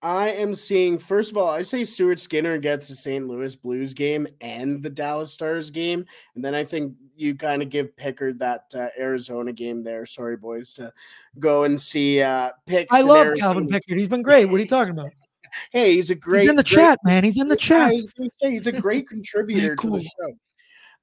I 0.00 0.30
am 0.30 0.54
seeing, 0.54 0.96
first 0.98 1.30
of 1.30 1.36
all, 1.36 1.50
I 1.50 1.60
say 1.60 1.84
Stuart 1.84 2.18
Skinner 2.18 2.56
gets 2.56 2.88
the 2.88 2.94
St. 2.94 3.28
Louis 3.28 3.54
Blues 3.56 3.92
game 3.92 4.26
and 4.40 4.82
the 4.82 4.88
Dallas 4.88 5.34
Stars 5.34 5.70
game. 5.70 6.06
And 6.34 6.42
then 6.42 6.54
I 6.54 6.64
think 6.64 6.96
you 7.14 7.34
kind 7.34 7.60
of 7.60 7.68
give 7.68 7.94
Pickard 7.94 8.38
that 8.38 8.64
uh, 8.74 8.86
Arizona 8.98 9.52
game 9.52 9.84
there. 9.84 10.06
Sorry, 10.06 10.38
boys, 10.38 10.72
to 10.72 10.90
go 11.38 11.64
and 11.64 11.78
see 11.78 12.22
uh, 12.22 12.52
picks. 12.64 12.88
I 12.90 13.02
love 13.02 13.34
Calvin 13.36 13.68
Pickard. 13.68 13.98
He's 13.98 14.08
been 14.08 14.22
great. 14.22 14.46
What 14.46 14.54
are 14.54 14.62
you 14.62 14.66
talking 14.66 14.94
about? 14.94 15.10
hey, 15.72 15.96
he's 15.96 16.08
a 16.08 16.14
great. 16.14 16.40
He's 16.40 16.50
in 16.50 16.56
the 16.56 16.62
great, 16.62 16.74
chat, 16.74 17.00
man. 17.04 17.22
He's 17.22 17.38
in 17.38 17.48
the 17.48 17.56
chat. 17.56 17.92
Say, 18.40 18.52
he's 18.52 18.66
a 18.66 18.72
great 18.72 19.06
contributor 19.10 19.76
cool. 19.76 19.98
to 19.98 19.98
the 19.98 20.04
show. 20.04 20.38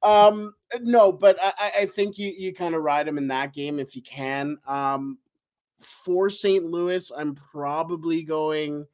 Um, 0.04 0.54
no, 0.82 1.12
but 1.12 1.38
I, 1.42 1.72
I 1.80 1.86
think 1.86 2.18
you 2.18 2.34
you 2.38 2.54
kind 2.54 2.76
of 2.76 2.84
ride 2.84 3.08
him 3.08 3.18
in 3.18 3.28
that 3.30 3.54
game 3.54 3.80
if 3.80 3.96
you 3.96 4.02
can. 4.02 4.58
Um, 4.68 5.18
for 5.80 6.30
St. 6.30 6.64
Louis, 6.64 7.12
I'm 7.16 7.36
probably 7.36 8.24
going. 8.24 8.86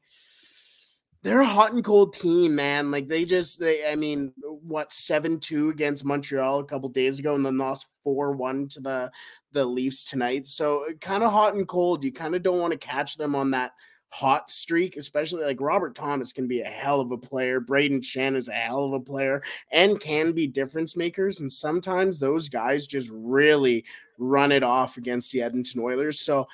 They're 1.22 1.40
a 1.40 1.46
hot 1.46 1.72
and 1.72 1.82
cold 1.82 2.12
team, 2.12 2.54
man. 2.54 2.90
Like 2.90 3.08
they 3.08 3.24
just, 3.24 3.58
they, 3.58 3.90
I 3.90 3.96
mean, 3.96 4.34
what 4.42 4.92
seven 4.92 5.40
two 5.40 5.70
against 5.70 6.04
Montreal 6.04 6.60
a 6.60 6.64
couple 6.64 6.90
days 6.90 7.18
ago, 7.18 7.34
and 7.34 7.44
then 7.44 7.56
lost 7.56 7.88
four 8.02 8.32
one 8.32 8.68
to 8.68 8.80
the 8.80 9.10
the 9.52 9.64
Leafs 9.64 10.04
tonight. 10.04 10.46
So 10.46 10.84
kind 11.00 11.22
of 11.22 11.32
hot 11.32 11.54
and 11.54 11.66
cold. 11.66 12.04
You 12.04 12.12
kind 12.12 12.34
of 12.34 12.42
don't 12.42 12.60
want 12.60 12.72
to 12.72 12.78
catch 12.78 13.16
them 13.16 13.34
on 13.34 13.52
that 13.52 13.72
hot 14.14 14.48
streak, 14.48 14.96
especially 14.96 15.42
like 15.42 15.60
Robert 15.60 15.96
Thomas 15.96 16.32
can 16.32 16.46
be 16.46 16.60
a 16.60 16.66
hell 16.66 17.00
of 17.00 17.10
a 17.10 17.18
player. 17.18 17.60
Brayden 17.60 17.98
Schenn 17.98 18.36
is 18.36 18.48
a 18.48 18.52
hell 18.52 18.84
of 18.84 18.92
a 18.92 19.00
player 19.00 19.42
and 19.72 19.98
can 19.98 20.30
be 20.30 20.46
difference 20.46 20.96
makers. 20.96 21.40
And 21.40 21.50
sometimes 21.50 22.20
those 22.20 22.48
guys 22.48 22.86
just 22.86 23.10
really 23.12 23.84
run 24.16 24.52
it 24.52 24.62
off 24.62 24.98
against 24.98 25.32
the 25.32 25.42
Edmonton 25.42 25.80
Oilers. 25.80 26.20
So 26.20 26.46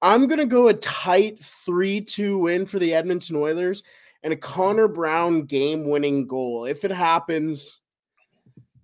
I'm 0.00 0.26
going 0.26 0.38
to 0.38 0.46
go 0.46 0.68
a 0.68 0.74
tight 0.74 1.38
3 1.38 2.00
2 2.00 2.38
win 2.38 2.64
for 2.64 2.78
the 2.78 2.94
Edmonton 2.94 3.36
Oilers 3.36 3.82
and 4.22 4.32
a 4.32 4.36
Connor 4.36 4.88
Brown 4.88 5.42
game 5.42 5.90
winning 5.90 6.26
goal. 6.26 6.64
If 6.64 6.86
it 6.86 6.92
happens, 6.92 7.80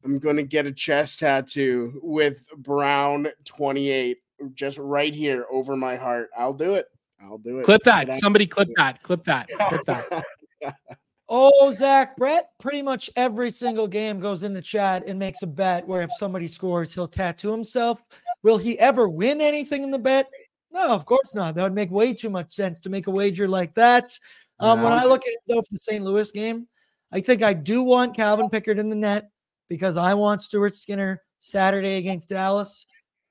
I'm 0.05 0.19
going 0.19 0.37
to 0.37 0.43
get 0.43 0.67
a 0.67 0.73
chest 0.73 1.21
tattoo 1.21 1.99
with 2.03 2.47
Brown 2.59 3.29
28 3.47 4.19
just 4.53 4.77
right 4.77 5.15
here 5.15 5.47
over 5.51 5.79
my 5.79 5.97
heart. 5.97 6.29
I'll 6.37 6.53
do 6.53 6.75
it. 6.75 6.89
I'll 7.21 7.39
do 7.39 7.61
it. 7.61 7.65
Clip 7.65 7.83
that. 7.85 8.19
Somebody 8.21 8.47
clip 8.47 8.69
that. 8.77 9.03
Clip 9.03 9.25
that. 9.25 9.49
Clip 9.69 9.83
that. 9.87 10.25
oh, 11.29 11.73
Zach 11.73 12.17
Brett, 12.17 12.51
pretty 12.59 12.83
much 12.83 13.11
every 13.17 13.51
single 13.51 13.89
game 13.89 14.21
goes 14.21 14.43
in 14.43 14.53
the 14.53 14.63
chat 14.63 15.05
and 15.07 15.19
makes 15.19 15.43
a 15.43 15.47
bet 15.47 15.87
where 15.87 16.03
if 16.03 16.11
somebody 16.17 16.49
scores, 16.49 16.95
he'll 16.95 17.09
tattoo 17.09 17.51
himself. 17.51 18.03
Will 18.43 18.59
he 18.59 18.79
ever 18.79 19.09
win 19.09 19.41
anything 19.41 19.83
in 19.83 19.91
the 19.91 19.99
bet? 19.99 20.29
No, 20.73 20.89
of 20.89 21.07
course 21.07 21.35
not. 21.35 21.55
That 21.55 21.63
would 21.63 21.75
make 21.75 21.91
way 21.91 22.13
too 22.13 22.31
much 22.31 22.53
sense 22.53 22.81
to 22.81 22.91
make 22.91 23.07
a 23.07 23.11
wager 23.11 23.49
like 23.49 23.75
that. 23.75 24.19
Um, 24.59 24.83
when 24.83 24.93
I 24.93 25.05
look 25.05 25.23
at 25.27 25.35
though 25.47 25.61
for 25.61 25.69
the 25.71 25.79
St. 25.79 26.05
Louis 26.05 26.31
game, 26.33 26.67
I 27.13 27.21
think 27.21 27.43
I 27.43 27.53
do 27.53 27.83
want 27.83 28.17
Calvin 28.17 28.49
Pickard 28.49 28.79
in 28.79 28.91
the 28.91 28.97
net 28.97 29.31
because 29.69 29.97
I 29.97 30.15
want 30.15 30.43
Stuart 30.43 30.75
Skinner 30.75 31.23
Saturday 31.39 31.99
against 31.99 32.29
Dallas. 32.29 32.87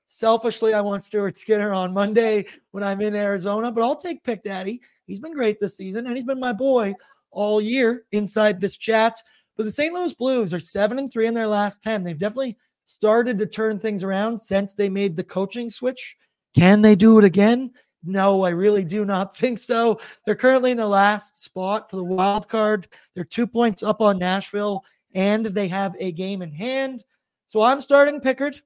Selfishly, 0.06 0.72
I 0.72 0.80
want 0.80 1.04
Stuart 1.04 1.36
Skinner 1.36 1.74
on 1.74 1.92
Monday 1.92 2.46
when 2.70 2.82
I'm 2.82 3.00
in 3.00 3.14
Arizona, 3.14 3.70
but 3.70 3.82
I'll 3.82 3.96
take 3.96 4.24
Pick 4.24 4.42
Daddy. 4.42 4.80
He's 5.06 5.20
been 5.20 5.34
great 5.34 5.60
this 5.60 5.76
season, 5.76 6.06
and 6.06 6.14
he's 6.14 6.24
been 6.24 6.40
my 6.40 6.52
boy 6.52 6.94
all 7.30 7.60
year 7.60 8.04
inside 8.12 8.60
this 8.60 8.76
chat. 8.76 9.20
But 9.56 9.64
the 9.64 9.72
St. 9.72 9.92
Louis 9.92 10.14
Blues 10.14 10.54
are 10.54 10.60
seven 10.60 10.98
and 10.98 11.10
three 11.10 11.26
in 11.26 11.34
their 11.34 11.46
last 11.46 11.82
10. 11.82 12.02
They've 12.02 12.18
definitely 12.18 12.56
started 12.86 13.38
to 13.38 13.46
turn 13.46 13.78
things 13.78 14.02
around 14.02 14.38
since 14.38 14.74
they 14.74 14.88
made 14.88 15.16
the 15.16 15.24
coaching 15.24 15.68
switch 15.68 16.16
can 16.56 16.80
they 16.80 16.94
do 16.94 17.18
it 17.18 17.24
again? 17.24 17.70
No, 18.02 18.42
I 18.42 18.48
really 18.50 18.82
do 18.82 19.04
not 19.04 19.36
think 19.38 19.58
so. 19.58 20.00
They're 20.24 20.34
currently 20.34 20.70
in 20.70 20.78
the 20.78 20.86
last 20.86 21.42
spot 21.42 21.90
for 21.90 21.96
the 21.96 22.04
wild 22.04 22.48
card. 22.48 22.88
They're 23.14 23.24
two 23.24 23.46
points 23.46 23.82
up 23.82 24.00
on 24.00 24.18
Nashville, 24.18 24.82
and 25.14 25.44
they 25.46 25.68
have 25.68 25.94
a 25.98 26.12
game 26.12 26.40
in 26.40 26.50
hand. 26.50 27.04
So 27.46 27.60
I'm 27.60 27.80
starting 27.80 28.20
Pickard. 28.20 28.62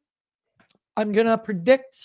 I'm 1.00 1.12
going 1.12 1.26
to 1.26 1.38
predict. 1.38 1.96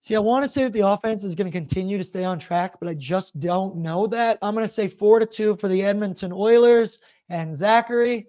See, 0.00 0.16
I 0.16 0.18
want 0.18 0.44
to 0.44 0.48
say 0.48 0.64
that 0.64 0.72
the 0.72 0.88
offense 0.88 1.22
is 1.22 1.36
going 1.36 1.46
to 1.46 1.56
continue 1.56 1.98
to 1.98 2.04
stay 2.04 2.24
on 2.24 2.36
track, 2.36 2.80
but 2.80 2.88
I 2.88 2.94
just 2.94 3.38
don't 3.38 3.76
know 3.76 4.08
that. 4.08 4.38
I'm 4.42 4.54
going 4.54 4.66
to 4.66 4.72
say 4.72 4.88
four 4.88 5.20
to 5.20 5.26
two 5.26 5.54
for 5.56 5.68
the 5.68 5.84
Edmonton 5.84 6.32
Oilers 6.32 6.98
and 7.28 7.54
Zachary. 7.54 8.26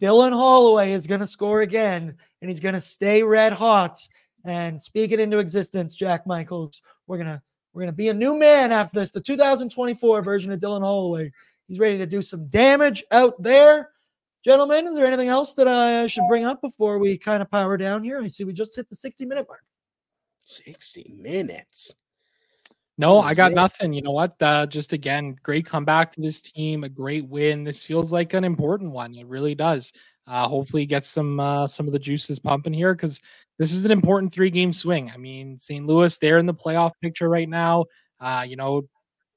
Dylan 0.00 0.32
Holloway 0.32 0.92
is 0.92 1.08
going 1.08 1.20
to 1.20 1.26
score 1.26 1.62
again, 1.62 2.14
and 2.40 2.48
he's 2.48 2.60
going 2.60 2.76
to 2.76 2.80
stay 2.80 3.24
red 3.24 3.52
hot 3.52 4.00
and 4.44 4.80
speak 4.80 5.10
it 5.10 5.18
into 5.18 5.38
existence, 5.38 5.96
Jack 5.96 6.24
Michaels. 6.24 6.80
We're 7.08 7.18
gonna 7.18 7.42
we're 7.72 7.82
gonna 7.82 7.92
be 7.92 8.08
a 8.08 8.14
new 8.14 8.34
man 8.34 8.72
after 8.72 8.98
this. 8.98 9.10
The 9.10 9.20
2024 9.20 10.22
version 10.22 10.52
of 10.52 10.60
Dylan 10.60 10.80
Holloway. 10.80 11.32
He's 11.66 11.78
ready 11.78 11.98
to 11.98 12.06
do 12.06 12.22
some 12.22 12.46
damage 12.46 13.04
out 13.10 13.42
there. 13.42 13.90
Gentlemen, 14.42 14.86
is 14.86 14.94
there 14.94 15.06
anything 15.06 15.28
else 15.28 15.54
that 15.54 15.68
I 15.68 16.06
should 16.06 16.24
bring 16.28 16.44
up 16.44 16.62
before 16.62 16.98
we 16.98 17.18
kind 17.18 17.42
of 17.42 17.50
power 17.50 17.76
down 17.76 18.02
here? 18.02 18.20
I 18.22 18.26
see 18.28 18.44
we 18.44 18.54
just 18.54 18.74
hit 18.74 18.88
the 18.88 18.96
60 18.96 19.26
minute 19.26 19.46
mark. 19.46 19.62
60 20.46 21.12
minutes. 21.18 21.94
No, 22.96 23.20
I 23.20 23.34
got 23.34 23.52
nothing. 23.52 23.92
You 23.92 24.02
know 24.02 24.10
what? 24.10 24.40
Uh, 24.42 24.66
just 24.66 24.92
again, 24.92 25.36
great 25.42 25.64
comeback 25.64 26.12
to 26.12 26.20
this 26.20 26.40
team, 26.40 26.84
a 26.84 26.88
great 26.88 27.26
win. 27.26 27.64
This 27.64 27.84
feels 27.84 28.12
like 28.12 28.34
an 28.34 28.44
important 28.44 28.92
one. 28.92 29.14
It 29.14 29.26
really 29.26 29.54
does. 29.54 29.92
Uh, 30.26 30.46
hopefully, 30.46 30.84
get 30.84 31.04
some 31.04 31.40
uh, 31.40 31.66
some 31.66 31.86
of 31.86 31.92
the 31.92 31.98
juices 31.98 32.38
pumping 32.38 32.74
here 32.74 32.94
because 32.94 33.18
this 33.58 33.72
is 33.72 33.84
an 33.84 33.90
important 33.90 34.32
three 34.32 34.50
game 34.50 34.72
swing. 34.72 35.10
I 35.10 35.16
mean, 35.16 35.58
St. 35.58 35.86
Louis, 35.86 36.16
they're 36.18 36.38
in 36.38 36.46
the 36.46 36.54
playoff 36.54 36.92
picture 37.00 37.28
right 37.28 37.48
now. 37.48 37.86
Uh, 38.20 38.44
you 38.46 38.56
know, 38.56 38.82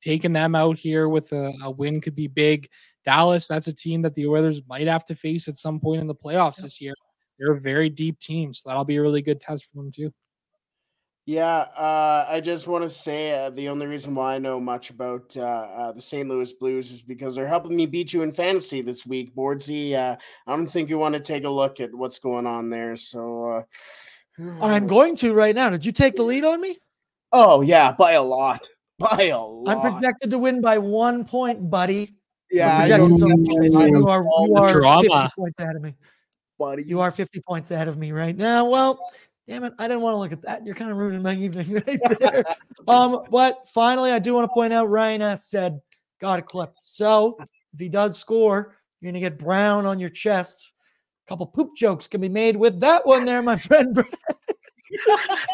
taking 0.04 0.34
them 0.34 0.56
out 0.56 0.78
here 0.78 1.08
with 1.08 1.32
a, 1.32 1.54
a, 1.64 1.72
win 1.72 2.02
could 2.02 2.16
be 2.16 2.28
big. 2.28 2.68
Dallas, 3.06 3.48
that's 3.48 3.68
a 3.68 3.74
team 3.74 4.02
that 4.04 4.14
the 4.16 4.28
Oilers 4.28 4.62
might 4.68 4.88
have 4.88 5.06
to 5.06 5.16
face 5.16 5.48
at 5.48 5.58
some 5.58 5.80
point 5.80 6.02
in 6.02 6.08
the 6.08 6.16
playoffs 6.16 6.62
this 6.62 6.80
year. 6.80 6.94
they're 7.38 7.54
a 7.54 7.60
very 7.60 7.90
deep 7.90 8.20
team, 8.20 8.54
so 8.54 8.70
that'll 8.70 8.86
be 8.86 8.96
a 8.96 9.02
really 9.02 9.22
good 9.22 9.42
test 9.42 9.66
for 9.66 9.78
them 9.78 9.92
too. 9.92 10.14
Yeah, 11.26 11.60
uh, 11.78 12.26
I 12.28 12.42
just 12.42 12.68
want 12.68 12.84
to 12.84 12.90
say 12.90 13.46
uh, 13.46 13.50
the 13.50 13.70
only 13.70 13.88
reason 13.88 14.14
why 14.14 14.36
I 14.36 14.40
know 14.40 14.60
much 14.60 14.90
about 14.90 15.36
uh, 15.38 15.42
uh, 15.42 15.92
the 15.94 16.02
St. 16.02 16.28
Louis 16.28 16.52
Blues 16.52 16.92
is 16.92 17.02
because 17.02 17.36
they're 17.36 17.48
helping 17.48 17.78
me 17.78 17.86
beat 17.86 18.12
you 18.12 18.24
in 18.24 18.34
fantasy 18.34 18.82
this 18.82 19.06
week, 19.06 19.34
Boardsy. 19.34 19.96
Uh, 19.96 20.18
I 20.46 20.56
don't 20.56 20.68
think 20.68 20.90
you 20.90 20.98
want 20.98 21.14
to 21.14 21.22
take 21.22 21.46
a 21.46 21.50
look 21.50 21.80
at 21.80 21.96
what's 21.96 22.20
going 22.20 22.46
on 22.46 22.70
there. 22.70 22.98
So 22.98 23.64
uh, 24.40 24.44
I'm 24.62 24.86
going 24.88 25.16
to 25.18 25.34
right 25.34 25.56
now. 25.56 25.70
Did 25.70 25.86
you 25.86 25.94
take 25.94 26.18
the 26.18 26.24
lead 26.24 26.44
on 26.44 26.60
me? 26.60 26.78
Oh 27.32 27.62
yeah, 27.62 27.94
by 27.94 28.12
a 28.14 28.22
lot, 28.22 28.68
by 29.00 29.30
a 29.30 29.40
lot. 29.40 29.78
I'm 29.78 29.94
projected 29.94 30.30
to 30.32 30.38
win 30.38 30.60
by 30.60 30.78
one 30.78 31.24
point, 31.24 31.70
buddy. 31.70 32.16
Yeah, 32.54 32.78
I 32.78 32.86
You're 32.86 32.98
projected 33.00 33.18
so 33.20 33.28
know. 33.28 33.86
you 33.86 34.08
are, 34.08 34.24
you 34.24 34.54
The 34.54 34.60
are 34.62 35.02
50 35.02 35.30
points 35.38 35.60
ahead 35.60 35.76
of 35.76 35.82
me. 35.82 35.96
buddy. 36.60 36.84
You 36.84 37.00
are 37.02 37.12
50 37.12 37.42
points 37.42 37.72
ahead 37.72 37.88
of 37.88 37.98
me 37.98 38.12
right 38.12 38.38
now. 38.38 38.66
Well, 38.70 39.00
damn 39.48 39.64
it. 39.64 39.74
I 39.80 39.88
didn't 39.88 40.02
want 40.04 40.14
to 40.14 40.18
look 40.20 40.32
at 40.32 40.42
that. 40.44 40.64
You're 40.66 40.76
kind 40.76 40.92
of 40.92 40.98
ruining 40.98 41.24
my 41.24 41.34
evening 41.36 41.74
right 41.88 42.00
there. 42.20 42.44
um, 42.88 43.24
but 43.32 43.68
finally, 43.68 44.12
I 44.12 44.20
do 44.20 44.36
want 44.36 44.48
to 44.50 44.54
point 44.54 44.72
out 44.72 44.88
Ryan 44.90 45.24
S. 45.24 45.48
said, 45.48 45.82
got 46.22 46.38
a 46.38 46.44
clip. 46.44 46.70
So 46.82 47.38
if 47.40 47.80
he 47.80 47.90
does 47.90 48.20
score, 48.20 48.76
you're 49.02 49.12
going 49.12 49.16
to 49.22 49.28
get 49.30 49.40
brown 49.40 49.86
on 49.88 50.00
your 50.00 50.10
chest. 50.12 50.74
A 51.26 51.30
couple 51.30 51.48
poop 51.48 51.76
jokes 51.76 52.06
can 52.06 52.22
be 52.22 52.30
made 52.30 52.56
with 52.56 52.80
that 52.82 53.04
one 53.06 53.26
there, 53.26 53.42
my 53.42 53.56
friend. 53.58 53.96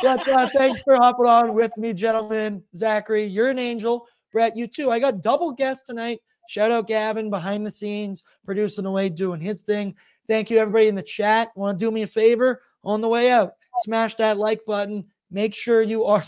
But 0.02 0.28
uh, 0.28 0.50
thanks 0.50 0.82
for 0.84 0.96
hopping 0.96 1.26
on 1.28 1.54
with 1.54 1.76
me, 1.78 1.94
gentlemen. 1.94 2.62
Zachary, 2.76 3.24
you're 3.24 3.50
an 3.50 3.58
angel. 3.60 4.06
Brett, 4.34 4.58
you 4.58 4.68
too. 4.68 4.92
I 4.92 5.00
got 5.00 5.22
double 5.22 5.54
guests 5.54 5.84
tonight. 5.86 6.20
Shout 6.50 6.72
out 6.72 6.88
Gavin 6.88 7.30
behind 7.30 7.64
the 7.64 7.70
scenes, 7.70 8.24
producing 8.44 8.88
away, 8.88 9.10
doing 9.10 9.40
his 9.40 9.62
thing. 9.62 9.96
Thank 10.28 10.50
you, 10.50 10.58
everybody 10.58 10.88
in 10.88 10.96
the 10.96 11.04
chat. 11.04 11.52
Want 11.56 11.78
to 11.78 11.86
do 11.86 11.92
me 11.92 12.02
a 12.02 12.08
favor 12.08 12.64
on 12.84 13.02
the 13.02 13.08
way 13.08 13.30
out? 13.30 13.52
Smash 13.84 14.16
that 14.16 14.40
like 14.40 14.66
button. 14.66 15.06
Make 15.30 15.54
sure 15.54 15.84
you 15.84 16.06
are. 16.06 16.24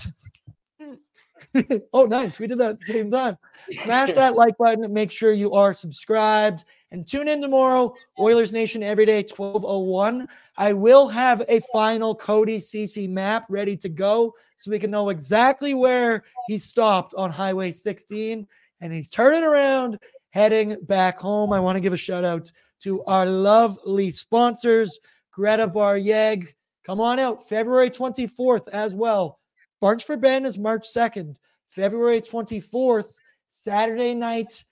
oh, 1.93 2.05
nice. 2.05 2.37
We 2.37 2.45
did 2.45 2.59
that 2.59 2.69
at 2.69 2.79
the 2.81 2.85
same 2.85 3.09
time. 3.09 3.35
Smash 3.71 4.11
that 4.11 4.35
like 4.35 4.55
button. 4.59 4.93
Make 4.93 5.09
sure 5.09 5.33
you 5.33 5.53
are 5.53 5.73
subscribed. 5.73 6.65
And 6.91 7.07
tune 7.07 7.27
in 7.27 7.41
tomorrow, 7.41 7.95
Oilers 8.19 8.53
Nation 8.53 8.83
every 8.83 9.07
day, 9.07 9.23
1201. 9.23 10.27
I 10.55 10.71
will 10.71 11.07
have 11.07 11.43
a 11.49 11.61
final 11.73 12.13
Cody 12.13 12.59
Ceci 12.59 13.07
map 13.07 13.47
ready 13.49 13.75
to 13.77 13.89
go 13.89 14.35
so 14.55 14.69
we 14.69 14.77
can 14.77 14.91
know 14.91 15.09
exactly 15.09 15.73
where 15.73 16.25
he 16.45 16.59
stopped 16.59 17.15
on 17.15 17.31
Highway 17.31 17.71
16. 17.71 18.47
And 18.81 18.91
he's 18.91 19.09
turning 19.09 19.43
around, 19.43 19.99
heading 20.31 20.75
back 20.83 21.19
home. 21.19 21.53
I 21.53 21.59
want 21.59 21.77
to 21.77 21.81
give 21.81 21.93
a 21.93 21.97
shout 21.97 22.25
out 22.25 22.51
to 22.81 23.03
our 23.05 23.25
lovely 23.25 24.11
sponsors, 24.11 24.99
Greta 25.31 25.67
Bar 25.67 25.97
YEG. 25.97 26.47
Come 26.83 26.99
on 26.99 27.19
out, 27.19 27.47
February 27.47 27.91
24th 27.91 28.67
as 28.69 28.95
well. 28.95 29.39
Barnes 29.79 30.03
for 30.03 30.17
Ben 30.17 30.45
is 30.45 30.57
March 30.57 30.87
2nd. 30.93 31.35
February 31.67 32.21
24th, 32.21 33.13
Saturday 33.47 34.13
night, 34.13 34.63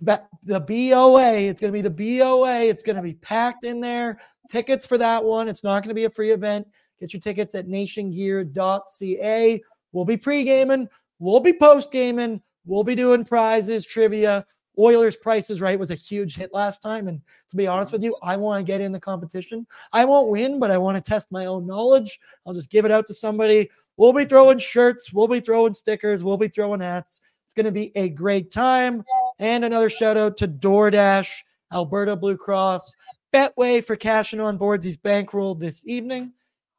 the 0.00 0.20
BOA. 0.60 1.32
It's 1.32 1.60
going 1.60 1.72
to 1.72 1.76
be 1.76 1.82
the 1.82 1.90
BOA. 1.90 2.60
It's 2.62 2.82
going 2.82 2.96
to 2.96 3.02
be 3.02 3.14
packed 3.14 3.64
in 3.64 3.80
there. 3.80 4.18
Tickets 4.50 4.86
for 4.86 4.96
that 4.98 5.22
one. 5.22 5.48
It's 5.48 5.64
not 5.64 5.82
going 5.82 5.90
to 5.90 5.94
be 5.94 6.04
a 6.04 6.10
free 6.10 6.30
event. 6.30 6.66
Get 6.98 7.12
your 7.12 7.20
tickets 7.20 7.54
at 7.54 7.66
nationgear.ca. 7.66 9.62
We'll 9.92 10.04
be 10.04 10.16
pre 10.16 10.44
gaming. 10.44 10.88
We'll 11.18 11.40
be 11.40 11.52
post 11.52 11.92
gaming. 11.92 12.40
We'll 12.64 12.84
be 12.84 12.94
doing 12.94 13.24
prizes, 13.24 13.84
trivia. 13.86 14.44
Oilers 14.78 15.16
prices 15.16 15.60
right 15.60 15.78
was 15.78 15.90
a 15.90 15.96
huge 15.96 16.36
hit 16.36 16.54
last 16.54 16.80
time. 16.80 17.08
And 17.08 17.20
to 17.50 17.56
be 17.56 17.66
honest 17.66 17.92
with 17.92 18.02
you, 18.02 18.16
I 18.22 18.36
want 18.36 18.60
to 18.60 18.64
get 18.64 18.80
in 18.80 18.92
the 18.92 19.00
competition. 19.00 19.66
I 19.92 20.04
won't 20.04 20.30
win, 20.30 20.58
but 20.58 20.70
I 20.70 20.78
want 20.78 20.96
to 20.96 21.08
test 21.08 21.32
my 21.32 21.46
own 21.46 21.66
knowledge. 21.66 22.18
I'll 22.46 22.54
just 22.54 22.70
give 22.70 22.84
it 22.84 22.90
out 22.90 23.06
to 23.08 23.14
somebody. 23.14 23.68
We'll 23.96 24.12
be 24.12 24.24
throwing 24.24 24.58
shirts, 24.58 25.12
we'll 25.12 25.28
be 25.28 25.40
throwing 25.40 25.74
stickers, 25.74 26.24
we'll 26.24 26.38
be 26.38 26.48
throwing 26.48 26.80
hats. 26.80 27.20
It's 27.44 27.52
going 27.52 27.66
to 27.66 27.72
be 27.72 27.92
a 27.96 28.08
great 28.08 28.50
time. 28.50 29.04
And 29.38 29.64
another 29.64 29.90
shout 29.90 30.16
out 30.16 30.36
to 30.38 30.48
DoorDash, 30.48 31.28
Alberta 31.72 32.16
Blue 32.16 32.36
Cross, 32.36 32.94
Betway 33.34 33.84
for 33.84 33.96
cashing 33.96 34.40
on 34.40 34.56
boards. 34.56 34.84
He's 34.84 34.96
bankrolled 34.96 35.60
this 35.60 35.84
evening. 35.86 36.32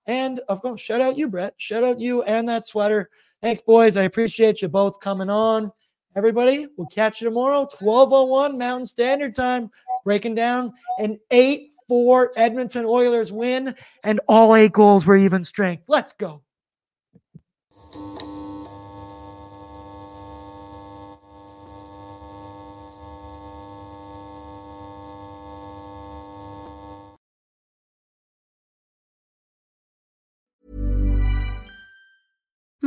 And 0.08 0.40
of 0.50 0.62
course, 0.62 0.82
shout 0.82 1.02
out 1.02 1.18
you, 1.18 1.28
Brett. 1.28 1.54
Shout 1.58 1.84
out 1.84 2.00
you 2.00 2.24
and 2.24 2.48
that 2.50 2.66
sweater. 2.66 3.10
Thanks, 3.42 3.62
boys. 3.62 3.98
I 3.98 4.04
appreciate 4.04 4.62
you 4.62 4.68
both 4.68 5.00
coming 5.00 5.30
on. 5.30 5.72
Everybody, 6.16 6.68
we'll 6.78 6.88
catch 6.88 7.22
you 7.22 7.30
tomorrow, 7.30 7.62
1201 7.62 8.58
Mountain 8.58 8.86
Standard 8.86 9.34
Time, 9.34 9.72
breaking 10.04 10.36
down 10.36 10.74
an 11.00 11.18
8 11.32 11.72
4 11.88 12.34
Edmonton 12.38 12.86
Oilers 12.86 13.34
win, 13.34 13.76
and 14.04 14.22
all 14.28 14.56
eight 14.56 14.72
goals 14.72 15.06
were 15.06 15.18
even 15.18 15.44
strength. 15.44 15.84
Let's 15.88 16.14
go. 16.14 16.42